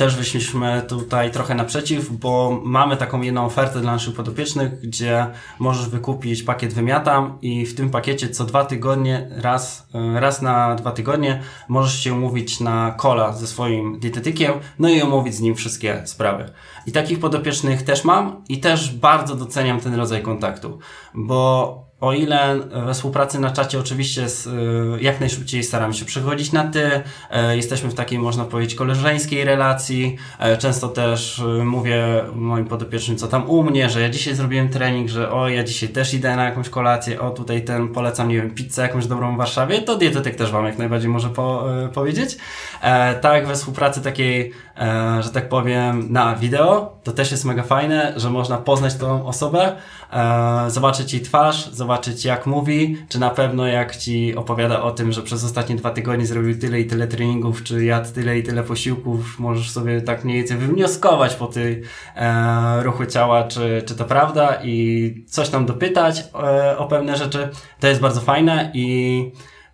też 0.00 0.16
wyszliśmy 0.16 0.82
tutaj 0.88 1.30
trochę 1.30 1.54
naprzeciw, 1.54 2.12
bo 2.12 2.60
mamy 2.64 2.96
taką 2.96 3.22
jedną 3.22 3.44
ofertę 3.44 3.80
dla 3.80 3.92
naszych 3.92 4.14
podopiecznych, 4.14 4.80
gdzie 4.80 5.26
możesz 5.58 5.88
wykupić 5.88 6.42
pakiet 6.42 6.74
Wymiatam 6.74 7.38
i 7.42 7.66
w 7.66 7.74
tym 7.74 7.90
pakiecie 7.90 8.28
co 8.28 8.44
dwa 8.44 8.64
tygodnie, 8.64 9.28
raz, 9.36 9.88
raz 10.14 10.42
na 10.42 10.74
dwa 10.74 10.92
tygodnie 10.92 11.42
możesz 11.68 12.04
się 12.04 12.14
umówić 12.14 12.60
na 12.60 12.94
kola 12.98 13.32
ze 13.32 13.46
swoim 13.46 14.00
dietetykiem, 14.00 14.52
no 14.78 14.88
i 14.88 15.02
omówić 15.02 15.34
z 15.34 15.40
nim 15.40 15.54
wszystkie 15.54 16.02
sprawy. 16.04 16.52
I 16.86 16.92
takich 16.92 17.20
podopiecznych 17.20 17.82
też 17.82 18.04
mam 18.04 18.44
i 18.48 18.60
też 18.60 18.94
bardzo 18.94 19.36
doceniam 19.36 19.80
ten 19.80 19.94
rodzaj 19.94 20.22
kontaktu, 20.22 20.78
bo 21.14 21.89
o 22.00 22.12
ile 22.12 22.58
we 22.86 22.94
współpracy 22.94 23.38
na 23.38 23.50
czacie 23.50 23.78
oczywiście 23.78 24.28
z, 24.28 24.46
y, 24.46 24.50
jak 25.00 25.20
najszybciej 25.20 25.62
staramy 25.64 25.94
się 25.94 26.04
przechodzić 26.04 26.52
na 26.52 26.64
ty, 26.64 27.02
e, 27.30 27.56
jesteśmy 27.56 27.90
w 27.90 27.94
takiej, 27.94 28.18
można 28.18 28.44
powiedzieć, 28.44 28.74
koleżeńskiej 28.74 29.44
relacji. 29.44 30.16
E, 30.38 30.56
często 30.56 30.88
też 30.88 31.42
mówię 31.64 32.04
moim 32.34 32.64
podopiecznym, 32.64 33.16
co 33.16 33.28
tam 33.28 33.50
u 33.50 33.62
mnie, 33.62 33.90
że 33.90 34.00
ja 34.00 34.08
dzisiaj 34.08 34.34
zrobiłem 34.34 34.68
trening, 34.68 35.08
że 35.08 35.32
o, 35.32 35.48
ja 35.48 35.64
dzisiaj 35.64 35.88
też 35.88 36.14
idę 36.14 36.36
na 36.36 36.44
jakąś 36.44 36.68
kolację, 36.68 37.20
o, 37.20 37.30
tutaj 37.30 37.64
ten 37.64 37.88
polecam, 37.88 38.28
nie 38.28 38.36
wiem, 38.36 38.50
pizzę 38.50 38.82
jakąś 38.82 39.06
dobrą 39.06 39.34
w 39.34 39.38
Warszawie, 39.38 39.82
to 39.82 39.96
dietetyk 39.96 40.36
też 40.36 40.50
Wam 40.50 40.66
jak 40.66 40.78
najbardziej 40.78 41.10
może 41.10 41.28
po, 41.28 41.76
e, 41.84 41.88
powiedzieć. 41.88 42.36
tak, 43.20 43.46
we 43.46 43.54
współpracy 43.54 44.00
takiej, 44.02 44.52
że 45.20 45.30
tak 45.30 45.48
powiem, 45.48 46.12
na 46.12 46.36
wideo, 46.36 46.92
to 47.04 47.12
też 47.12 47.30
jest 47.30 47.44
mega 47.44 47.62
fajne, 47.62 48.12
że 48.16 48.30
można 48.30 48.58
poznać 48.58 48.94
tą 48.94 49.26
osobę, 49.26 49.76
zobaczyć 50.68 51.12
jej 51.12 51.22
twarz, 51.22 51.70
zobaczyć 51.72 52.00
zobaczyć 52.00 52.24
jak 52.24 52.46
mówi, 52.46 52.96
czy 53.08 53.20
na 53.20 53.30
pewno 53.30 53.66
jak 53.66 53.96
ci 53.96 54.36
opowiada 54.36 54.82
o 54.82 54.90
tym, 54.90 55.12
że 55.12 55.22
przez 55.22 55.44
ostatnie 55.44 55.76
dwa 55.76 55.90
tygodnie 55.90 56.26
zrobił 56.26 56.58
tyle 56.58 56.80
i 56.80 56.86
tyle 56.86 57.06
treningów, 57.06 57.62
czy 57.62 57.84
jadł 57.84 58.12
tyle 58.14 58.38
i 58.38 58.42
tyle 58.42 58.62
posiłków, 58.62 59.38
możesz 59.38 59.70
sobie 59.70 60.00
tak 60.00 60.24
mniej 60.24 60.36
więcej 60.36 60.56
wywnioskować 60.56 61.34
po 61.34 61.46
tej 61.46 61.82
e, 62.16 62.82
ruchu 62.82 63.06
ciała, 63.06 63.44
czy, 63.44 63.82
czy 63.86 63.94
to 63.94 64.04
prawda 64.04 64.58
i 64.64 65.24
coś 65.28 65.48
tam 65.48 65.66
dopytać 65.66 66.24
e, 66.34 66.78
o 66.78 66.86
pewne 66.86 67.16
rzeczy. 67.16 67.48
To 67.80 67.88
jest 67.88 68.00
bardzo 68.00 68.20
fajne 68.20 68.70
i 68.74 69.32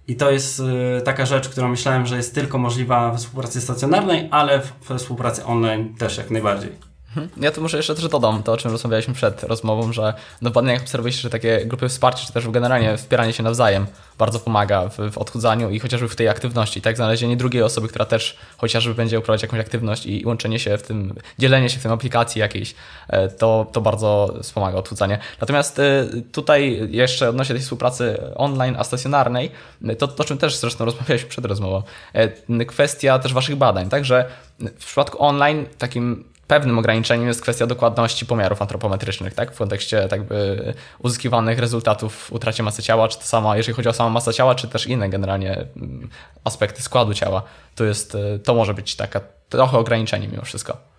i 0.09 0.17
to 0.17 0.31
jest 0.31 0.61
e, 0.61 1.01
taka 1.01 1.27
rzecz, 1.27 1.49
którą 1.49 1.69
myślałem, 1.69 2.07
że 2.07 2.17
jest 2.17 2.35
tylko 2.35 2.59
możliwa 2.59 3.11
we 3.11 3.19
współpracy 3.19 3.61
stacjonarnej, 3.61 4.29
ale 4.31 4.63
we 4.89 4.99
współpracy 4.99 5.45
online 5.45 5.95
też 5.99 6.19
jak 6.19 6.31
najbardziej. 6.31 6.86
Mhm. 7.17 7.43
Ja 7.45 7.53
tu 7.53 7.63
może 7.63 7.77
jeszcze 7.77 7.95
też 7.95 8.09
dodam 8.09 8.43
to, 8.43 8.53
o 8.53 8.57
czym 8.57 8.71
rozmawialiśmy 8.71 9.15
przed 9.15 9.43
rozmową, 9.43 9.93
że 9.93 10.15
no 10.43 10.51
w 10.51 10.53
badaniach 10.53 10.83
obserwuje 10.83 11.13
się, 11.13 11.21
że 11.21 11.31
takie 11.31 11.67
grupy 11.67 11.89
wsparcia, 11.89 12.27
czy 12.27 12.33
też 12.33 12.49
generalnie 12.49 12.97
wspieranie 12.97 13.33
się 13.33 13.43
nawzajem 13.43 13.87
bardzo 14.19 14.41
pomaga 14.41 14.89
w, 14.89 15.13
w 15.13 15.19
odchudzaniu 15.19 15.71
i 15.71 15.79
chociażby 15.79 16.09
w 16.09 16.17
tej 16.17 16.29
aktywności. 16.29 16.81
Tak, 16.83 16.97
znalezienie 16.97 17.37
drugiej 17.37 17.63
osoby, 17.63 17.89
która 17.89 18.05
też 18.05 18.37
chociażby 18.57 18.95
będzie 18.95 19.19
uprawiać 19.19 19.43
jakąś 19.43 19.61
aktywność 19.61 20.07
i 20.07 20.23
łączenie 20.27 20.59
się 20.59 20.79
w 20.79 20.83
tym, 20.83 21.15
dzielenie 21.39 21.71
się 21.71 21.79
w 21.79 21.83
tym 21.83 21.93
aplikacji 21.93 22.41
jakiejś, 22.41 22.75
e, 23.09 23.29
to, 23.29 23.67
to 23.73 23.81
bardzo 23.81 24.35
wspomaga 24.43 24.79
odchudzanie. 24.79 25.19
Natomiast 25.41 25.79
e, 25.79 26.05
tutaj 26.33 26.89
jeszcze 26.91 27.29
odnośnie 27.29 27.55
tej 27.55 27.63
współpracy 27.63 28.33
online, 28.35 28.77
a 28.79 28.85
stacjonarnej, 28.85 29.51
to 29.99 30.09
o 30.19 30.25
czym 30.25 30.39
też 30.39 30.57
zresztą 30.57 30.85
rozmawialiśmy 30.85 31.29
przed 31.29 31.45
rozmową, 31.45 31.83
e, 32.13 32.65
kwestia 32.65 33.19
też 33.19 33.35
waszych 33.35 33.57
badań, 33.57 33.89
także 33.89 34.25
w 34.59 34.85
przypadku 34.85 35.23
online 35.23 35.67
takim 35.79 36.25
pewnym 36.47 36.79
ograniczeniem 36.79 37.29
jest 37.29 37.43
kwestia 37.43 37.67
dokładności 37.67 38.27
pomiarów 38.27 38.63
antropometrycznych, 38.63 39.35
tak? 39.35 39.53
W 39.55 39.59
kontekście 39.59 40.09
tak 40.09 40.23
by 40.23 40.75
uzyskiwanych 40.99 41.59
rezultatów 41.59 42.15
w 42.15 42.33
utracie 42.33 42.63
masy 42.63 42.83
ciała, 42.83 43.09
czy 43.09 43.19
to 43.19 43.25
sama, 43.25 43.57
jeżeli 43.57 43.77
chodzi 43.77 43.89
o 43.89 43.93
samą 43.93 44.11
masę 44.11 44.35
ciała, 44.35 44.55
czy 44.55 44.69
też 44.69 44.87
inne 44.87 45.09
generalnie 45.09 45.67
mm, 45.77 46.09
aspekty 46.45 46.83
składu 46.83 47.15
ciała. 47.15 47.43
To 47.75 47.85
jest, 47.85 48.15
y, 48.15 48.39
to 48.45 48.55
może 48.55 48.75
być 48.75 48.97
taka 48.97 49.21
trochę 49.49 49.79
ograniczenie 49.79 50.29
mimo 50.29 50.43
wszystko. 50.43 50.96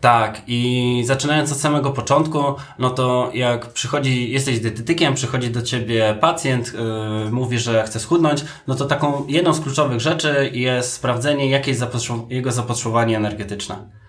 Tak, 0.00 0.42
i 0.46 1.02
zaczynając 1.06 1.52
od 1.52 1.58
samego 1.58 1.90
początku, 1.90 2.42
no 2.78 2.90
to 2.90 3.30
jak 3.34 3.66
przychodzi, 3.66 4.30
jesteś 4.30 4.60
dietetykiem, 4.60 5.14
przychodzi 5.14 5.50
do 5.50 5.62
ciebie 5.62 6.16
pacjent, 6.20 6.72
yy, 7.24 7.30
mówi, 7.30 7.58
że 7.58 7.82
chce 7.82 8.00
schudnąć, 8.00 8.44
no 8.66 8.74
to 8.74 8.84
taką 8.84 9.24
jedną 9.28 9.54
z 9.54 9.60
kluczowych 9.60 10.00
rzeczy 10.00 10.50
jest 10.54 10.92
sprawdzenie, 10.92 11.50
jakie 11.50 11.70
jest 11.70 11.84
jego 12.28 12.52
zapotrzebowanie 12.52 13.16
energetyczne. 13.16 13.99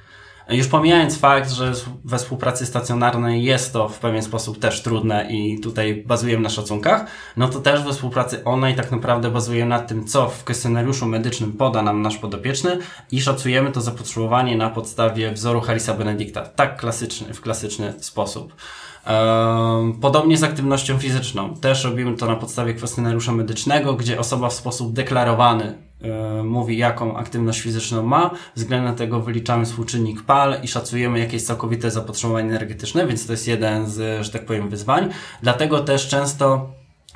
Już 0.50 0.68
pomijając 0.68 1.20
fakt, 1.20 1.52
że 1.52 1.72
we 2.06 2.18
współpracy 2.18 2.66
stacjonarnej 2.66 3.44
jest 3.44 3.74
to 3.74 3.89
w 3.89 4.00
pewien 4.00 4.24
sposób 4.24 4.60
też 4.60 4.82
trudne 4.82 5.28
i 5.32 5.60
tutaj 5.60 6.04
bazujemy 6.08 6.44
na 6.44 6.50
szacunkach, 6.50 7.06
no 7.38 7.48
to 7.48 7.60
też 7.60 7.84
we 7.84 7.94
współpracy 7.94 8.44
online 8.44 8.76
tak 8.76 8.92
naprawdę 8.92 9.32
bazujemy 9.32 9.70
na 9.70 9.80
tym, 9.80 10.08
co 10.08 10.30
w 10.30 10.44
kwestionariuszu 10.44 11.06
medycznym 11.06 11.54
poda 11.54 11.82
nam 11.82 12.02
nasz 12.02 12.18
podopieczny 12.18 12.78
i 13.12 13.22
szacujemy 13.22 13.72
to 13.72 13.82
zapotrzebowanie 13.82 14.58
na 14.58 14.70
podstawie 14.70 15.32
wzoru 15.32 15.62
Harrisa 15.62 15.94
Benedicta. 15.94 16.42
Tak 16.42 16.78
klasyczny, 16.78 17.34
w 17.34 17.42
klasyczny 17.42 17.94
sposób. 18.00 18.56
Podobnie 20.02 20.38
z 20.38 20.44
aktywnością 20.44 21.00
fizyczną. 21.00 21.56
Też 21.56 21.84
robimy 21.84 22.18
to 22.18 22.26
na 22.26 22.36
podstawie 22.36 22.74
kwestionariusza 22.74 23.32
medycznego, 23.32 23.94
gdzie 23.94 24.20
osoba 24.20 24.50
w 24.50 24.54
sposób 24.54 24.94
deklarowany 24.94 25.91
mówi, 26.52 26.78
jaką 26.78 27.18
aktywność 27.18 27.62
fizyczną 27.62 28.04
ma. 28.04 28.32
Względem 28.56 28.95
tego 28.95 29.20
wyliczamy 29.20 29.66
współczynnik 29.66 30.22
PAL 30.22 30.56
i 30.64 30.68
szacujemy 30.68 31.20
jakieś 31.20 31.43
całkowite 31.43 31.91
zapotrzebowanie 31.91 32.49
energetyczne, 32.49 33.08
więc 33.08 33.26
to 33.26 33.34
jest 33.34 33.47
jeden 33.47 33.89
z, 33.89 34.26
że 34.26 34.32
tak 34.32 34.45
powiem, 34.45 34.70
wyzwań. 34.70 35.10
Dlatego 35.41 35.80
też 35.80 36.08
często 36.08 36.70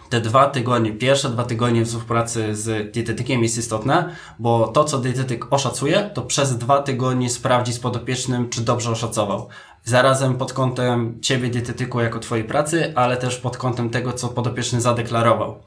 te 0.09 0.21
dwa 0.21 0.47
tygodnie, 0.49 0.91
pierwsze 0.91 1.29
dwa 1.29 1.43
tygodnie 1.43 1.85
współpracy 1.85 2.55
z 2.55 2.93
dietetykiem 2.93 3.43
jest 3.43 3.57
istotne, 3.57 4.09
bo 4.39 4.67
to, 4.67 4.83
co 4.83 4.97
dietetyk 4.97 5.53
oszacuje, 5.53 6.09
to 6.13 6.21
przez 6.21 6.57
dwa 6.57 6.81
tygodnie 6.81 7.29
sprawdzi 7.29 7.73
z 7.73 7.79
podopiecznym, 7.79 8.49
czy 8.49 8.61
dobrze 8.61 8.91
oszacował. 8.91 9.47
Zarazem 9.85 10.37
pod 10.37 10.53
kątem 10.53 11.21
ciebie, 11.21 11.49
dietetyku, 11.49 11.99
jako 11.99 12.19
twojej 12.19 12.45
pracy, 12.45 12.93
ale 12.95 13.17
też 13.17 13.37
pod 13.37 13.57
kątem 13.57 13.89
tego, 13.89 14.13
co 14.13 14.27
podopieczny 14.27 14.81
zadeklarował. 14.81 15.59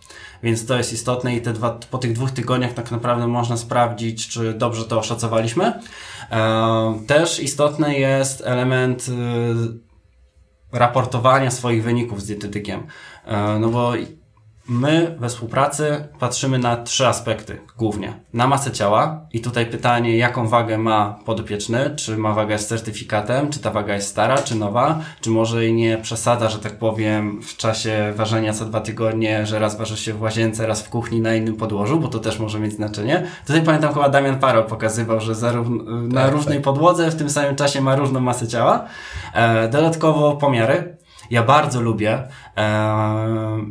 Więc 0.43 0.67
to 0.67 0.79
jest 0.79 0.93
istotne 0.93 1.37
i 1.37 1.41
te 1.41 1.53
dwa, 1.53 1.79
po 1.91 1.99
tych 1.99 2.13
dwóch 2.13 2.31
tygodniach 2.31 2.73
tak 2.73 2.91
naprawdę 2.91 3.27
można 3.27 3.57
sprawdzić, 3.57 4.29
czy 4.29 4.55
dobrze 4.55 4.85
to 4.85 4.99
oszacowaliśmy. 4.99 5.81
E, 6.31 7.01
też 7.07 7.41
istotny 7.41 7.99
jest 7.99 8.43
element 8.47 9.07
e, 10.73 10.79
raportowania 10.79 11.51
swoich 11.51 11.83
wyników 11.83 12.23
z 12.23 12.27
dietetykiem. 12.27 12.87
E, 13.25 13.59
no 13.59 13.69
bo 13.69 13.93
My 14.69 15.17
we 15.19 15.29
współpracy 15.29 16.09
patrzymy 16.19 16.59
na 16.59 16.77
trzy 16.77 17.07
aspekty 17.07 17.61
głównie. 17.79 18.21
Na 18.35 18.47
masę 18.47 18.73
ciała 18.73 19.21
i 19.33 19.41
tutaj 19.41 19.67
pytanie, 19.67 20.17
jaką 20.17 20.49
wagę 20.49 20.79
ma 20.79 21.19
podopieczny, 21.25 21.95
czy 21.97 22.17
ma 22.17 22.33
wagę 22.33 22.59
z 22.59 22.67
certyfikatem, 22.67 23.51
czy 23.51 23.61
ta 23.61 23.71
waga 23.71 23.95
jest 23.95 24.09
stara, 24.09 24.39
czy 24.39 24.55
nowa, 24.55 25.01
czy 25.21 25.31
może 25.31 25.67
i 25.67 25.73
nie 25.73 25.99
przesada, 25.99 26.49
że 26.49 26.59
tak 26.59 26.79
powiem, 26.79 27.43
w 27.43 27.57
czasie 27.57 28.13
ważenia 28.17 28.53
co 28.53 28.65
dwa 28.65 28.81
tygodnie, 28.81 29.47
że 29.47 29.59
raz 29.59 29.77
waży 29.77 29.97
się 29.97 30.15
w 30.15 30.23
łazience, 30.23 30.67
raz 30.67 30.83
w 30.83 30.89
kuchni 30.89 31.21
na 31.21 31.35
innym 31.35 31.57
podłożu, 31.57 32.01
bo 32.01 32.09
to 32.09 32.19
też 32.19 32.39
może 32.39 32.61
mieć 32.61 32.73
znaczenie. 32.73 33.27
Tutaj 33.47 33.63
pamiętam 33.63 33.95
chyba 33.95 34.09
Damian 34.09 34.39
Paro 34.39 34.63
pokazywał, 34.63 35.21
że 35.21 35.35
zarówno 35.35 36.03
na 36.03 36.25
tak, 36.25 36.33
różnej 36.33 36.59
tak. 36.59 36.65
podłodze 36.65 37.11
w 37.11 37.17
tym 37.17 37.31
samym 37.31 37.57
czasie 37.57 37.81
ma 37.81 37.97
różną 37.97 38.21
masę 38.21 38.49
ciała. 38.49 38.85
E, 39.35 39.69
dodatkowo 39.69 40.37
pomiary, 40.37 40.98
ja 41.31 41.43
bardzo 41.43 41.81
lubię, 41.81 42.29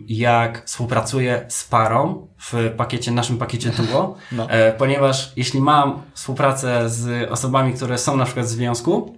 jak 0.07 0.65
współpracuję 0.65 1.45
z 1.47 1.63
parą 1.63 2.27
w 2.39 2.71
pakiecie, 2.77 3.11
naszym 3.11 3.37
pakiecie 3.37 3.69
Duo, 3.69 4.15
no. 4.31 4.49
e, 4.49 4.71
ponieważ 4.71 5.33
jeśli 5.35 5.61
mam 5.61 6.01
współpracę 6.13 6.89
z 6.89 7.31
osobami, 7.31 7.73
które 7.73 7.97
są 7.97 8.17
na 8.17 8.25
przykład 8.25 8.45
w 8.45 8.49
związku, 8.49 9.17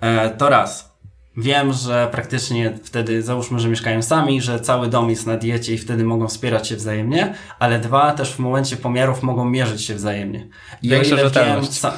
e, 0.00 0.30
to 0.30 0.48
raz, 0.48 0.90
Wiem, 1.36 1.72
że 1.72 2.08
praktycznie 2.12 2.78
wtedy, 2.84 3.22
załóżmy, 3.22 3.60
że 3.60 3.68
mieszkają 3.68 4.02
sami, 4.02 4.42
że 4.42 4.60
cały 4.60 4.88
dom 4.88 5.10
jest 5.10 5.26
na 5.26 5.36
diecie 5.36 5.74
i 5.74 5.78
wtedy 5.78 6.04
mogą 6.04 6.28
wspierać 6.28 6.68
się 6.68 6.76
wzajemnie, 6.76 7.34
ale 7.58 7.78
dwa, 7.78 8.12
też 8.12 8.32
w 8.32 8.38
momencie 8.38 8.76
pomiarów 8.76 9.22
mogą 9.22 9.44
mierzyć 9.44 9.84
się 9.84 9.94
wzajemnie. 9.94 10.46
I 10.82 10.88
Większa 10.88 11.16
rzetelność. 11.16 11.82
Wiem, 11.82 11.92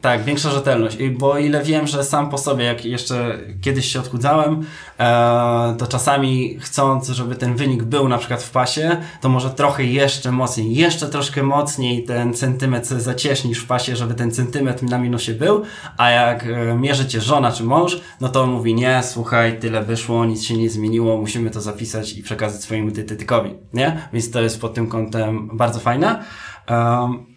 tak, 0.00 0.24
większa 0.24 0.50
rzetelność. 0.50 0.96
Bo 1.18 1.38
ile 1.38 1.62
wiem, 1.62 1.86
że 1.86 2.04
sam 2.04 2.30
po 2.30 2.38
sobie, 2.38 2.64
jak 2.64 2.84
jeszcze 2.84 3.38
kiedyś 3.60 3.92
się 3.92 4.00
odchudzałem, 4.00 4.64
e, 4.98 5.74
to 5.78 5.86
czasami 5.86 6.58
chcąc, 6.60 7.08
żeby 7.08 7.36
ten 7.36 7.56
wynik 7.56 7.82
był 7.82 8.08
na 8.08 8.18
przykład 8.18 8.42
w 8.42 8.50
pasie, 8.50 8.96
to 9.20 9.28
może 9.28 9.50
trochę 9.50 9.84
jeszcze 9.84 10.32
mocniej, 10.32 10.74
jeszcze 10.74 11.08
troszkę 11.08 11.42
mocniej 11.42 12.04
ten 12.04 12.34
centymetr 12.34 13.00
zacieśnisz 13.00 13.58
w 13.58 13.66
pasie, 13.66 13.96
żeby 13.96 14.14
ten 14.14 14.30
centymetr 14.30 14.82
na 14.84 14.98
minusie 14.98 15.32
był, 15.34 15.62
a 15.96 16.10
jak 16.10 16.46
e, 16.46 16.74
mierzy 16.74 17.06
cię 17.06 17.20
żona 17.20 17.52
czy 17.52 17.64
mąż, 17.64 18.00
no 18.20 18.28
to 18.28 18.46
mówi 18.46 18.74
nie, 18.74 19.02
słuchaj, 19.02 19.58
tyle 19.58 19.82
wyszło, 19.82 20.24
nic 20.24 20.44
się 20.44 20.56
nie 20.56 20.70
zmieniło, 20.70 21.16
musimy 21.16 21.50
to 21.50 21.60
zapisać 21.60 22.12
i 22.12 22.22
przekazać 22.22 22.62
swojemu 22.62 22.90
dietetykowi, 22.90 23.54
nie? 23.72 24.08
Więc 24.12 24.30
to 24.30 24.42
jest 24.42 24.60
pod 24.60 24.74
tym 24.74 24.86
kątem 24.86 25.50
bardzo 25.52 25.80
fajne. 25.80 26.24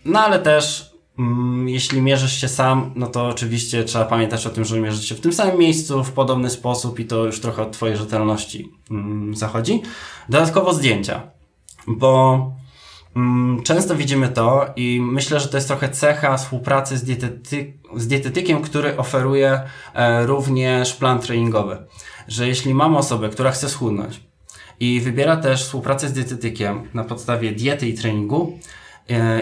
no 0.05 0.19
ale 0.19 0.39
też 0.39 0.92
jeśli 1.65 2.01
mierzysz 2.01 2.41
się 2.41 2.47
sam, 2.47 2.91
no 2.95 3.07
to 3.07 3.27
oczywiście 3.27 3.83
trzeba 3.83 4.05
pamiętać 4.05 4.47
o 4.47 4.49
tym, 4.49 4.65
że 4.65 4.79
mierzysz 4.79 5.09
się 5.09 5.15
w 5.15 5.21
tym 5.21 5.33
samym 5.33 5.57
miejscu, 5.57 6.03
w 6.03 6.11
podobny 6.11 6.49
sposób 6.49 6.99
i 6.99 7.05
to 7.05 7.25
już 7.25 7.39
trochę 7.39 7.61
od 7.61 7.71
Twojej 7.71 7.97
rzetelności 7.97 8.71
mm, 8.91 9.35
zachodzi. 9.35 9.81
Dodatkowo 10.29 10.73
zdjęcia, 10.73 11.21
bo 11.87 12.51
mm, 13.15 13.63
często 13.63 13.95
widzimy 13.95 14.29
to 14.29 14.65
i 14.75 15.01
myślę, 15.01 15.39
że 15.39 15.47
to 15.47 15.57
jest 15.57 15.67
trochę 15.67 15.89
cecha 15.89 16.37
współpracy 16.37 16.97
z, 16.97 17.05
z 17.95 18.07
dietetykiem, 18.07 18.61
który 18.61 18.97
oferuje 18.97 19.61
e, 19.93 20.25
również 20.25 20.93
plan 20.93 21.19
treningowy. 21.19 21.77
Że 22.27 22.47
jeśli 22.47 22.73
mamy 22.73 22.97
osobę, 22.97 23.29
która 23.29 23.51
chce 23.51 23.69
schudnąć 23.69 24.19
i 24.79 25.01
wybiera 25.01 25.37
też 25.37 25.63
współpracę 25.63 26.09
z 26.09 26.13
dietetykiem 26.13 26.89
na 26.93 27.03
podstawie 27.03 27.51
diety 27.51 27.87
i 27.87 27.93
treningu, 27.93 28.59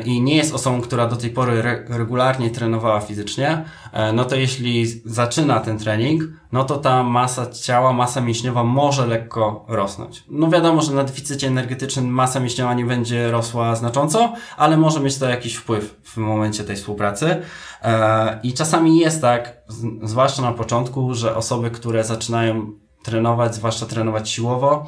i 0.06 0.22
nie 0.22 0.36
jest 0.36 0.54
osobą, 0.54 0.82
która 0.82 1.08
do 1.08 1.16
tej 1.16 1.30
pory 1.30 1.52
re 1.54 1.86
regularnie 1.90 2.50
trenowała 2.50 3.00
fizycznie, 3.00 3.66
e, 3.94 4.14
no 4.14 4.26
to 4.26 4.36
jeśli 4.36 4.86
zaczyna 5.06 5.60
ten 5.60 5.78
trening, 5.78 6.24
no 6.52 6.64
to 6.64 6.78
ta 6.78 7.04
masa 7.04 7.52
ciała, 7.52 7.94
masa 7.94 8.22
mięśniowa 8.22 8.64
może 8.64 9.08
lekko 9.08 9.66
rosnąć. 9.68 10.24
No 10.30 10.50
wiadomo, 10.50 10.82
że 10.82 10.94
na 10.94 11.04
deficycie 11.04 11.48
energetycznym 11.48 12.08
masa 12.08 12.40
mięśniowa 12.40 12.74
nie 12.74 12.86
będzie 12.86 13.32
rosła 13.32 13.76
znacząco, 13.76 14.34
ale 14.58 14.78
może 14.78 15.00
mieć 15.00 15.18
to 15.18 15.30
jakiś 15.30 15.56
wpływ 15.56 16.00
w 16.04 16.18
momencie 16.18 16.64
tej 16.64 16.76
współpracy. 16.76 17.42
E, 17.84 18.40
I 18.44 18.54
czasami 18.54 19.00
jest 19.00 19.22
tak, 19.22 19.58
zwłaszcza 20.04 20.42
na 20.42 20.52
początku, 20.52 21.14
że 21.14 21.36
osoby, 21.36 21.72
które 21.72 22.04
zaczynają 22.04 22.72
trenować, 23.04 23.56
zwłaszcza 23.56 23.86
trenować 23.86 24.30
siłowo, 24.30 24.88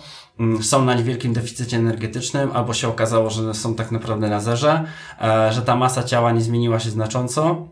są 0.61 0.86
na 0.86 0.93
niewielkim 0.93 1.34
deficycie 1.34 1.77
energetycznym, 1.77 2.51
albo 2.53 2.73
się 2.73 2.88
okazało, 2.88 3.29
że 3.29 3.53
są 3.53 3.75
tak 3.75 3.91
naprawdę 3.91 4.29
na 4.29 4.39
zerze, 4.39 4.84
e, 5.21 5.53
że 5.53 5.61
ta 5.61 5.75
masa 5.75 6.03
ciała 6.03 6.31
nie 6.31 6.41
zmieniła 6.41 6.79
się 6.79 6.89
znacząco, 6.89 7.67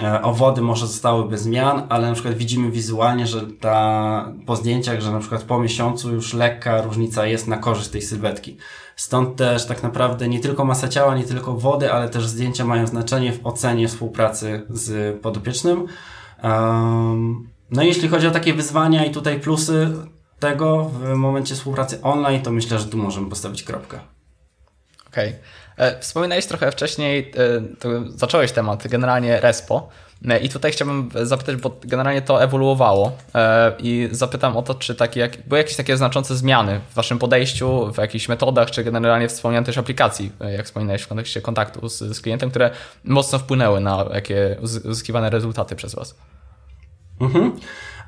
e, 0.00 0.22
owody 0.22 0.62
może 0.62 0.86
zostały 0.86 1.28
bez 1.28 1.42
zmian, 1.42 1.82
ale 1.88 2.08
na 2.08 2.14
przykład 2.14 2.34
widzimy 2.34 2.70
wizualnie, 2.70 3.26
że 3.26 3.46
ta, 3.60 4.32
po 4.46 4.56
zdjęciach, 4.56 5.00
że 5.00 5.12
na 5.12 5.18
przykład 5.18 5.42
po 5.42 5.60
miesiącu 5.60 6.12
już 6.12 6.34
lekka 6.34 6.82
różnica 6.82 7.26
jest 7.26 7.48
na 7.48 7.56
korzyść 7.56 7.88
tej 7.88 8.02
sylwetki. 8.02 8.56
Stąd 8.96 9.36
też 9.36 9.66
tak 9.66 9.82
naprawdę 9.82 10.28
nie 10.28 10.40
tylko 10.40 10.64
masa 10.64 10.88
ciała, 10.88 11.16
nie 11.16 11.24
tylko 11.24 11.54
wody, 11.54 11.92
ale 11.92 12.08
też 12.08 12.26
zdjęcia 12.26 12.64
mają 12.64 12.86
znaczenie 12.86 13.32
w 13.32 13.46
ocenie 13.46 13.88
współpracy 13.88 14.66
z 14.70 15.20
podopiecznym. 15.20 15.86
No 17.70 17.82
jeśli 17.82 18.08
chodzi 18.08 18.26
o 18.26 18.30
takie 18.30 18.54
wyzwania 18.54 19.04
i 19.04 19.10
tutaj 19.10 19.40
plusy 19.40 19.94
tego 20.42 20.84
w 20.84 21.14
momencie 21.14 21.54
współpracy 21.54 22.02
online, 22.02 22.42
to 22.42 22.50
myślę, 22.50 22.78
że 22.78 22.84
tu 22.84 22.96
możemy 22.96 23.30
postawić 23.30 23.62
kropkę. 23.62 24.00
Okej. 25.08 25.34
Okay. 25.74 26.00
Wspominałeś 26.00 26.46
trochę 26.46 26.72
wcześniej, 26.72 27.32
zacząłeś 28.16 28.52
temat 28.52 28.88
generalnie 28.88 29.40
RESPO. 29.40 29.88
E, 30.28 30.38
I 30.38 30.48
tutaj 30.48 30.72
chciałbym 30.72 31.10
zapytać, 31.22 31.56
bo 31.56 31.76
generalnie 31.80 32.22
to 32.22 32.42
ewoluowało 32.42 33.12
e, 33.34 33.72
i 33.78 34.08
zapytam 34.10 34.56
o 34.56 34.62
to, 34.62 34.74
czy 34.74 34.94
takie, 34.94 35.20
jak, 35.20 35.46
były 35.46 35.58
jakieś 35.58 35.76
takie 35.76 35.96
znaczące 35.96 36.36
zmiany 36.36 36.80
w 36.90 36.94
waszym 36.94 37.18
podejściu, 37.18 37.92
w 37.92 37.98
jakichś 37.98 38.28
metodach, 38.28 38.70
czy 38.70 38.84
generalnie 38.84 39.28
wspomniałem 39.28 39.64
też 39.64 39.78
aplikacji, 39.78 40.32
e, 40.40 40.52
jak 40.52 40.66
wspominałeś 40.66 41.02
w 41.02 41.08
kontekście 41.08 41.40
kontaktu 41.40 41.88
z, 41.88 41.98
z 41.98 42.20
klientem, 42.20 42.50
które 42.50 42.70
mocno 43.04 43.38
wpłynęły 43.38 43.80
na 43.80 44.04
jakie 44.14 44.56
uzyskiwane 44.62 45.30
rezultaty 45.30 45.76
przez 45.76 45.94
was. 45.94 46.14
Mhm. 47.20 47.52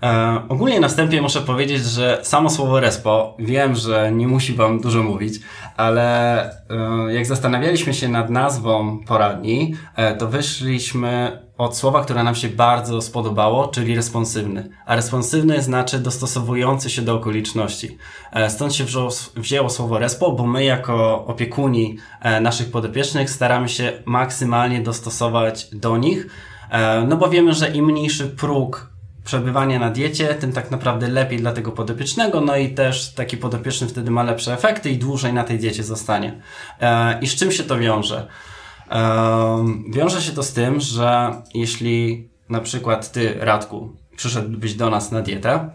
E, 0.02 0.42
ogólnie 0.48 0.80
na 0.80 0.88
wstępie 0.88 1.22
muszę 1.22 1.40
powiedzieć, 1.40 1.84
że 1.84 2.18
samo 2.22 2.50
słowo 2.50 2.80
respo, 2.80 3.36
wiem, 3.38 3.74
że 3.74 4.12
nie 4.12 4.28
musi 4.28 4.52
Wam 4.52 4.80
dużo 4.80 5.02
mówić, 5.02 5.34
ale 5.76 6.44
e, 6.50 7.14
jak 7.14 7.26
zastanawialiśmy 7.26 7.94
się 7.94 8.08
nad 8.08 8.30
nazwą 8.30 8.98
poradni, 9.06 9.74
e, 9.96 10.16
to 10.16 10.28
wyszliśmy 10.28 11.44
od 11.58 11.76
słowa, 11.76 12.04
które 12.04 12.24
nam 12.24 12.34
się 12.34 12.48
bardzo 12.48 13.02
spodobało, 13.02 13.68
czyli 13.68 13.96
responsywny. 13.96 14.70
A 14.86 14.96
responsywny 14.96 15.62
znaczy 15.62 15.98
dostosowujący 15.98 16.90
się 16.90 17.02
do 17.02 17.14
okoliczności. 17.14 17.98
E, 18.32 18.50
stąd 18.50 18.74
się 18.74 18.84
wzięło, 18.84 19.10
wzięło 19.36 19.70
słowo 19.70 19.98
respo, 19.98 20.32
bo 20.32 20.46
my 20.46 20.64
jako 20.64 21.26
opiekuni 21.26 21.96
e, 22.20 22.40
naszych 22.40 22.70
podopiecznych 22.70 23.30
staramy 23.30 23.68
się 23.68 23.92
maksymalnie 24.04 24.80
dostosować 24.80 25.70
do 25.72 25.96
nich, 25.96 26.26
e, 26.70 27.04
no 27.08 27.16
bo 27.16 27.28
wiemy, 27.28 27.52
że 27.52 27.68
im 27.68 27.84
mniejszy 27.84 28.26
próg 28.26 28.93
przebywania 29.24 29.78
na 29.78 29.90
diecie, 29.90 30.34
tym 30.34 30.52
tak 30.52 30.70
naprawdę 30.70 31.08
lepiej 31.08 31.38
dla 31.38 31.52
tego 31.52 31.72
podopiecznego, 31.72 32.40
no 32.40 32.56
i 32.56 32.74
też 32.74 33.14
taki 33.14 33.36
podopieczny 33.36 33.86
wtedy 33.86 34.10
ma 34.10 34.22
lepsze 34.22 34.54
efekty 34.54 34.90
i 34.90 34.98
dłużej 34.98 35.32
na 35.32 35.44
tej 35.44 35.58
diecie 35.58 35.82
zostanie. 35.82 36.40
I 37.20 37.26
z 37.26 37.34
czym 37.34 37.52
się 37.52 37.62
to 37.62 37.78
wiąże? 37.78 38.28
Wiąże 39.90 40.22
się 40.22 40.32
to 40.32 40.42
z 40.42 40.52
tym, 40.52 40.80
że 40.80 41.32
jeśli 41.54 42.28
na 42.48 42.60
przykład 42.60 43.12
ty, 43.12 43.34
Radku, 43.40 43.96
przyszedłbyś 44.16 44.74
do 44.74 44.90
nas 44.90 45.12
na 45.12 45.22
dietę 45.22 45.70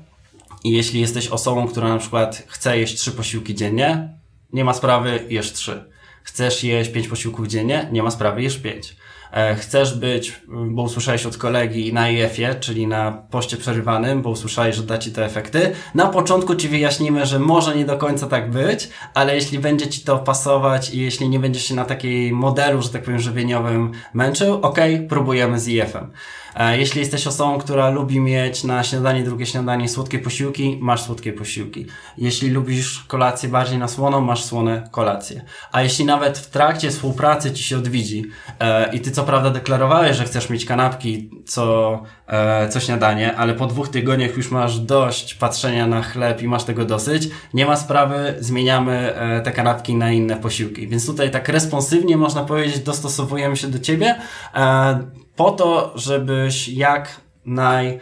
i 0.64 0.72
jeśli 0.72 1.02
jesteś 1.02 1.28
osobą, 1.28 1.68
która 1.68 1.90
na 1.90 1.98
przykład 1.98 2.44
chce 2.48 2.80
jeść 2.80 2.96
trzy 2.96 3.12
posiłki 3.12 3.56
dziennie, 3.56 4.18
nie 4.54 4.66
ma 4.66 4.74
sprawy, 4.74 5.26
jesz 5.30 5.54
trzy. 5.54 5.90
Chcesz 6.24 6.64
jeść 6.64 6.92
pięć 6.92 7.08
posiłków 7.08 7.48
dziennie, 7.48 7.90
nie 7.92 8.04
ma 8.04 8.12
sprawy, 8.12 8.42
jesz 8.42 8.58
pięć. 8.58 8.96
E, 9.32 9.56
chcesz 9.56 9.94
być, 9.98 10.42
bo 10.48 10.82
usłyszałeś 10.82 11.26
od 11.26 11.38
kolegi 11.38 11.94
na 11.94 12.10
IF-ie, 12.10 12.56
czyli 12.56 12.88
na 12.88 13.12
poście 13.12 13.58
przerywanym, 13.58 14.22
bo 14.22 14.30
usłyszałeś, 14.30 14.76
że 14.76 14.84
da 14.84 14.98
Ci 14.98 15.12
te 15.12 15.26
efekty. 15.26 15.72
Na 15.96 16.08
początku 16.08 16.56
Ci 16.56 16.68
wyjaśnimy, 16.68 17.26
że 17.26 17.40
może 17.40 17.76
nie 17.76 17.86
do 17.86 17.98
końca 17.98 18.28
tak 18.28 18.52
być, 18.52 18.90
ale 19.14 19.36
jeśli 19.36 19.60
będzie 19.60 19.88
Ci 19.88 20.02
to 20.02 20.18
pasować 20.18 20.94
i 20.94 21.02
jeśli 21.02 21.30
nie 21.30 21.40
będziesz 21.40 21.66
się 21.66 21.76
na 21.76 21.86
takiej 21.86 22.32
modelu, 22.32 22.82
że 22.82 22.90
tak 22.90 23.04
powiem, 23.04 23.20
żywieniowym 23.20 23.92
męczył, 24.14 24.54
ok, 24.62 24.78
próbujemy 25.10 25.60
z 25.60 25.68
IF-em. 25.68 26.12
E, 26.60 26.78
jeśli 26.78 27.00
jesteś 27.00 27.28
osobą, 27.28 27.58
która 27.58 27.90
lubi 27.90 28.20
mieć 28.20 28.64
na 28.64 28.84
śniadanie, 28.84 29.24
drugie 29.24 29.46
śniadanie 29.46 29.90
słodkie 29.90 30.20
posiłki, 30.20 30.78
masz 30.82 31.02
słodkie 31.02 31.34
posiłki. 31.34 31.86
Jeśli 32.18 32.50
lubisz 32.50 33.04
kolację 33.08 33.50
bardziej 33.50 33.78
na 33.78 33.88
słoną, 33.88 34.22
masz 34.22 34.44
słone 34.44 34.90
kolacje. 34.92 35.46
A 35.72 35.82
jeśli 35.82 36.06
nawet 36.06 36.38
w 36.38 36.50
trakcie 36.50 36.90
współpracy 36.90 37.52
ci 37.52 37.64
się 37.64 37.78
odwiedzi 37.78 38.26
e, 38.60 38.96
i 38.96 39.00
ty 39.00 39.12
co 39.12 39.24
prawda 39.24 39.50
deklarowałeś, 39.50 40.18
że 40.18 40.24
chcesz 40.24 40.50
mieć 40.50 40.66
kanapki 40.66 41.30
co, 41.46 42.04
e, 42.28 42.70
co 42.70 42.80
śniadanie, 42.80 43.36
ale 43.36 43.54
po 43.54 43.68
dwóch 43.68 43.90
tygodniach 43.90 44.38
już 44.38 44.52
masz 44.52 44.80
dość 44.80 45.34
patrzenia 45.34 45.88
na 45.88 46.02
chleb 46.02 46.42
i 46.42 46.48
masz 46.48 46.64
tego 46.64 46.86
dosyć, 46.86 47.30
nie 47.54 47.66
ma 47.66 47.76
sprawy, 47.76 48.36
zmieniamy 48.40 49.16
e, 49.16 49.42
te 49.42 49.52
kanapki 49.52 49.96
na 49.96 50.12
inne 50.12 50.36
posiłki. 50.36 50.88
Więc 50.88 51.06
tutaj 51.06 51.32
tak 51.32 51.50
responsywnie 51.50 52.18
można 52.18 52.44
powiedzieć, 52.44 52.80
dostosowujemy 52.80 53.58
się 53.58 53.68
do 53.68 53.80
ciebie. 53.80 54.16
E, 54.56 55.29
po 55.40 55.52
to, 55.52 55.92
żebyś 55.96 56.68
jak 56.68 57.22
naj, 57.46 58.00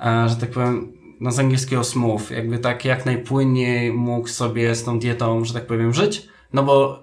e, 0.00 0.28
że 0.28 0.36
tak 0.36 0.50
powiem, 0.50 0.92
no 1.20 1.30
z 1.30 1.38
angielskiego 1.38 1.84
smooth, 1.84 2.30
jakby 2.30 2.58
tak 2.58 2.84
jak 2.84 3.06
najpłynniej 3.06 3.92
mógł 3.92 4.28
sobie 4.28 4.74
z 4.74 4.84
tą 4.84 4.98
dietą, 4.98 5.44
że 5.44 5.54
tak 5.54 5.66
powiem, 5.66 5.94
żyć, 5.94 6.28
no 6.52 6.62
bo 6.62 7.02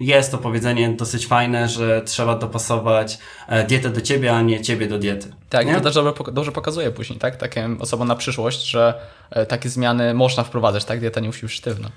jest 0.00 0.30
to 0.30 0.38
powiedzenie 0.38 0.88
dosyć 0.88 1.26
fajne, 1.26 1.68
że 1.68 2.02
trzeba 2.02 2.38
dopasować 2.38 3.18
e, 3.48 3.64
dietę 3.64 3.90
do 3.90 4.00
ciebie, 4.00 4.36
a 4.36 4.42
nie 4.42 4.60
ciebie 4.60 4.88
do 4.88 4.98
diety. 4.98 5.32
Tak, 5.48 5.66
nie? 5.66 5.74
to 5.74 5.80
też 5.80 5.94
dobrze, 6.32 6.52
pokazuje 6.52 6.90
później, 6.90 7.18
tak? 7.18 7.36
Takim 7.36 7.80
osobom 7.80 8.08
na 8.08 8.16
przyszłość, 8.16 8.70
że 8.70 8.94
e, 9.30 9.46
takie 9.46 9.68
zmiany 9.68 10.14
można 10.14 10.44
wprowadzać, 10.44 10.84
tak? 10.84 11.00
Dieta 11.00 11.20
nie 11.20 11.28
musi 11.28 11.42
być 11.42 11.52
sztywna. 11.52 11.90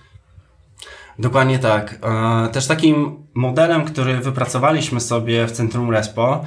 Dokładnie 1.20 1.60
tak. 1.60 2.00
Też 2.52 2.68
takim 2.68 3.28
modelem, 3.34 3.86
który 3.86 4.18
wypracowaliśmy 4.20 5.00
sobie 5.00 5.48
w 5.48 5.52
Centrum 5.52 5.92
Respo, 5.92 6.46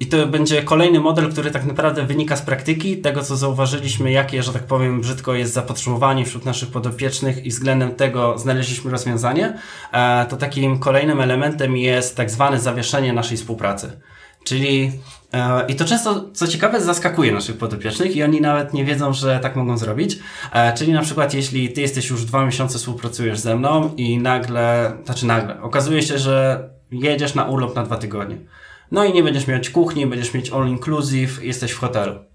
I 0.00 0.06
to 0.06 0.26
będzie 0.26 0.62
kolejny 0.62 1.00
model, 1.00 1.32
który 1.32 1.50
tak 1.50 1.64
naprawdę 1.64 2.06
wynika 2.06 2.36
z 2.36 2.42
praktyki, 2.42 2.96
tego 2.96 3.22
co 3.22 3.36
zauważyliśmy, 3.36 4.12
jakie, 4.12 4.42
że 4.42 4.52
tak 4.52 4.62
powiem, 4.62 5.00
brzydko 5.00 5.34
jest 5.34 5.52
zapotrzebowanie 5.52 6.24
wśród 6.24 6.44
naszych 6.44 6.70
podopiecznych 6.70 7.46
i 7.46 7.50
względem 7.50 7.94
tego 7.94 8.38
znaleźliśmy 8.38 8.90
rozwiązanie. 8.90 9.58
E, 9.92 10.26
to 10.26 10.36
takim 10.36 10.78
kolejnym 10.78 11.20
elementem 11.20 11.76
jest 11.76 12.16
tak 12.16 12.30
zwane 12.30 12.60
zawieszenie 12.60 13.12
naszej 13.12 13.36
współpracy. 13.36 14.00
Czyli 14.44 14.92
e, 15.32 15.66
i 15.68 15.74
to 15.74 15.84
często, 15.84 16.30
co 16.32 16.48
ciekawe, 16.48 16.80
zaskakuje 16.80 17.32
naszych 17.32 17.58
podopiecznych 17.58 18.16
i 18.16 18.22
oni 18.22 18.40
nawet 18.40 18.74
nie 18.74 18.84
wiedzą, 18.84 19.12
że 19.12 19.38
tak 19.42 19.56
mogą 19.56 19.78
zrobić. 19.78 20.18
E, 20.52 20.74
czyli 20.74 20.92
na 20.92 21.02
przykład, 21.02 21.34
jeśli 21.34 21.72
ty 21.72 21.80
jesteś 21.80 22.10
już 22.10 22.24
dwa 22.24 22.46
miesiące 22.46 22.78
współpracujesz 22.78 23.38
ze 23.38 23.56
mną 23.56 23.90
i 23.96 24.18
nagle, 24.18 24.92
znaczy 25.04 25.26
nagle, 25.26 25.62
okazuje 25.62 26.02
się, 26.02 26.18
że 26.18 26.68
jedziesz 26.94 27.34
na 27.34 27.44
urlop 27.44 27.76
na 27.76 27.82
dwa 27.82 27.96
tygodnie. 27.96 28.36
No 28.90 29.04
i 29.04 29.12
nie 29.12 29.22
będziesz 29.22 29.46
mieć 29.46 29.70
kuchni, 29.70 30.06
będziesz 30.06 30.34
mieć 30.34 30.50
all 30.50 30.68
inclusive, 30.68 31.44
jesteś 31.44 31.72
w 31.72 31.78
hotelu 31.78 32.33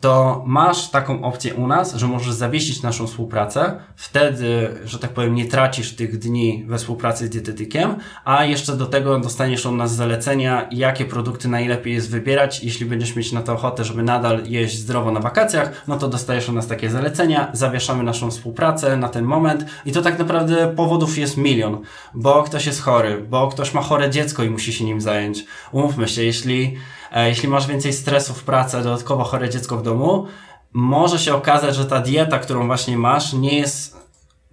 to 0.00 0.42
masz 0.46 0.90
taką 0.90 1.24
opcję 1.24 1.54
u 1.54 1.66
nas, 1.66 1.94
że 1.94 2.06
możesz 2.06 2.34
zawiesić 2.34 2.82
naszą 2.82 3.06
współpracę. 3.06 3.80
Wtedy, 3.96 4.68
że 4.84 4.98
tak 4.98 5.10
powiem, 5.10 5.34
nie 5.34 5.44
tracisz 5.44 5.96
tych 5.96 6.18
dni 6.18 6.64
we 6.68 6.78
współpracy 6.78 7.26
z 7.26 7.30
dietetykiem, 7.30 7.94
a 8.24 8.44
jeszcze 8.44 8.76
do 8.76 8.86
tego 8.86 9.18
dostaniesz 9.18 9.66
od 9.66 9.74
nas 9.74 9.94
zalecenia, 9.94 10.68
jakie 10.70 11.04
produkty 11.04 11.48
najlepiej 11.48 11.94
jest 11.94 12.10
wybierać. 12.10 12.64
Jeśli 12.64 12.86
będziesz 12.86 13.16
mieć 13.16 13.32
na 13.32 13.42
to 13.42 13.52
ochotę, 13.52 13.84
żeby 13.84 14.02
nadal 14.02 14.42
jeść 14.44 14.78
zdrowo 14.78 15.10
na 15.12 15.20
wakacjach, 15.20 15.84
no 15.88 15.98
to 15.98 16.08
dostajesz 16.08 16.48
od 16.48 16.54
nas 16.54 16.66
takie 16.66 16.90
zalecenia, 16.90 17.50
zawieszamy 17.52 18.02
naszą 18.02 18.30
współpracę 18.30 18.96
na 18.96 19.08
ten 19.08 19.24
moment 19.24 19.64
i 19.86 19.92
to 19.92 20.02
tak 20.02 20.18
naprawdę 20.18 20.72
powodów 20.76 21.18
jest 21.18 21.36
milion, 21.36 21.78
bo 22.14 22.42
ktoś 22.42 22.66
jest 22.66 22.82
chory, 22.82 23.24
bo 23.30 23.48
ktoś 23.48 23.74
ma 23.74 23.80
chore 23.80 24.10
dziecko 24.10 24.42
i 24.42 24.50
musi 24.50 24.72
się 24.72 24.84
nim 24.84 25.00
zająć. 25.00 25.44
Umówmy 25.72 26.08
się, 26.08 26.24
jeśli 26.24 26.76
jeśli 27.14 27.48
masz 27.48 27.66
więcej 27.66 27.92
stresu 27.92 28.34
w 28.34 28.44
pracy, 28.44 28.82
dodatkowo 28.82 29.24
chore 29.24 29.50
dziecko 29.50 29.76
w 29.76 29.82
domu, 29.82 30.26
może 30.72 31.18
się 31.18 31.34
okazać, 31.34 31.76
że 31.76 31.86
ta 31.86 32.00
dieta, 32.00 32.38
którą 32.38 32.66
właśnie 32.66 32.98
masz, 32.98 33.32
nie 33.32 33.58
jest 33.58 34.00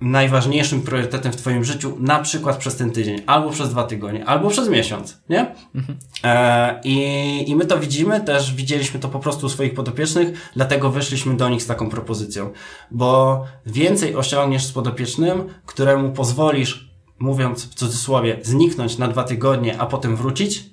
najważniejszym 0.01 0.81
priorytetem 0.81 1.31
w 1.31 1.35
Twoim 1.35 1.63
życiu, 1.63 1.97
na 1.99 2.19
przykład 2.19 2.57
przez 2.57 2.75
ten 2.75 2.91
tydzień, 2.91 3.21
albo 3.25 3.49
przez 3.49 3.69
dwa 3.69 3.83
tygodnie, 3.83 4.25
albo 4.25 4.49
przez 4.49 4.69
miesiąc, 4.69 5.17
nie? 5.29 5.55
Mhm. 5.75 5.97
E, 6.23 6.81
i, 6.83 7.49
I 7.49 7.55
my 7.55 7.65
to 7.65 7.79
widzimy, 7.79 8.21
też 8.21 8.53
widzieliśmy 8.53 8.99
to 8.99 9.09
po 9.09 9.19
prostu 9.19 9.45
u 9.45 9.49
swoich 9.49 9.73
podopiecznych, 9.73 10.49
dlatego 10.55 10.89
wyszliśmy 10.89 11.37
do 11.37 11.49
nich 11.49 11.63
z 11.63 11.67
taką 11.67 11.89
propozycją, 11.89 12.51
bo 12.91 13.43
więcej 13.65 14.15
osiągniesz 14.15 14.65
z 14.65 14.71
podopiecznym, 14.71 15.43
któremu 15.65 16.11
pozwolisz, 16.11 16.89
mówiąc 17.19 17.65
w 17.65 17.75
cudzysłowie, 17.75 18.39
zniknąć 18.41 18.97
na 18.97 19.07
dwa 19.07 19.23
tygodnie, 19.23 19.81
a 19.81 19.85
potem 19.85 20.15
wrócić, 20.15 20.63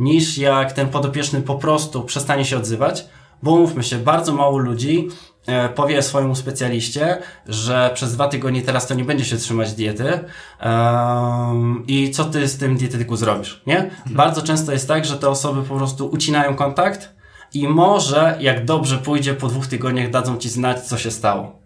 niż 0.00 0.38
jak 0.38 0.72
ten 0.72 0.88
podopieczny 0.88 1.42
po 1.42 1.54
prostu 1.54 2.02
przestanie 2.02 2.44
się 2.44 2.56
odzywać, 2.56 3.04
bo 3.42 3.56
mówmy 3.56 3.82
się, 3.82 3.98
bardzo 3.98 4.32
mało 4.32 4.58
ludzi 4.58 5.08
e, 5.46 5.68
powie 5.68 6.02
swojemu 6.02 6.34
specjaliście, 6.34 7.18
że 7.46 7.90
przez 7.94 8.12
dwa 8.12 8.28
tygodnie 8.28 8.62
teraz 8.62 8.86
to 8.86 8.94
nie 8.94 9.04
będzie 9.04 9.24
się 9.24 9.36
trzymać 9.36 9.72
diety 9.72 10.20
um, 10.64 11.84
i 11.86 12.10
co 12.10 12.24
ty 12.24 12.48
z 12.48 12.58
tym 12.58 12.76
dietetyku 12.76 13.16
zrobisz, 13.16 13.62
nie? 13.66 13.78
Mhm. 13.78 14.16
Bardzo 14.16 14.42
często 14.42 14.72
jest 14.72 14.88
tak, 14.88 15.04
że 15.04 15.16
te 15.16 15.28
osoby 15.28 15.62
po 15.62 15.76
prostu 15.76 16.06
ucinają 16.06 16.54
kontakt 16.54 17.14
i 17.54 17.68
może, 17.68 18.36
jak 18.40 18.64
dobrze 18.64 18.98
pójdzie, 18.98 19.34
po 19.34 19.48
dwóch 19.48 19.66
tygodniach 19.66 20.10
dadzą 20.10 20.36
ci 20.36 20.48
znać, 20.48 20.80
co 20.80 20.98
się 20.98 21.10
stało. 21.10 21.59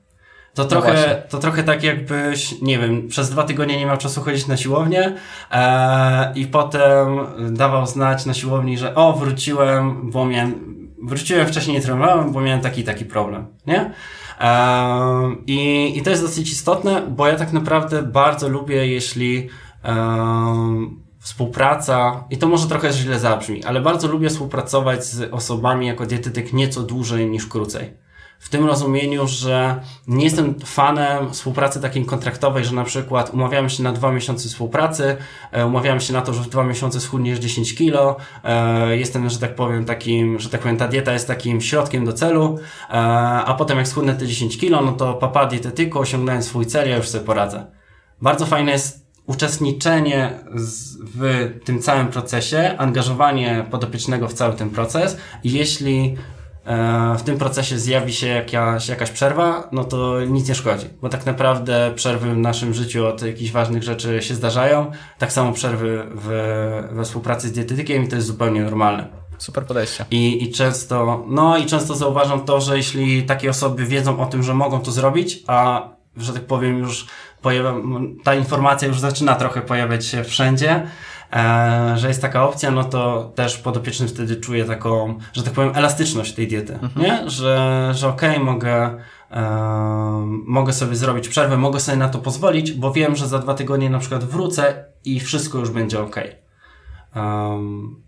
To 0.54 0.62
no 0.62 0.68
trochę, 0.68 1.22
to 1.28 1.38
trochę 1.38 1.62
tak 1.62 1.82
jakbyś, 1.82 2.60
nie 2.62 2.78
wiem, 2.78 3.08
przez 3.08 3.30
dwa 3.30 3.44
tygodnie 3.44 3.78
nie 3.78 3.86
miał 3.86 3.96
czasu 3.96 4.22
chodzić 4.22 4.46
na 4.46 4.56
siłownię 4.56 5.14
e, 5.50 6.32
i 6.34 6.46
potem 6.46 7.18
dawał 7.50 7.86
znać 7.86 8.26
na 8.26 8.34
siłowni, 8.34 8.78
że 8.78 8.94
o, 8.94 9.12
wróciłem, 9.12 10.10
bo 10.10 10.26
miałem, 10.26 10.76
wróciłem 11.02 11.46
wcześniej 11.46 11.76
nie 11.76 11.82
trenowałem, 11.82 12.32
bo 12.32 12.40
miałem 12.40 12.60
taki 12.60 12.84
taki 12.84 13.04
problem, 13.04 13.46
nie? 13.66 13.90
E, 14.40 15.36
i, 15.46 15.92
I 15.98 16.02
to 16.02 16.10
jest 16.10 16.22
dosyć 16.22 16.52
istotne, 16.52 17.02
bo 17.08 17.26
ja 17.26 17.36
tak 17.36 17.52
naprawdę 17.52 18.02
bardzo 18.02 18.48
lubię, 18.48 18.86
jeśli 18.86 19.48
e, 19.84 19.94
współpraca, 21.18 22.24
i 22.30 22.38
to 22.38 22.48
może 22.48 22.66
trochę 22.66 22.92
źle 22.92 23.18
zabrzmi, 23.18 23.64
ale 23.64 23.80
bardzo 23.80 24.08
lubię 24.08 24.28
współpracować 24.28 25.04
z 25.04 25.32
osobami 25.32 25.86
jako 25.86 26.06
dietetyk 26.06 26.52
nieco 26.52 26.82
dłużej 26.82 27.26
niż 27.26 27.46
krócej. 27.46 28.03
W 28.38 28.48
tym 28.48 28.66
rozumieniu, 28.66 29.26
że 29.26 29.80
nie 30.06 30.24
jestem 30.24 30.54
fanem 30.64 31.32
współpracy 31.32 31.80
takiej 31.80 32.04
kontraktowej, 32.04 32.64
że 32.64 32.74
na 32.74 32.84
przykład 32.84 33.34
umawiamy 33.34 33.70
się 33.70 33.82
na 33.82 33.92
dwa 33.92 34.12
miesiące 34.12 34.48
współpracy, 34.48 35.16
e, 35.52 35.66
umawiamy 35.66 36.00
się 36.00 36.12
na 36.12 36.22
to, 36.22 36.34
że 36.34 36.42
w 36.42 36.48
dwa 36.48 36.64
miesiące 36.64 37.00
schudniesz 37.00 37.38
10 37.38 37.74
kilo, 37.74 38.16
e, 38.44 38.96
jestem, 38.96 39.30
że 39.30 39.38
tak 39.38 39.54
powiem, 39.54 39.84
takim, 39.84 40.40
że 40.40 40.50
tak 40.50 40.60
powiem, 40.60 40.76
ta 40.76 40.88
dieta 40.88 41.12
jest 41.12 41.26
takim 41.26 41.60
środkiem 41.60 42.04
do 42.04 42.12
celu, 42.12 42.58
e, 42.90 42.92
a 43.44 43.54
potem 43.58 43.78
jak 43.78 43.88
schudnę 43.88 44.14
te 44.14 44.26
10 44.26 44.58
kilo, 44.58 44.80
no 44.80 44.92
to 44.92 45.14
papa 45.14 45.46
dietetyku, 45.46 45.98
osiągnąłem 45.98 46.42
swój 46.42 46.66
cel, 46.66 46.88
ja 46.88 46.96
już 46.96 47.08
sobie 47.08 47.24
poradzę. 47.24 47.66
Bardzo 48.22 48.46
fajne 48.46 48.72
jest 48.72 49.04
uczestniczenie 49.26 50.40
w 51.14 51.50
tym 51.64 51.82
całym 51.82 52.08
procesie, 52.08 52.74
angażowanie 52.78 53.66
podopiecznego 53.70 54.28
w 54.28 54.32
cały 54.32 54.54
ten 54.54 54.70
proces 54.70 55.16
jeśli 55.44 56.16
w 57.18 57.22
tym 57.22 57.38
procesie 57.38 57.78
zjawi 57.78 58.12
się 58.12 58.26
jakaś, 58.26 58.88
jakaś 58.88 59.10
przerwa, 59.10 59.68
no 59.72 59.84
to 59.84 60.20
nic 60.24 60.48
nie 60.48 60.54
szkodzi, 60.54 60.86
bo 61.02 61.08
tak 61.08 61.26
naprawdę 61.26 61.92
przerwy 61.94 62.30
w 62.34 62.36
naszym 62.36 62.74
życiu 62.74 63.06
od 63.06 63.22
jakichś 63.22 63.50
ważnych 63.50 63.82
rzeczy 63.82 64.22
się 64.22 64.34
zdarzają, 64.34 64.90
tak 65.18 65.32
samo 65.32 65.52
przerwy 65.52 66.06
w, 66.14 66.26
we 66.92 67.04
współpracy 67.04 67.48
z 67.48 67.52
dietetykiem 67.52 68.04
i 68.04 68.08
to 68.08 68.16
jest 68.16 68.28
zupełnie 68.28 68.62
normalne. 68.62 69.06
Super 69.38 69.66
podejście. 69.66 70.04
I, 70.10 70.44
I 70.44 70.52
często, 70.52 71.24
no 71.28 71.58
i 71.58 71.66
często 71.66 71.94
zauważam 71.94 72.44
to, 72.44 72.60
że 72.60 72.76
jeśli 72.76 73.22
takie 73.22 73.50
osoby 73.50 73.84
wiedzą 73.84 74.20
o 74.20 74.26
tym, 74.26 74.42
że 74.42 74.54
mogą 74.54 74.80
to 74.80 74.92
zrobić, 74.92 75.42
a 75.46 75.88
że 76.16 76.32
tak 76.32 76.42
powiem 76.42 76.78
już 76.78 77.06
pojawia, 77.42 77.74
ta 78.24 78.34
informacja 78.34 78.88
już 78.88 79.00
zaczyna 79.00 79.34
trochę 79.34 79.60
pojawiać 79.60 80.06
się 80.06 80.24
wszędzie, 80.24 80.70
e, 80.70 80.86
że 81.94 82.08
jest 82.08 82.22
taka 82.22 82.44
opcja, 82.44 82.70
no 82.70 82.84
to 82.84 83.32
też 83.34 83.58
podopieczny 83.58 84.08
wtedy 84.08 84.36
czuje 84.36 84.64
taką, 84.64 85.18
że 85.32 85.42
tak 85.42 85.52
powiem, 85.52 85.72
elastyczność 85.74 86.32
tej 86.32 86.48
diety, 86.48 86.74
mhm. 86.74 87.06
nie? 87.06 87.30
Że, 87.30 87.90
że 87.94 88.08
okej, 88.08 88.30
okay, 88.30 88.44
mogę, 88.44 88.98
e, 89.30 89.42
mogę 90.46 90.72
sobie 90.72 90.96
zrobić 90.96 91.28
przerwę, 91.28 91.56
mogę 91.56 91.80
sobie 91.80 91.96
na 91.96 92.08
to 92.08 92.18
pozwolić, 92.18 92.72
bo 92.72 92.92
wiem, 92.92 93.16
że 93.16 93.28
za 93.28 93.38
dwa 93.38 93.54
tygodnie 93.54 93.90
na 93.90 93.98
przykład 93.98 94.24
wrócę 94.24 94.84
i 95.04 95.20
wszystko 95.20 95.58
już 95.58 95.70
będzie. 95.70 95.98
Um, 97.16 98.04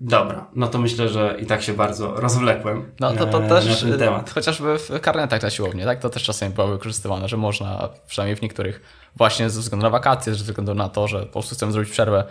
Dobra, 0.00 0.46
no 0.54 0.68
to 0.68 0.78
myślę, 0.78 1.08
że 1.08 1.36
i 1.40 1.46
tak 1.46 1.62
się 1.62 1.72
bardzo 1.72 2.14
rozwlekłem. 2.14 2.92
No 3.00 3.12
to, 3.12 3.26
to 3.26 3.44
e, 3.44 3.48
też 3.48 3.82
na 3.82 3.90
ten 3.90 3.98
temat. 3.98 4.30
chociażby 4.30 4.78
w 4.78 5.00
karnetach 5.00 5.42
na 5.42 5.50
siłowni, 5.50 5.84
tak? 5.84 6.00
To 6.00 6.10
też 6.10 6.22
czasami 6.22 6.54
było 6.54 6.66
wykorzystywane, 6.66 7.28
że 7.28 7.36
można, 7.36 7.88
przynajmniej 8.06 8.36
w 8.36 8.42
niektórych, 8.42 8.80
właśnie 9.16 9.50
ze 9.50 9.60
względu 9.60 9.84
na 9.84 9.90
wakacje, 9.90 10.34
ze 10.34 10.44
względu 10.44 10.74
na 10.74 10.88
to, 10.88 11.08
że 11.08 11.18
po 11.18 11.32
prostu 11.32 11.54
chcemy 11.54 11.72
zrobić 11.72 11.90
przerwę 11.90 12.24
e, 12.24 12.26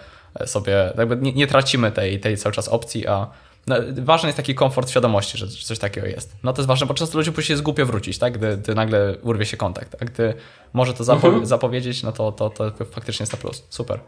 sobie, 0.45 0.93
jakby 0.97 1.17
nie, 1.17 1.33
nie 1.33 1.47
tracimy 1.47 1.91
tej, 1.91 2.19
tej 2.19 2.37
cały 2.37 2.55
czas 2.55 2.67
opcji, 2.67 3.07
a 3.07 3.27
no, 3.67 3.75
ważny 4.01 4.27
jest 4.27 4.37
taki 4.37 4.55
komfort 4.55 4.89
świadomości, 4.89 5.37
że 5.37 5.47
coś 5.47 5.79
takiego 5.79 6.07
jest. 6.07 6.35
No 6.43 6.53
to 6.53 6.61
jest 6.61 6.67
ważne, 6.67 6.87
bo 6.87 6.93
często 6.93 7.17
ludzie 7.17 7.31
później 7.31 7.53
jest 7.53 7.63
głupio 7.63 7.85
wrócić, 7.85 8.17
tak? 8.17 8.37
Gdy, 8.37 8.57
gdy 8.57 8.75
nagle 8.75 9.17
urwie 9.21 9.45
się 9.45 9.57
kontakt. 9.57 9.95
A 10.01 10.05
gdy 10.05 10.33
może 10.73 10.93
to 10.93 11.03
zapo 11.03 11.27
mhm. 11.27 11.45
zapowiedzieć, 11.45 12.03
no 12.03 12.11
to, 12.11 12.31
to, 12.31 12.49
to 12.49 12.71
faktycznie 12.91 13.23
jest 13.23 13.33
na 13.33 13.39
plus. 13.39 13.63
Super. 13.69 13.99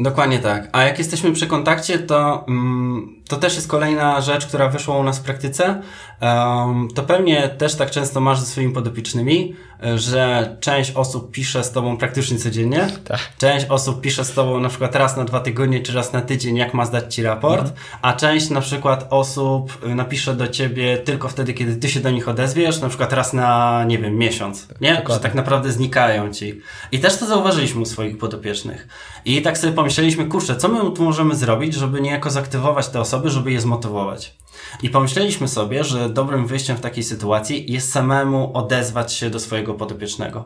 Dokładnie 0.00 0.38
tak. 0.38 0.68
A 0.72 0.82
jak 0.82 0.98
jesteśmy 0.98 1.32
przy 1.32 1.46
kontakcie, 1.46 1.98
to, 1.98 2.44
mm, 2.48 3.22
to 3.28 3.36
też 3.36 3.54
jest 3.54 3.68
kolejna 3.68 4.20
rzecz, 4.20 4.46
która 4.46 4.68
wyszła 4.68 4.98
u 4.98 5.02
nas 5.02 5.18
w 5.18 5.22
praktyce. 5.22 5.82
Um, 6.20 6.88
to 6.94 7.02
pewnie 7.02 7.48
też 7.48 7.74
tak 7.74 7.90
często 7.90 8.20
masz 8.20 8.40
ze 8.40 8.46
swoimi 8.46 8.72
podopiecznymi, 8.72 9.56
że 9.96 10.56
część 10.60 10.92
osób 10.92 11.30
pisze 11.30 11.64
z 11.64 11.72
tobą 11.72 11.96
praktycznie 11.96 12.38
codziennie. 12.38 12.88
Tak. 13.04 13.20
Część 13.38 13.66
osób 13.68 14.00
pisze 14.00 14.24
z 14.24 14.32
tobą 14.32 14.60
na 14.60 14.68
przykład 14.68 14.96
raz 14.96 15.16
na 15.16 15.24
dwa 15.24 15.40
tygodnie, 15.40 15.80
czy 15.80 15.92
raz 15.92 16.12
na 16.12 16.20
tydzień, 16.20 16.56
jak 16.56 16.74
ma 16.74 16.84
zdać 16.84 17.14
ci 17.14 17.22
raport, 17.22 17.60
mhm. 17.60 17.80
a 18.02 18.12
część 18.12 18.50
na 18.50 18.60
przykład 18.60 19.06
osób 19.10 19.78
y, 19.86 19.94
napisze 19.94 20.34
do 20.34 20.48
ciebie 20.48 20.98
tylko 20.98 21.28
wtedy, 21.28 21.54
kiedy 21.54 21.76
ty 21.76 21.88
się 21.88 22.00
do 22.00 22.10
nich 22.10 22.28
odezwiesz, 22.28 22.80
na 22.80 22.88
przykład 22.88 23.12
raz 23.12 23.32
na, 23.32 23.84
nie 23.84 23.98
wiem, 23.98 24.18
miesiąc. 24.18 24.68
Nie? 24.80 24.90
Dokładnie. 24.90 25.14
Że 25.14 25.20
tak 25.20 25.34
naprawdę 25.34 25.72
znikają 25.72 26.32
ci. 26.32 26.60
I 26.92 26.98
też 26.98 27.16
to 27.18 27.26
zauważyliśmy 27.26 27.80
u 27.80 27.86
swoich 27.86 28.18
podopiecznych. 28.18 28.88
I 29.26 29.42
tak 29.42 29.58
sobie 29.58 29.72
pomyśleliśmy, 29.72 30.24
kurczę, 30.26 30.56
co 30.56 30.68
my 30.68 30.90
tu 30.90 31.02
możemy 31.02 31.36
zrobić, 31.36 31.74
żeby 31.74 32.00
niejako 32.00 32.30
zaktywować 32.30 32.88
te 32.88 33.00
osoby, 33.00 33.30
żeby 33.30 33.52
je 33.52 33.60
zmotywować. 33.60 34.36
I 34.82 34.90
pomyśleliśmy 34.90 35.48
sobie, 35.48 35.84
że 35.84 36.10
dobrym 36.10 36.46
wyjściem 36.46 36.76
w 36.76 36.80
takiej 36.80 37.04
sytuacji 37.04 37.72
jest 37.72 37.92
samemu 37.92 38.50
odezwać 38.54 39.12
się 39.12 39.30
do 39.30 39.40
swojego 39.40 39.74
podopiecznego. 39.74 40.44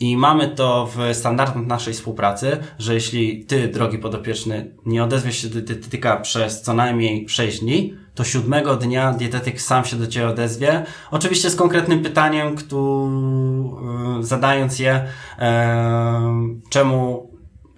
I 0.00 0.16
mamy 0.16 0.48
to 0.48 0.90
w 0.96 1.16
standardach 1.16 1.66
naszej 1.66 1.94
współpracy, 1.94 2.56
że 2.78 2.94
jeśli 2.94 3.44
ty, 3.44 3.68
drogi 3.68 3.98
podopieczny, 3.98 4.74
nie 4.86 5.04
odezwiesz 5.04 5.38
się 5.38 5.48
do 5.48 5.60
dietetyka 5.60 6.16
przez 6.16 6.62
co 6.62 6.74
najmniej 6.74 7.28
6 7.28 7.60
dni, 7.60 7.94
to 8.14 8.24
siódmego 8.24 8.76
dnia 8.76 9.12
dietetyk 9.12 9.60
sam 9.60 9.84
się 9.84 9.96
do 9.96 10.06
ciebie 10.06 10.28
odezwie. 10.28 10.86
Oczywiście 11.10 11.50
z 11.50 11.56
konkretnym 11.56 12.02
pytaniem, 12.02 12.56
który, 12.56 13.10
zadając 14.20 14.78
je, 14.78 15.04
e, 15.38 16.32
czemu, 16.70 17.27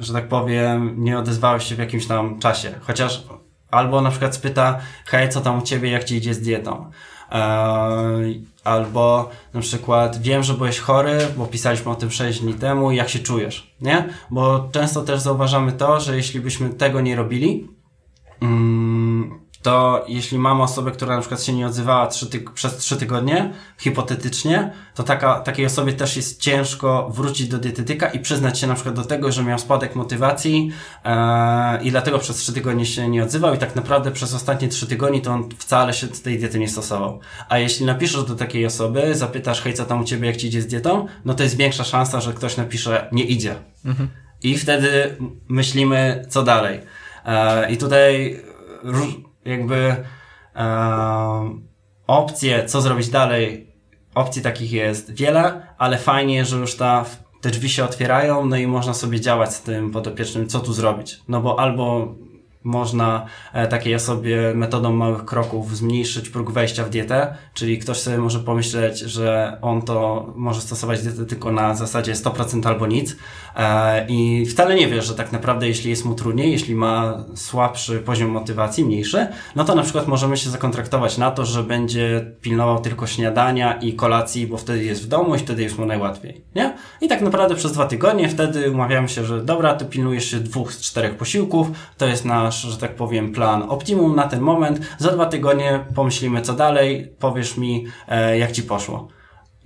że 0.00 0.12
tak 0.12 0.28
powiem, 0.28 0.94
nie 0.98 1.18
odezwałeś 1.18 1.64
się 1.64 1.74
w 1.74 1.78
jakimś 1.78 2.06
tam 2.06 2.38
czasie. 2.38 2.74
Chociaż 2.80 3.24
Albo 3.70 4.00
na 4.00 4.10
przykład 4.10 4.34
spyta, 4.34 4.78
hej, 5.04 5.28
co 5.28 5.40
tam 5.40 5.58
u 5.58 5.62
ciebie, 5.62 5.90
jak 5.90 6.04
ci 6.04 6.16
idzie 6.16 6.34
z 6.34 6.40
dietą? 6.40 6.90
Eee, 7.30 8.44
albo 8.64 9.30
na 9.54 9.60
przykład 9.60 10.22
wiem, 10.22 10.42
że 10.42 10.54
byłeś 10.54 10.78
chory, 10.78 11.18
bo 11.36 11.46
pisaliśmy 11.46 11.90
o 11.90 11.94
tym 11.94 12.10
6 12.10 12.40
dni 12.40 12.54
temu, 12.54 12.92
jak 12.92 13.08
się 13.08 13.18
czujesz, 13.18 13.74
nie? 13.80 14.08
Bo 14.30 14.68
często 14.72 15.02
też 15.02 15.20
zauważamy 15.20 15.72
to, 15.72 16.00
że 16.00 16.16
jeśli 16.16 16.40
byśmy 16.40 16.70
tego 16.70 17.00
nie 17.00 17.16
robili, 17.16 17.68
mm, 18.40 18.99
to 19.62 20.04
jeśli 20.08 20.38
mamy 20.38 20.62
osobę, 20.62 20.90
która 20.90 21.14
na 21.14 21.20
przykład 21.20 21.42
się 21.42 21.52
nie 21.52 21.66
odzywała 21.66 22.08
przez 22.54 22.76
trzy 22.76 22.96
tygodnie, 22.96 23.52
hipotetycznie, 23.78 24.72
to 24.94 25.02
taka, 25.02 25.40
takiej 25.40 25.66
osobie 25.66 25.92
też 25.92 26.16
jest 26.16 26.40
ciężko 26.40 27.10
wrócić 27.14 27.48
do 27.48 27.58
dietetyka 27.58 28.08
i 28.08 28.20
przyznać 28.20 28.58
się 28.58 28.66
na 28.66 28.74
przykład 28.74 28.94
do 28.94 29.04
tego, 29.04 29.32
że 29.32 29.44
miał 29.44 29.58
spadek 29.58 29.96
motywacji 29.96 30.70
e, 31.04 31.82
i 31.82 31.90
dlatego 31.90 32.18
przez 32.18 32.36
trzy 32.36 32.52
tygodnie 32.52 32.86
się 32.86 33.08
nie 33.08 33.24
odzywał 33.24 33.54
i 33.54 33.58
tak 33.58 33.76
naprawdę 33.76 34.10
przez 34.10 34.34
ostatnie 34.34 34.68
trzy 34.68 34.86
tygodnie 34.86 35.20
to 35.20 35.32
on 35.32 35.48
wcale 35.58 35.94
się 35.94 36.08
tej 36.08 36.38
diety 36.38 36.58
nie 36.58 36.68
stosował. 36.68 37.20
A 37.48 37.58
jeśli 37.58 37.86
napiszesz 37.86 38.24
do 38.24 38.34
takiej 38.34 38.66
osoby, 38.66 39.14
zapytasz, 39.14 39.62
hej, 39.62 39.74
co 39.74 39.84
tam 39.84 40.00
u 40.00 40.04
ciebie, 40.04 40.26
jak 40.26 40.36
ci 40.36 40.46
idzie 40.46 40.62
z 40.62 40.66
dietą, 40.66 41.06
no 41.24 41.34
to 41.34 41.42
jest 41.42 41.56
większa 41.56 41.84
szansa, 41.84 42.20
że 42.20 42.32
ktoś 42.32 42.56
napisze, 42.56 43.08
nie 43.12 43.24
idzie. 43.24 43.54
Mhm. 43.84 44.08
I 44.42 44.58
wtedy 44.58 45.16
myślimy, 45.48 46.26
co 46.28 46.42
dalej. 46.42 46.80
E, 47.26 47.72
I 47.72 47.76
tutaj 47.76 48.40
jakby 49.44 49.96
e, 50.56 51.60
opcje, 52.06 52.66
co 52.66 52.80
zrobić 52.80 53.08
dalej, 53.08 53.72
opcji 54.14 54.42
takich 54.42 54.72
jest 54.72 55.14
wiele, 55.14 55.66
ale 55.78 55.98
fajnie, 55.98 56.44
że 56.44 56.56
już 56.56 56.76
ta, 56.76 57.04
te 57.40 57.50
drzwi 57.50 57.68
się 57.68 57.84
otwierają, 57.84 58.46
no 58.46 58.56
i 58.56 58.66
można 58.66 58.94
sobie 58.94 59.20
działać 59.20 59.54
z 59.54 59.62
tym 59.62 59.90
podopiecznym, 59.90 60.48
co 60.48 60.60
tu 60.60 60.72
zrobić. 60.72 61.20
No 61.28 61.40
bo 61.40 61.60
albo 61.60 62.14
można 62.64 63.26
e, 63.52 63.66
takiej 63.66 63.94
osobie 63.94 64.52
metodą 64.54 64.92
małych 64.92 65.24
kroków 65.24 65.76
zmniejszyć 65.76 66.28
próg 66.28 66.50
wejścia 66.50 66.84
w 66.84 66.90
dietę, 66.90 67.34
czyli 67.54 67.78
ktoś 67.78 67.96
sobie 67.96 68.18
może 68.18 68.38
pomyśleć, 68.38 68.98
że 68.98 69.58
on 69.62 69.82
to 69.82 70.26
może 70.36 70.60
stosować 70.60 71.02
dietę 71.02 71.26
tylko 71.26 71.52
na 71.52 71.74
zasadzie 71.74 72.12
100% 72.12 72.66
albo 72.66 72.86
nic 72.86 73.16
e, 73.56 74.06
i 74.08 74.46
wcale 74.46 74.74
nie 74.74 74.88
wie, 74.88 75.02
że 75.02 75.14
tak 75.14 75.32
naprawdę 75.32 75.68
jeśli 75.68 75.90
jest 75.90 76.04
mu 76.04 76.14
trudniej, 76.14 76.52
jeśli 76.52 76.74
ma 76.74 77.24
słabszy 77.34 77.98
poziom 77.98 78.30
motywacji, 78.30 78.84
mniejszy, 78.84 79.26
no 79.56 79.64
to 79.64 79.74
na 79.74 79.82
przykład 79.82 80.08
możemy 80.08 80.36
się 80.36 80.50
zakontraktować 80.50 81.18
na 81.18 81.30
to, 81.30 81.44
że 81.44 81.62
będzie 81.62 82.32
pilnował 82.40 82.80
tylko 82.80 83.06
śniadania 83.06 83.72
i 83.72 83.92
kolacji, 83.92 84.46
bo 84.46 84.56
wtedy 84.56 84.84
jest 84.84 85.02
w 85.04 85.08
domu 85.08 85.34
i 85.34 85.38
wtedy 85.38 85.62
jest 85.62 85.78
mu 85.78 85.86
najłatwiej, 85.86 86.40
nie? 86.54 86.74
I 87.00 87.08
tak 87.08 87.20
naprawdę 87.20 87.54
przez 87.54 87.72
dwa 87.72 87.86
tygodnie 87.86 88.28
wtedy 88.28 88.70
umawiamy 88.70 89.08
się, 89.08 89.24
że 89.24 89.44
dobra, 89.44 89.74
ty 89.74 89.84
pilnujesz 89.84 90.30
się 90.30 90.40
dwóch 90.40 90.72
z 90.72 90.80
czterech 90.80 91.16
posiłków, 91.16 91.70
to 91.98 92.06
jest 92.06 92.24
na 92.24 92.49
nasz, 92.50 92.62
że 92.62 92.78
tak 92.78 92.94
powiem, 92.94 93.32
plan 93.32 93.62
optimum 93.62 94.16
na 94.16 94.28
ten 94.28 94.40
moment. 94.40 94.80
Za 94.98 95.10
dwa 95.10 95.26
tygodnie 95.26 95.84
pomyślimy 95.94 96.42
co 96.42 96.52
dalej, 96.52 97.12
powiesz 97.18 97.56
mi, 97.56 97.86
e, 98.08 98.38
jak 98.38 98.52
ci 98.52 98.62
poszło. 98.62 99.08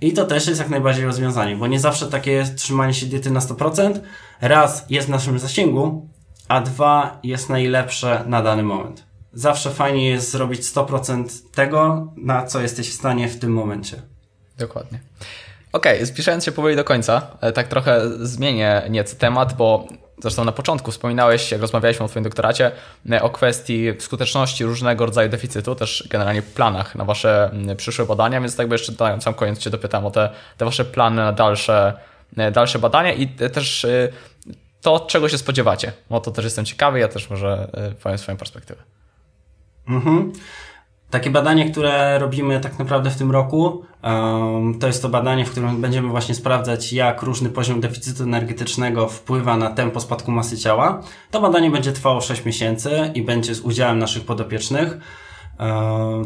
I 0.01 0.13
to 0.13 0.25
też 0.25 0.47
jest 0.47 0.59
jak 0.59 0.69
najbardziej 0.69 1.05
rozwiązanie, 1.05 1.55
bo 1.55 1.67
nie 1.67 1.79
zawsze 1.79 2.07
takie 2.07 2.45
trzymanie 2.55 2.93
się 2.93 3.05
diety 3.05 3.31
na 3.31 3.39
100%. 3.39 3.99
Raz 4.41 4.85
jest 4.89 5.07
w 5.07 5.09
naszym 5.11 5.39
zasięgu, 5.39 6.09
a 6.47 6.61
dwa 6.61 7.19
jest 7.23 7.49
najlepsze 7.49 8.23
na 8.27 8.41
dany 8.41 8.63
moment. 8.63 9.03
Zawsze 9.33 9.71
fajnie 9.71 10.09
jest 10.09 10.31
zrobić 10.31 10.61
100% 10.61 11.25
tego, 11.51 12.07
na 12.17 12.45
co 12.45 12.61
jesteś 12.61 12.89
w 12.89 12.93
stanie 12.93 13.27
w 13.27 13.39
tym 13.39 13.53
momencie. 13.53 14.01
Dokładnie. 14.57 14.99
Okej, 15.73 15.95
okay, 15.95 16.05
zbliżając 16.05 16.43
się 16.43 16.51
powoli 16.51 16.75
do 16.75 16.83
końca, 16.83 17.27
e, 17.41 17.51
tak 17.51 17.67
trochę 17.67 18.01
zmienię 18.19 18.81
nieco 18.89 19.15
temat, 19.15 19.53
bo 19.53 19.87
zresztą 20.17 20.43
na 20.45 20.51
początku 20.51 20.91
wspominałeś, 20.91 21.51
jak 21.51 21.61
rozmawialiśmy 21.61 22.05
o 22.05 22.07
Twoim 22.07 22.23
doktoracie, 22.23 22.71
e, 23.11 23.21
o 23.21 23.29
kwestii 23.29 23.87
skuteczności 23.99 24.65
różnego 24.65 25.05
rodzaju 25.05 25.29
deficytu, 25.29 25.75
też 25.75 26.07
generalnie 26.09 26.41
planach 26.41 26.95
na 26.95 27.05
Wasze 27.05 27.51
przyszłe 27.77 28.05
badania, 28.05 28.41
więc 28.41 28.55
tak 28.55 28.67
by 28.67 28.75
jeszcze 28.75 28.93
na 28.99 29.21
sam 29.21 29.33
koniec 29.33 29.59
Cię 29.59 29.69
dopytam 29.69 30.05
o 30.05 30.11
te, 30.11 30.29
te 30.57 30.65
Wasze 30.65 30.85
plany 30.85 31.15
na 31.15 31.31
dalsze, 31.31 31.93
e, 32.37 32.51
dalsze 32.51 32.79
badania 32.79 33.13
i 33.13 33.27
też 33.27 33.87
to, 34.81 34.99
czego 34.99 35.29
się 35.29 35.37
spodziewacie. 35.37 35.91
O 36.09 36.19
to 36.19 36.31
też 36.31 36.45
jestem 36.45 36.65
ciekawy, 36.65 36.99
ja 36.99 37.07
też 37.07 37.29
może 37.29 37.71
powiem 38.03 38.17
swoją 38.17 38.37
perspektywę. 38.37 38.83
Mhm. 39.87 40.33
Takie 41.15 41.29
badanie, 41.29 41.71
które 41.71 42.19
robimy 42.19 42.59
tak 42.59 42.79
naprawdę 42.79 43.09
w 43.09 43.15
tym 43.15 43.31
roku, 43.31 43.83
to 44.79 44.87
jest 44.87 45.01
to 45.01 45.09
badanie, 45.09 45.45
w 45.45 45.51
którym 45.51 45.81
będziemy 45.81 46.09
właśnie 46.09 46.35
sprawdzać, 46.35 46.93
jak 46.93 47.21
różny 47.21 47.49
poziom 47.49 47.81
deficytu 47.81 48.23
energetycznego 48.23 49.07
wpływa 49.07 49.57
na 49.57 49.69
tempo 49.69 49.99
spadku 49.99 50.31
masy 50.31 50.57
ciała. 50.57 51.01
To 51.31 51.41
badanie 51.41 51.71
będzie 51.71 51.91
trwało 51.91 52.21
6 52.21 52.45
miesięcy 52.45 53.11
i 53.13 53.21
będzie 53.21 53.55
z 53.55 53.59
udziałem 53.59 53.99
naszych 53.99 54.25
podopiecznych. 54.25 54.97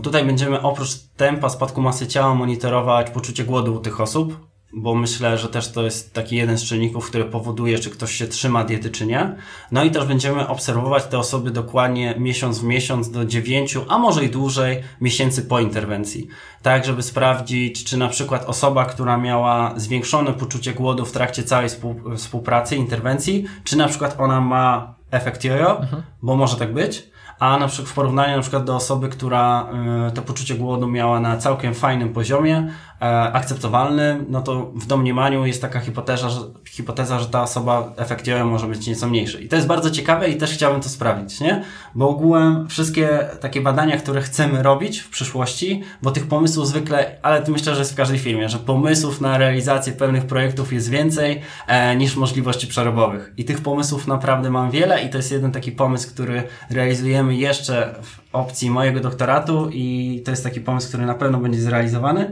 Tutaj 0.03 0.25
będziemy 0.25 0.61
oprócz 0.61 0.89
tempa 1.17 1.49
spadku 1.49 1.81
masy 1.81 2.07
ciała 2.07 2.35
monitorować 2.35 3.09
poczucie 3.09 3.43
głodu 3.43 3.75
u 3.75 3.79
tych 3.79 4.01
osób, 4.01 4.48
bo 4.73 4.95
myślę, 4.95 5.37
że 5.37 5.47
też 5.47 5.71
to 5.71 5.83
jest 5.83 6.13
taki 6.13 6.35
jeden 6.35 6.57
z 6.57 6.63
czynników, 6.63 7.09
który 7.09 7.25
powoduje, 7.25 7.79
czy 7.79 7.89
ktoś 7.89 8.15
się 8.15 8.27
trzyma 8.27 8.63
diety, 8.63 8.89
czy 8.89 9.05
nie. 9.05 9.35
No 9.71 9.83
i 9.83 9.91
też 9.91 10.05
będziemy 10.05 10.47
obserwować 10.47 11.05
te 11.05 11.19
osoby 11.19 11.51
dokładnie 11.51 12.15
miesiąc 12.17 12.59
w 12.59 12.63
miesiąc 12.63 13.11
do 13.11 13.25
dziewięciu, 13.25 13.85
a 13.87 13.97
może 13.97 14.25
i 14.25 14.29
dłużej 14.29 14.83
miesięcy 15.01 15.41
po 15.41 15.59
interwencji. 15.59 16.27
Tak, 16.61 16.85
żeby 16.85 17.03
sprawdzić, 17.03 17.83
czy 17.83 17.97
na 17.97 18.07
przykład 18.07 18.45
osoba, 18.45 18.85
która 18.85 19.17
miała 19.17 19.73
zwiększone 19.77 20.33
poczucie 20.33 20.73
głodu 20.73 21.05
w 21.05 21.11
trakcie 21.11 21.43
całej 21.43 21.69
współpracy, 22.17 22.75
interwencji, 22.75 23.45
czy 23.63 23.77
na 23.77 23.87
przykład 23.87 24.15
ona 24.19 24.41
ma 24.41 24.93
efekt 25.11 25.43
jojo, 25.43 25.81
mhm. 25.81 26.03
bo 26.21 26.35
może 26.35 26.57
tak 26.57 26.73
być 26.73 27.09
a 27.39 27.57
na 27.57 27.67
przykład 27.67 27.89
w 27.89 27.93
porównaniu 27.93 28.35
na 28.35 28.41
przykład 28.41 28.63
do 28.63 28.75
osoby, 28.75 29.09
która 29.09 29.67
y, 30.09 30.11
to 30.11 30.21
poczucie 30.21 30.55
głodu 30.55 30.87
miała 30.87 31.19
na 31.19 31.37
całkiem 31.37 31.73
fajnym 31.73 32.13
poziomie, 32.13 32.71
e, 33.01 33.05
akceptowalnym, 33.33 34.25
no 34.29 34.41
to 34.41 34.71
w 34.75 34.85
domniemaniu 34.85 35.45
jest 35.45 35.61
taka 35.61 35.79
hipoteza, 35.79 36.29
że, 36.29 36.39
hipoteza, 36.69 37.19
że 37.19 37.25
ta 37.25 37.43
osoba 37.43 37.93
efektywnie 37.97 38.43
może 38.43 38.67
być 38.67 38.87
nieco 38.87 39.07
mniejszy. 39.07 39.41
I 39.41 39.47
to 39.47 39.55
jest 39.55 39.67
bardzo 39.67 39.91
ciekawe 39.91 40.29
i 40.29 40.37
też 40.37 40.51
chciałbym 40.53 40.81
to 40.81 40.89
sprawdzić, 40.89 41.39
nie? 41.39 41.63
Bo 41.95 42.09
ogółem 42.09 42.67
wszystkie 42.67 43.27
takie 43.41 43.61
badania, 43.61 43.97
które 43.97 44.21
chcemy 44.21 44.63
robić 44.63 44.99
w 44.99 45.09
przyszłości, 45.09 45.83
bo 46.01 46.11
tych 46.11 46.27
pomysłów 46.27 46.67
zwykle, 46.67 47.15
ale 47.21 47.41
to 47.41 47.51
myślę, 47.51 47.73
że 47.73 47.79
jest 47.79 47.93
w 47.93 47.95
każdej 47.95 48.19
firmie, 48.19 48.49
że 48.49 48.59
pomysłów 48.59 49.21
na 49.21 49.37
realizację 49.37 49.93
pewnych 49.93 50.25
projektów 50.25 50.73
jest 50.73 50.89
więcej 50.89 51.41
e, 51.67 51.95
niż 51.95 52.15
możliwości 52.15 52.67
przerobowych. 52.67 53.33
I 53.37 53.45
tych 53.45 53.61
pomysłów 53.61 54.07
naprawdę 54.07 54.49
mam 54.49 54.71
wiele 54.71 55.03
i 55.03 55.09
to 55.09 55.17
jest 55.17 55.31
jeden 55.31 55.51
taki 55.51 55.71
pomysł, 55.71 56.09
który 56.09 56.43
realizujemy 56.69 57.35
jeszcze 57.35 57.95
w 58.01 58.35
opcji 58.35 58.69
mojego 58.69 58.99
doktoratu 58.99 59.69
i 59.73 60.21
to 60.25 60.31
jest 60.31 60.43
taki 60.43 60.61
pomysł, 60.61 60.87
który 60.87 61.05
na 61.05 61.13
pewno 61.13 61.37
będzie 61.37 61.61
zrealizowany. 61.61 62.31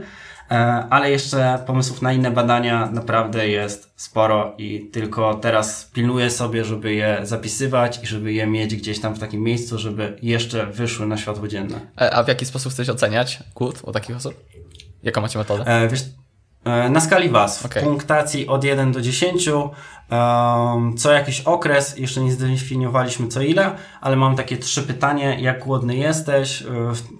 E, 0.50 0.54
ale 0.90 1.10
jeszcze 1.10 1.62
pomysłów 1.66 2.02
na 2.02 2.12
inne 2.12 2.30
badania 2.30 2.90
naprawdę 2.92 3.48
jest 3.48 3.92
sporo 3.96 4.54
i 4.58 4.90
tylko 4.92 5.34
teraz 5.34 5.90
pilnuję 5.94 6.30
sobie, 6.30 6.64
żeby 6.64 6.94
je 6.94 7.20
zapisywać 7.22 8.02
i 8.02 8.06
żeby 8.06 8.32
je 8.32 8.46
mieć 8.46 8.76
gdzieś 8.76 9.00
tam 9.00 9.14
w 9.14 9.18
takim 9.18 9.42
miejscu, 9.42 9.78
żeby 9.78 10.18
jeszcze 10.22 10.66
wyszły 10.66 11.06
na 11.06 11.16
światło 11.16 11.48
dzienne. 11.48 11.80
E, 12.00 12.14
a 12.14 12.22
w 12.22 12.28
jaki 12.28 12.46
sposób 12.46 12.72
chcesz 12.72 12.88
oceniać 12.88 13.38
głód 13.54 13.80
u 13.82 13.92
takich 13.92 14.16
osób? 14.16 14.34
Jaką 15.02 15.20
macie 15.20 15.38
metodę? 15.38 15.64
E, 15.66 15.88
wiesz, 15.88 16.04
na 16.90 17.00
skali 17.00 17.28
WAS, 17.28 17.66
okay. 17.66 17.82
w 17.82 17.86
punktacji 17.86 18.48
od 18.48 18.64
1 18.64 18.92
do 18.92 19.00
10, 19.00 19.48
Um, 19.48 19.70
co 20.96 21.12
jakiś 21.12 21.40
okres, 21.40 21.98
jeszcze 21.98 22.20
nie 22.20 22.32
zdefiniowaliśmy 22.32 23.28
co 23.28 23.42
ile, 23.42 23.70
ale 24.00 24.16
mam 24.16 24.36
takie 24.36 24.56
trzy 24.56 24.82
pytania, 24.82 25.38
jak 25.38 25.64
głodny 25.64 25.96
jesteś, 25.96 26.62
e, 26.62 26.66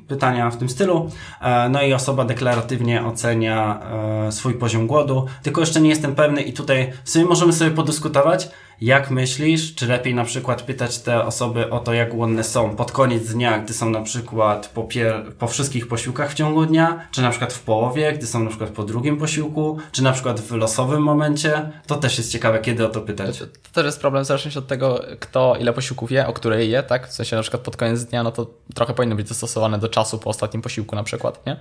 pytania 0.09 0.51
w 0.51 0.57
tym 0.57 0.69
stylu, 0.69 1.11
e, 1.41 1.69
no 1.69 1.83
i 1.83 1.93
osoba 1.93 2.25
deklaratywnie 2.25 3.05
ocenia 3.05 3.81
e, 4.27 4.33
swój 4.33 4.55
poziom 4.55 4.87
głodu, 4.87 5.27
tylko 5.43 5.61
jeszcze 5.61 5.81
nie 5.81 5.89
jestem 5.89 6.15
pewny 6.15 6.43
i 6.43 6.53
tutaj 6.53 6.93
w 7.05 7.11
sumie 7.11 7.25
możemy 7.25 7.53
sobie 7.53 7.71
podyskutować, 7.71 8.49
jak 8.81 9.11
myślisz, 9.11 9.75
czy 9.75 9.87
lepiej 9.87 10.15
na 10.15 10.25
przykład 10.25 10.63
pytać 10.63 10.99
te 10.99 11.25
osoby 11.25 11.71
o 11.71 11.79
to, 11.79 11.93
jak 11.93 12.11
głodne 12.11 12.45
są 12.45 12.77
pod 12.77 12.93
koniec 12.93 13.33
dnia, 13.33 13.59
gdy 13.59 13.75
są 13.75 13.91
na 13.91 14.01
przykład 14.01 14.71
po, 14.75 14.83
pier- 14.83 15.33
po 15.33 15.47
wszystkich 15.47 15.89
posiłkach 15.89 16.31
w 16.31 16.35
ciągu 16.35 16.67
dnia, 16.67 17.01
czy 17.11 17.23
na 17.23 17.31
przykład 17.31 17.53
w 17.53 17.63
połowie, 17.63 18.13
gdy 18.13 18.27
są 18.27 18.41
na 18.41 18.49
przykład 18.49 18.71
po 18.71 18.85
drugim 18.85 19.17
posiłku, 19.17 19.79
czy 19.93 20.03
na 20.03 20.13
przykład 20.13 20.41
w 20.41 20.53
losowym 20.53 21.03
momencie. 21.03 21.71
To 21.87 21.97
też 21.97 22.19
jest 22.19 22.33
ciekawe, 22.33 22.59
kiedy 22.59 22.78
o 22.87 22.89
to 22.89 23.01
pytać. 23.01 23.39
To, 23.39 23.47
to 23.47 23.71
też 23.73 23.85
jest 23.85 24.01
problem 24.01 24.25
w 24.25 24.27
zależności 24.27 24.59
od 24.59 24.67
tego, 24.67 25.05
kto 25.21 25.57
ile 25.61 25.73
posiłków 25.73 26.11
je, 26.11 26.27
o 26.27 26.33
której 26.33 26.71
je, 26.71 26.83
tak? 26.83 27.09
W 27.09 27.13
sensie 27.13 27.37
na 27.37 27.43
przykład 27.43 27.63
pod 27.63 27.77
koniec 27.77 28.05
dnia, 28.05 28.23
no 28.23 28.33
to 28.33 28.47
trochę 28.75 28.95
powinno 28.95 29.17
być 29.17 29.29
dostosowane 29.29 29.79
do 29.79 29.89
czasu 29.89 30.19
po 30.19 30.31
ostatnim 30.31 30.63
posiłku 30.63 30.97
na 30.97 31.03
przykład, 31.03 31.47
nie? 31.47 31.57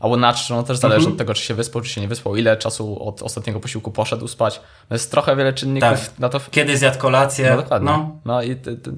Albo 0.00 0.16
na 0.16 0.32
czym, 0.32 0.56
no 0.56 0.62
też 0.62 0.76
zależy 0.76 0.98
mhm. 0.98 1.12
od 1.12 1.18
tego, 1.18 1.34
czy 1.34 1.42
się 1.42 1.54
wyspał, 1.54 1.82
czy 1.82 1.88
się 1.88 2.00
nie 2.00 2.08
wyspał, 2.08 2.36
ile 2.36 2.56
czasu 2.56 3.08
od 3.08 3.22
ostatniego 3.22 3.60
posiłku 3.60 3.90
poszedł 3.90 4.28
spać. 4.28 4.60
No 4.90 4.94
jest 4.94 5.10
trochę 5.10 5.36
wiele 5.36 5.52
czynników 5.52 6.08
tak. 6.08 6.18
na 6.18 6.28
to. 6.28 6.40
Kiedy 6.50 6.76
zjadł 6.76 6.98
kolację. 6.98 7.50
No 7.50 7.56
dokładnie. 7.56 7.86
No, 7.86 8.16
no 8.24 8.42
i 8.42 8.56
ty, 8.56 8.76
ty, 8.76 8.92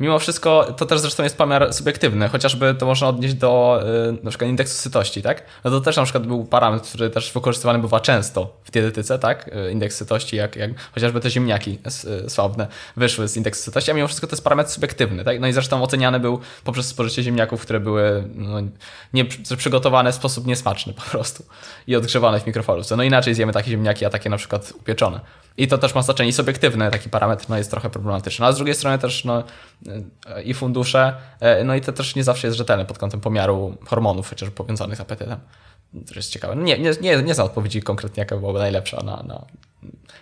Mimo 0.00 0.18
wszystko 0.18 0.74
to 0.76 0.86
też 0.86 1.00
zresztą 1.00 1.22
jest 1.22 1.38
pomiar 1.38 1.74
subiektywny, 1.74 2.28
chociażby 2.28 2.74
to 2.74 2.86
można 2.86 3.08
odnieść 3.08 3.34
do 3.34 3.82
y, 4.10 4.24
na 4.24 4.30
przykład 4.30 4.50
indeksu 4.50 4.74
sytości, 4.74 5.22
tak? 5.22 5.42
No 5.64 5.70
to 5.70 5.80
też 5.80 5.96
na 5.96 6.02
przykład 6.02 6.26
był 6.26 6.44
parametr, 6.44 6.88
który 6.88 7.10
też 7.10 7.32
wykorzystywany 7.32 7.78
bywa 7.78 8.00
często 8.00 8.56
w 8.64 8.70
dietetyce, 8.70 9.18
tak? 9.18 9.50
Y, 9.68 9.72
indeks 9.72 9.96
sytości, 9.96 10.36
jak, 10.36 10.56
jak 10.56 10.70
chociażby 10.94 11.20
te 11.20 11.30
ziemniaki 11.30 11.78
y, 12.26 12.30
sławne 12.30 12.66
wyszły 12.96 13.28
z 13.28 13.36
indeksu 13.36 13.62
sytości, 13.62 13.90
a 13.90 13.94
mimo 13.94 14.06
wszystko 14.06 14.26
to 14.26 14.32
jest 14.32 14.44
parametr 14.44 14.70
subiektywny, 14.70 15.24
tak? 15.24 15.40
No 15.40 15.46
i 15.46 15.52
zresztą 15.52 15.82
oceniany 15.82 16.20
był 16.20 16.40
poprzez 16.64 16.86
spożycie 16.86 17.22
ziemniaków, 17.22 17.62
które 17.62 17.80
były 17.80 18.24
no, 18.34 18.58
nie, 19.12 19.24
przygotowane 19.56 20.12
w 20.12 20.14
sposób 20.14 20.46
niesmaczny 20.46 20.92
po 20.92 21.02
prostu 21.02 21.44
i 21.86 21.96
odgrzewane 21.96 22.40
w 22.40 22.46
mikrofalówce. 22.46 22.96
No 22.96 23.02
inaczej 23.02 23.34
zjemy 23.34 23.52
takie 23.52 23.70
ziemniaki, 23.70 24.04
a 24.04 24.10
takie 24.10 24.30
na 24.30 24.36
przykład 24.36 24.72
upieczone. 24.80 25.20
I 25.56 25.68
to 25.68 25.78
też 25.78 25.94
ma 25.94 26.02
znaczenie 26.02 26.32
subiektywne, 26.32 26.90
taki 26.90 27.08
parametr 27.08 27.46
no, 27.48 27.58
jest 27.58 27.70
trochę 27.70 27.90
problematyczny. 27.90 28.46
A 28.46 28.52
z 28.52 28.56
drugiej 28.56 28.74
strony 28.74 28.98
też 28.98 29.24
no, 29.24 29.44
i 30.44 30.54
fundusze, 30.54 31.16
e, 31.40 31.64
no 31.64 31.74
i 31.74 31.80
to 31.80 31.92
też 31.92 32.16
nie 32.16 32.24
zawsze 32.24 32.46
jest 32.46 32.58
rzetelne 32.58 32.84
pod 32.84 32.98
kątem 32.98 33.20
pomiaru 33.20 33.76
hormonów, 33.86 34.28
chociażby 34.28 34.56
powiązanych 34.56 34.98
z 34.98 35.00
apetytem. 35.00 35.38
To 36.08 36.14
jest 36.14 36.30
ciekawe. 36.30 36.56
Nie, 36.56 36.78
nie, 36.78 36.90
nie, 37.00 37.22
nie 37.22 37.34
znam 37.34 37.46
odpowiedzi 37.46 37.82
konkretnie, 37.82 38.20
jaka 38.20 38.36
byłaby 38.36 38.58
najlepsza 38.58 38.96
na, 38.96 39.22
na 39.22 39.44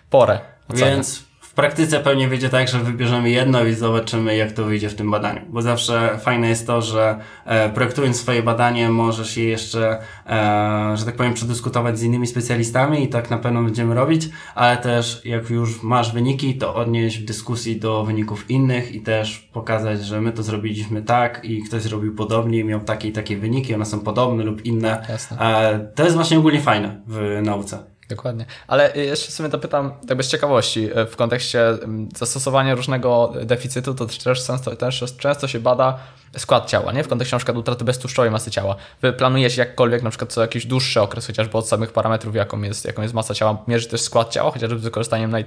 porę. 0.09 0.39
Więc 0.69 1.28
praktyce 1.59 1.99
pewnie 1.99 2.27
wyjdzie 2.27 2.49
tak, 2.49 2.67
że 2.67 2.79
wybierzemy 2.79 3.29
jedno 3.29 3.65
i 3.65 3.73
zobaczymy, 3.73 4.35
jak 4.35 4.51
to 4.51 4.65
wyjdzie 4.65 4.89
w 4.89 4.95
tym 4.95 5.11
badaniu. 5.11 5.41
Bo 5.49 5.61
zawsze 5.61 6.17
fajne 6.17 6.49
jest 6.49 6.67
to, 6.67 6.81
że 6.81 7.19
e, 7.45 7.69
projektując 7.69 8.17
swoje 8.17 8.43
badanie, 8.43 8.89
możesz 8.89 9.37
je 9.37 9.43
jeszcze, 9.43 9.99
e, 10.27 10.97
że 10.97 11.05
tak 11.05 11.15
powiem, 11.15 11.33
przedyskutować 11.33 11.99
z 11.99 12.03
innymi 12.03 12.27
specjalistami 12.27 13.03
i 13.03 13.07
tak 13.07 13.29
na 13.29 13.37
pewno 13.37 13.63
będziemy 13.63 13.95
robić, 13.95 14.29
ale 14.55 14.77
też 14.77 15.21
jak 15.25 15.49
już 15.49 15.83
masz 15.83 16.13
wyniki, 16.13 16.57
to 16.57 16.75
odnieść 16.75 17.19
w 17.19 17.25
dyskusji 17.25 17.79
do 17.79 18.03
wyników 18.03 18.49
innych 18.49 18.95
i 18.95 19.01
też 19.01 19.49
pokazać, 19.53 20.05
że 20.05 20.21
my 20.21 20.31
to 20.31 20.43
zrobiliśmy 20.43 21.01
tak 21.01 21.45
i 21.45 21.63
ktoś 21.63 21.81
zrobił 21.81 22.15
podobnie 22.15 22.59
i 22.59 22.63
miał 22.63 22.79
takie 22.79 23.07
i 23.07 23.11
takie 23.11 23.37
wyniki, 23.37 23.75
one 23.75 23.85
są 23.85 23.99
podobne 23.99 24.43
lub 24.43 24.65
inne. 24.65 25.07
E, 25.39 25.79
to 25.95 26.03
jest 26.03 26.15
właśnie 26.15 26.39
ogólnie 26.39 26.61
fajne 26.61 27.01
w 27.07 27.39
nauce. 27.43 27.98
Dokładnie. 28.09 28.45
Ale 28.67 28.95
y, 28.95 29.05
jeszcze 29.05 29.31
sobie 29.31 29.49
dopytam, 29.49 29.91
tak 30.07 30.17
bez 30.17 30.27
ciekawości, 30.27 30.97
y, 30.97 31.05
w 31.05 31.15
kontekście 31.15 31.69
mm, 31.69 32.09
zastosowania 32.15 32.75
różnego 32.75 33.33
deficytu, 33.43 33.93
to 33.93 34.05
też 34.05 34.43
często, 34.43 34.75
też 34.75 35.03
często 35.17 35.47
się 35.47 35.59
bada 35.59 35.99
skład 36.37 36.69
ciała, 36.69 36.91
nie? 36.91 37.03
W 37.03 37.07
kontekście 37.07 37.35
na 37.35 37.39
przykład 37.39 37.57
utraty 37.57 37.85
beztłuszczowej 37.85 38.31
masy 38.31 38.51
ciała. 38.51 38.75
Wy 39.01 39.13
planujecie 39.13 39.61
jakkolwiek, 39.61 40.03
na 40.03 40.09
przykład 40.09 40.33
co 40.33 40.41
jakiś 40.41 40.65
dłuższy 40.65 41.01
okres, 41.01 41.27
chociażby 41.27 41.57
od 41.57 41.67
samych 41.67 41.93
parametrów, 41.93 42.35
jaką 42.35 42.61
jest, 42.61 42.85
jaką 42.85 43.01
jest 43.01 43.13
masa 43.13 43.33
ciała, 43.33 43.57
mierzyć 43.67 43.89
też 43.89 44.01
skład 44.01 44.29
ciała, 44.29 44.51
chociażby 44.51 44.79
z 44.79 44.83
wykorzystaniem 44.83 45.31
naj, 45.31 45.45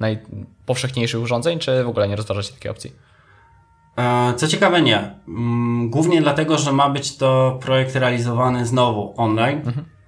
najpowszechniejszych 0.00 1.20
urządzeń, 1.20 1.58
czy 1.58 1.84
w 1.84 1.88
ogóle 1.88 2.08
nie 2.08 2.16
rozważacie 2.16 2.52
takiej 2.52 2.70
opcji? 2.70 2.92
E, 3.98 4.34
co 4.36 4.48
ciekawe, 4.48 4.82
nie. 4.82 5.14
Mm, 5.28 5.90
głównie 5.90 6.22
dlatego, 6.22 6.58
że 6.58 6.72
ma 6.72 6.90
być 6.90 7.16
to 7.16 7.58
projekt 7.62 7.96
realizowany 7.96 8.66
znowu 8.66 9.14
online. 9.16 9.58
Mhm 9.58 9.99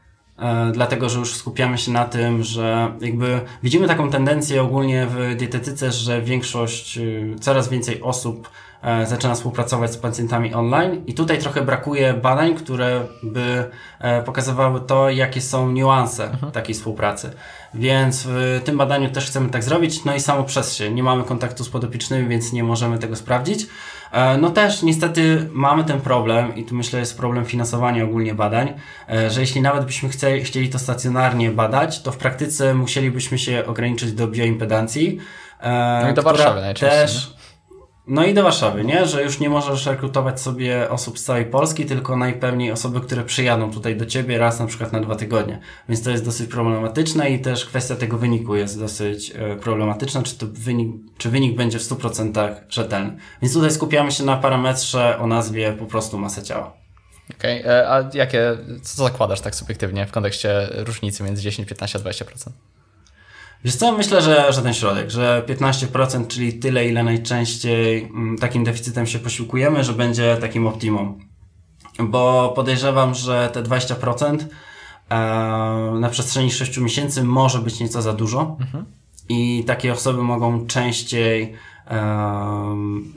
dlatego 0.73 1.09
że 1.09 1.19
już 1.19 1.35
skupiamy 1.35 1.79
się 1.79 1.91
na 1.91 2.05
tym, 2.05 2.43
że 2.43 2.93
jakby 3.01 3.41
widzimy 3.63 3.89
taką 3.89 4.11
tendencję 4.11 4.63
ogólnie 4.63 5.07
w 5.11 5.37
dietetyce, 5.37 5.93
że 5.93 6.23
większość, 6.23 6.99
y, 6.99 7.37
coraz 7.41 7.69
więcej 7.69 8.03
osób 8.03 8.49
e, 8.83 9.07
zaczyna 9.07 9.35
współpracować 9.35 9.93
z 9.93 9.97
pacjentami 9.97 10.55
online 10.55 11.03
i 11.07 11.15
tutaj 11.15 11.39
trochę 11.39 11.63
brakuje 11.63 12.15
badań, 12.15 12.55
które 12.55 13.01
by 13.23 13.71
e, 14.01 14.23
pokazywały 14.23 14.81
to, 14.81 15.11
jakie 15.11 15.41
są 15.41 15.73
niuanse 15.73 16.25
mhm. 16.31 16.53
takiej 16.53 16.75
współpracy. 16.75 17.31
Więc 17.75 18.23
w 18.27 18.61
tym 18.65 18.79
badaniu 18.79 19.11
też 19.11 19.27
chcemy 19.27 19.49
tak 19.49 19.65
zrobić, 19.65 20.05
no 20.05 20.15
i 20.15 20.21
samo 20.21 20.45
przez 20.45 20.75
się. 20.75 20.91
Nie 20.91 21.03
mamy 21.03 21.25
kontaktu 21.25 21.65
z 21.65 21.69
podopiecznymi, 21.69 22.29
więc 22.29 22.53
nie 22.53 22.65
możemy 22.65 22.99
tego 22.99 23.17
sprawdzić. 23.17 23.67
E, 24.13 24.39
no 24.39 24.51
też 24.51 24.83
niestety 24.83 25.49
mamy 25.53 25.85
ten 25.85 26.01
problem 26.01 26.57
i 26.57 26.65
tu 26.65 26.75
myślę 26.75 27.01
jest 27.01 27.17
problem 27.17 27.45
finansowania 27.45 28.05
ogólnie 28.05 28.35
badań, 28.35 28.73
e, 29.09 29.31
że 29.31 29.41
jeśli 29.41 29.63
nawet 29.63 29.85
byśmy 29.85 30.09
chcieli, 30.09 30.45
chcieli 30.45 30.69
to 30.69 30.79
stacjonarnie 30.79 31.51
badać, 31.51 32.03
to 32.03 32.13
w 32.13 32.17
praktyce 32.17 32.75
musielibyśmy 32.75 33.39
się 33.39 33.67
ograniczyć 33.67 34.13
do 34.13 34.29
bioimpedancji. 34.29 35.19
E, 35.61 36.01
no 36.03 36.11
i 36.11 36.15
do 36.15 36.23
Warszawy 36.23 36.61
najczęściej. 36.61 37.01
Też, 37.01 37.35
no 38.13 38.25
i 38.25 38.35
do 38.35 38.43
Warszawy, 38.43 38.85
nie? 38.85 39.07
Że 39.07 39.23
już 39.23 39.41
nie 39.41 39.49
możesz 39.49 39.87
rekrutować 39.87 40.41
sobie 40.41 40.91
osób 40.91 41.19
z 41.19 41.25
całej 41.25 41.47
Polski, 41.47 41.87
tylko 41.87 42.17
najpewniej 42.17 42.73
osoby, 42.73 43.01
które 43.01 43.25
przyjadą 43.25 43.71
tutaj 43.71 43.97
do 43.97 44.07
ciebie 44.07 44.39
raz 44.39 44.61
na 44.61 44.67
przykład 44.67 44.93
na 44.93 45.01
dwa 45.01 45.17
tygodnie. 45.17 45.61
Więc 45.89 46.03
to 46.03 46.11
jest 46.11 46.25
dosyć 46.25 46.51
problematyczne 46.51 47.31
i 47.31 47.41
też 47.41 47.67
kwestia 47.67 47.97
tego 47.97 48.19
wyniku 48.19 48.57
jest 48.57 48.79
dosyć 48.79 49.33
e, 49.37 49.57
problematyczna, 49.57 50.23
czy 50.23 50.39
to 50.39 50.47
wynik, 50.51 50.97
czy 51.19 51.31
wynik 51.31 51.57
będzie 51.57 51.79
w 51.79 51.83
100% 51.83 52.55
rzetelny. 52.69 53.17
Więc 53.43 53.55
tutaj 53.55 53.71
skupiamy 53.71 54.13
się 54.13 54.25
na 54.25 54.37
parametrze 54.37 55.19
o 55.19 55.27
nazwie 55.27 55.73
po 55.73 55.87
prostu 55.87 56.19
masa 56.19 56.43
ciała. 56.43 56.73
Okej, 57.39 57.61
okay. 57.61 57.89
a 57.89 58.11
jakie, 58.15 58.59
co 58.83 59.05
zakładasz 59.05 59.41
tak 59.41 59.55
subiektywnie 59.55 60.07
w 60.07 60.13
kontekście 60.13 60.69
różnicy 60.73 61.23
między 61.23 61.43
10, 61.43 61.69
15 61.69 61.99
a 61.99 62.03
20%? 62.03 62.51
Wiesz 63.65 63.77
co, 63.77 63.93
myślę, 63.93 64.23
że, 64.23 64.53
że 64.53 64.63
ten 64.63 64.75
środek, 64.75 65.11
że 65.11 65.43
15%, 65.49 66.27
czyli 66.27 66.53
tyle, 66.53 66.89
ile 66.89 67.03
najczęściej 67.03 68.05
mm, 68.05 68.39
takim 68.39 68.65
deficytem 68.65 69.07
się 69.07 69.19
posiłkujemy, 69.19 69.85
że 69.85 69.93
będzie 69.93 70.37
takim 70.41 70.67
optimum. 70.67 71.19
Bo 71.99 72.53
podejrzewam, 72.57 73.15
że 73.15 73.51
te 73.53 73.63
20% 73.63 74.39
e, 75.09 76.01
na 76.01 76.09
przestrzeni 76.09 76.51
6 76.51 76.79
miesięcy 76.79 77.25
może 77.25 77.59
być 77.59 77.81
nieco 77.81 78.03
za 78.03 78.13
dużo. 78.13 78.57
Mhm. 78.61 78.85
I 79.29 79.65
takie 79.67 79.93
osoby 79.93 80.23
mogą 80.23 80.67
częściej 80.67 81.55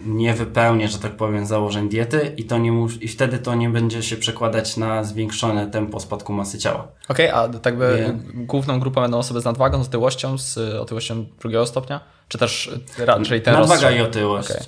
nie 0.05 0.33
wypełnię, 0.33 0.87
że 0.87 0.97
tak 0.97 1.11
powiem, 1.17 1.45
założeń 1.45 1.89
diety 1.89 2.33
i, 2.37 2.43
to 2.43 2.57
nie 2.57 2.71
mus- 2.71 3.01
i 3.01 3.07
wtedy 3.07 3.39
to 3.39 3.55
nie 3.55 3.69
będzie 3.69 4.03
się 4.03 4.17
przekładać 4.17 4.77
na 4.77 5.03
zwiększone 5.03 5.67
tempo 5.67 5.99
spadku 5.99 6.33
masy 6.33 6.57
ciała. 6.57 6.87
Okej, 7.09 7.31
okay, 7.31 7.55
a 7.55 7.59
tak 7.59 7.77
by 7.77 8.17
główną 8.33 8.79
grupą 8.79 9.01
będą 9.01 9.17
osoby 9.17 9.41
z 9.41 9.45
nadwagą, 9.45 9.83
z 9.83 9.87
otyłością, 9.87 10.37
z 10.37 10.57
otyłością 10.57 11.25
drugiego 11.39 11.65
stopnia? 11.65 11.99
Czy 12.27 12.37
też 12.37 12.71
raczej 12.97 13.41
ten 13.41 13.53
Nadwaga 13.53 13.81
rozstrzał? 13.81 14.05
i 14.05 14.09
otyłość. 14.09 14.51
Okay. 14.51 14.63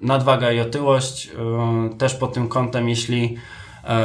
Nadwaga 0.00 0.52
i 0.52 0.60
otyłość 0.60 1.30
też 1.98 2.14
pod 2.14 2.32
tym 2.32 2.48
kątem, 2.48 2.88
jeśli 2.88 3.36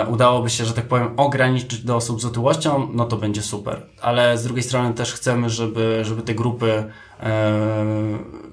udałoby 0.07 0.49
się, 0.49 0.65
że 0.65 0.73
tak 0.73 0.85
powiem, 0.85 1.13
ograniczyć 1.17 1.83
do 1.83 1.95
osób 1.95 2.21
z 2.21 2.25
otyłością, 2.25 2.87
no 2.93 3.05
to 3.05 3.17
będzie 3.17 3.41
super. 3.41 3.81
Ale 4.01 4.37
z 4.37 4.43
drugiej 4.43 4.63
strony 4.63 4.93
też 4.93 5.13
chcemy, 5.13 5.49
żeby, 5.49 6.01
żeby 6.05 6.21
te 6.21 6.33
grupy 6.33 6.83
e, 7.19 7.53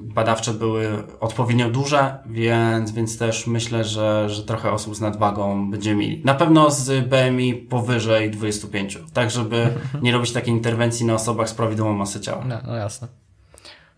badawcze 0.00 0.52
były 0.52 0.88
odpowiednio 1.20 1.70
duże, 1.70 2.18
więc, 2.26 2.90
więc 2.92 3.18
też 3.18 3.46
myślę, 3.46 3.84
że, 3.84 4.30
że 4.30 4.42
trochę 4.42 4.72
osób 4.72 4.96
z 4.96 5.00
nadwagą 5.00 5.70
będziemy 5.70 5.96
mieli. 5.96 6.22
Na 6.24 6.34
pewno 6.34 6.70
z 6.70 7.08
BMI 7.08 7.54
powyżej 7.54 8.30
25, 8.30 8.98
tak 9.12 9.30
żeby 9.30 9.68
nie 10.02 10.12
robić 10.12 10.32
takiej 10.32 10.54
interwencji 10.54 11.06
na 11.06 11.14
osobach 11.14 11.48
z 11.48 11.54
prawidłową 11.54 11.92
masę 11.92 12.20
ciała. 12.20 12.44
No, 12.48 12.58
no 12.66 12.76
jasne. 12.76 13.08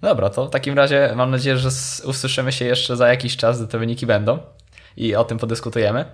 Dobra, 0.01 0.31
to 0.31 0.47
w 0.47 0.51
takim 0.51 0.75
razie 0.75 1.13
mam 1.17 1.31
nadzieję, 1.31 1.59
że 1.59 1.69
usłyszymy 2.05 2.53
się 2.53 2.65
jeszcze 2.65 2.97
za 2.97 3.09
jakiś 3.09 3.37
czas, 3.37 3.59
gdy 3.59 3.69
te 3.69 3.79
wyniki 3.79 4.07
będą 4.07 4.39
i 4.97 5.15
o 5.15 5.25
tym 5.25 5.39
podyskutujemy. 5.39 6.05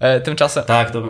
E, 0.00 0.20
tymczasem. 0.20 0.64
Tak, 0.64 0.90
to. 0.90 1.02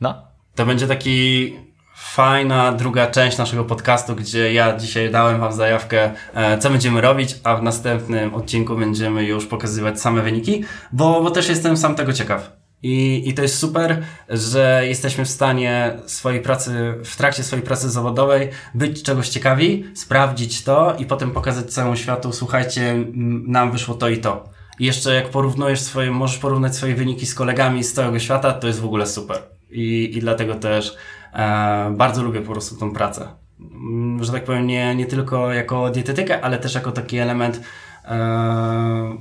No? 0.00 0.22
To 0.54 0.66
będzie 0.66 0.86
taki 0.86 1.52
fajna 1.96 2.72
druga 2.72 3.06
część 3.06 3.38
naszego 3.38 3.64
podcastu, 3.64 4.16
gdzie 4.16 4.52
ja 4.52 4.76
dzisiaj 4.76 5.10
dałem 5.10 5.40
Wam 5.40 5.52
zajawkę, 5.52 6.10
e, 6.34 6.58
co 6.58 6.70
będziemy 6.70 7.00
robić, 7.00 7.36
a 7.44 7.56
w 7.56 7.62
następnym 7.62 8.34
odcinku 8.34 8.76
będziemy 8.76 9.24
już 9.24 9.46
pokazywać 9.46 10.00
same 10.00 10.22
wyniki, 10.22 10.64
bo, 10.92 11.22
bo 11.22 11.30
też 11.30 11.48
jestem 11.48 11.76
sam 11.76 11.94
tego 11.94 12.12
ciekaw. 12.12 12.62
I, 12.82 13.22
I 13.28 13.34
to 13.34 13.42
jest 13.42 13.58
super, 13.58 14.02
że 14.28 14.82
jesteśmy 14.86 15.24
w 15.24 15.28
stanie 15.28 15.98
swojej 16.06 16.40
pracy, 16.40 16.94
w 17.04 17.16
trakcie 17.16 17.42
swojej 17.42 17.64
pracy 17.64 17.90
zawodowej 17.90 18.48
być 18.74 19.02
czegoś 19.02 19.28
ciekawi, 19.28 19.84
sprawdzić 19.94 20.64
to 20.64 20.96
i 20.98 21.06
potem 21.06 21.30
pokazać 21.30 21.66
całemu 21.66 21.96
światu, 21.96 22.32
słuchajcie, 22.32 23.04
nam 23.46 23.72
wyszło 23.72 23.94
to 23.94 24.08
i 24.08 24.18
to. 24.18 24.51
Jeszcze 24.80 25.14
jak 25.14 25.28
porównujesz 25.28 25.80
swoje, 25.80 26.10
możesz 26.10 26.38
porównać 26.38 26.76
swoje 26.76 26.94
wyniki 26.94 27.26
z 27.26 27.34
kolegami 27.34 27.84
z 27.84 27.92
całego 27.92 28.18
świata, 28.18 28.52
to 28.52 28.66
jest 28.66 28.80
w 28.80 28.84
ogóle 28.84 29.06
super. 29.06 29.42
I, 29.70 30.16
i 30.16 30.20
dlatego 30.20 30.54
też 30.54 30.96
e, 31.32 31.94
bardzo 31.96 32.22
lubię 32.22 32.40
po 32.40 32.52
prostu 32.52 32.76
tą 32.76 32.92
pracę. 32.92 33.28
Mm, 33.60 34.24
że 34.24 34.32
tak 34.32 34.44
powiem, 34.44 34.66
nie, 34.66 34.94
nie 34.94 35.06
tylko 35.06 35.52
jako 35.52 35.90
dietetykę, 35.90 36.40
ale 36.40 36.58
też 36.58 36.74
jako 36.74 36.92
taki 36.92 37.18
element, 37.18 37.60
e, 38.04 39.16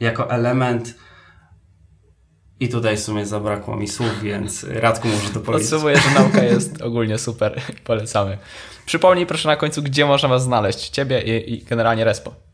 jako 0.00 0.30
element 0.30 0.94
i 2.60 2.68
tutaj 2.68 2.96
w 2.96 3.00
sumie 3.00 3.26
zabrakło 3.26 3.76
mi 3.76 3.88
słów, 3.88 4.22
więc 4.22 4.64
Radku 4.64 5.08
może 5.08 5.28
to 5.28 5.40
powiedzieć. 5.40 5.70
Podsumuję, 5.70 5.96
że 5.96 6.10
nauka 6.10 6.44
jest 6.44 6.82
ogólnie 6.82 7.18
super. 7.18 7.60
Polecamy. 7.84 8.38
Przypomnij 8.86 9.26
proszę 9.26 9.48
na 9.48 9.56
końcu, 9.56 9.82
gdzie 9.82 10.06
można 10.06 10.28
Was 10.28 10.42
znaleźć. 10.42 10.90
Ciebie 10.90 11.22
i, 11.22 11.52
i 11.54 11.64
generalnie 11.64 12.04
Respo. 12.04 12.45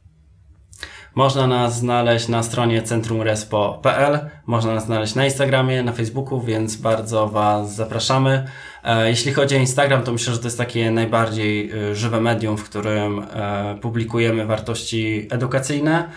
Można 1.14 1.46
nas 1.46 1.78
znaleźć 1.78 2.28
na 2.28 2.42
stronie 2.42 2.82
centrumrespo.pl, 2.82 4.18
można 4.46 4.74
nas 4.74 4.84
znaleźć 4.84 5.14
na 5.14 5.24
Instagramie, 5.24 5.82
na 5.82 5.92
Facebooku, 5.92 6.40
więc 6.40 6.76
bardzo 6.76 7.28
Was 7.28 7.74
zapraszamy. 7.74 8.44
E, 8.84 9.08
jeśli 9.08 9.32
chodzi 9.32 9.56
o 9.56 9.58
Instagram, 9.58 10.02
to 10.02 10.12
myślę, 10.12 10.32
że 10.32 10.38
to 10.38 10.44
jest 10.44 10.58
takie 10.58 10.90
najbardziej 10.90 11.70
e, 11.70 11.94
żywe 11.94 12.20
medium, 12.20 12.56
w 12.56 12.64
którym 12.64 13.26
e, 13.34 13.78
publikujemy 13.80 14.46
wartości 14.46 15.28
edukacyjne. 15.30 16.08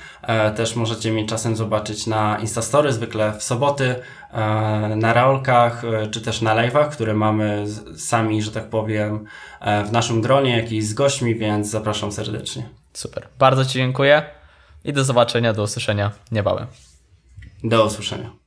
Też 0.56 0.76
możecie 0.76 1.12
mnie 1.12 1.26
czasem 1.26 1.56
zobaczyć 1.56 2.08
na 2.08 2.38
Instastory, 2.42 2.94
zwykle 2.94 3.34
w 3.34 3.44
soboty, 3.44 3.96
na 4.96 5.14
raolkach, 5.14 5.84
czy 6.12 6.22
też 6.22 6.42
na 6.42 6.56
live'ach, 6.56 6.90
które 6.90 7.14
mamy 7.14 7.66
sami, 7.98 8.42
że 8.42 8.52
tak 8.52 8.70
powiem, 8.70 9.26
w 9.86 9.92
naszym 9.92 10.22
gronie, 10.22 10.58
jak 10.58 10.72
i 10.72 10.82
z 10.82 10.94
gośćmi, 10.94 11.36
więc 11.36 11.68
zapraszam 11.70 12.12
serdecznie. 12.12 12.70
Super. 12.94 13.28
Bardzo 13.40 13.66
Ci 13.66 13.74
dziękuję 13.74 14.45
i 14.86 14.94
do 14.94 15.04
zobaczenia, 15.04 15.54
do 15.54 15.64
usłyszenia 15.64 16.12
niebawem. 16.32 16.68
Do 17.64 17.86
usłyszenia. 17.86 18.45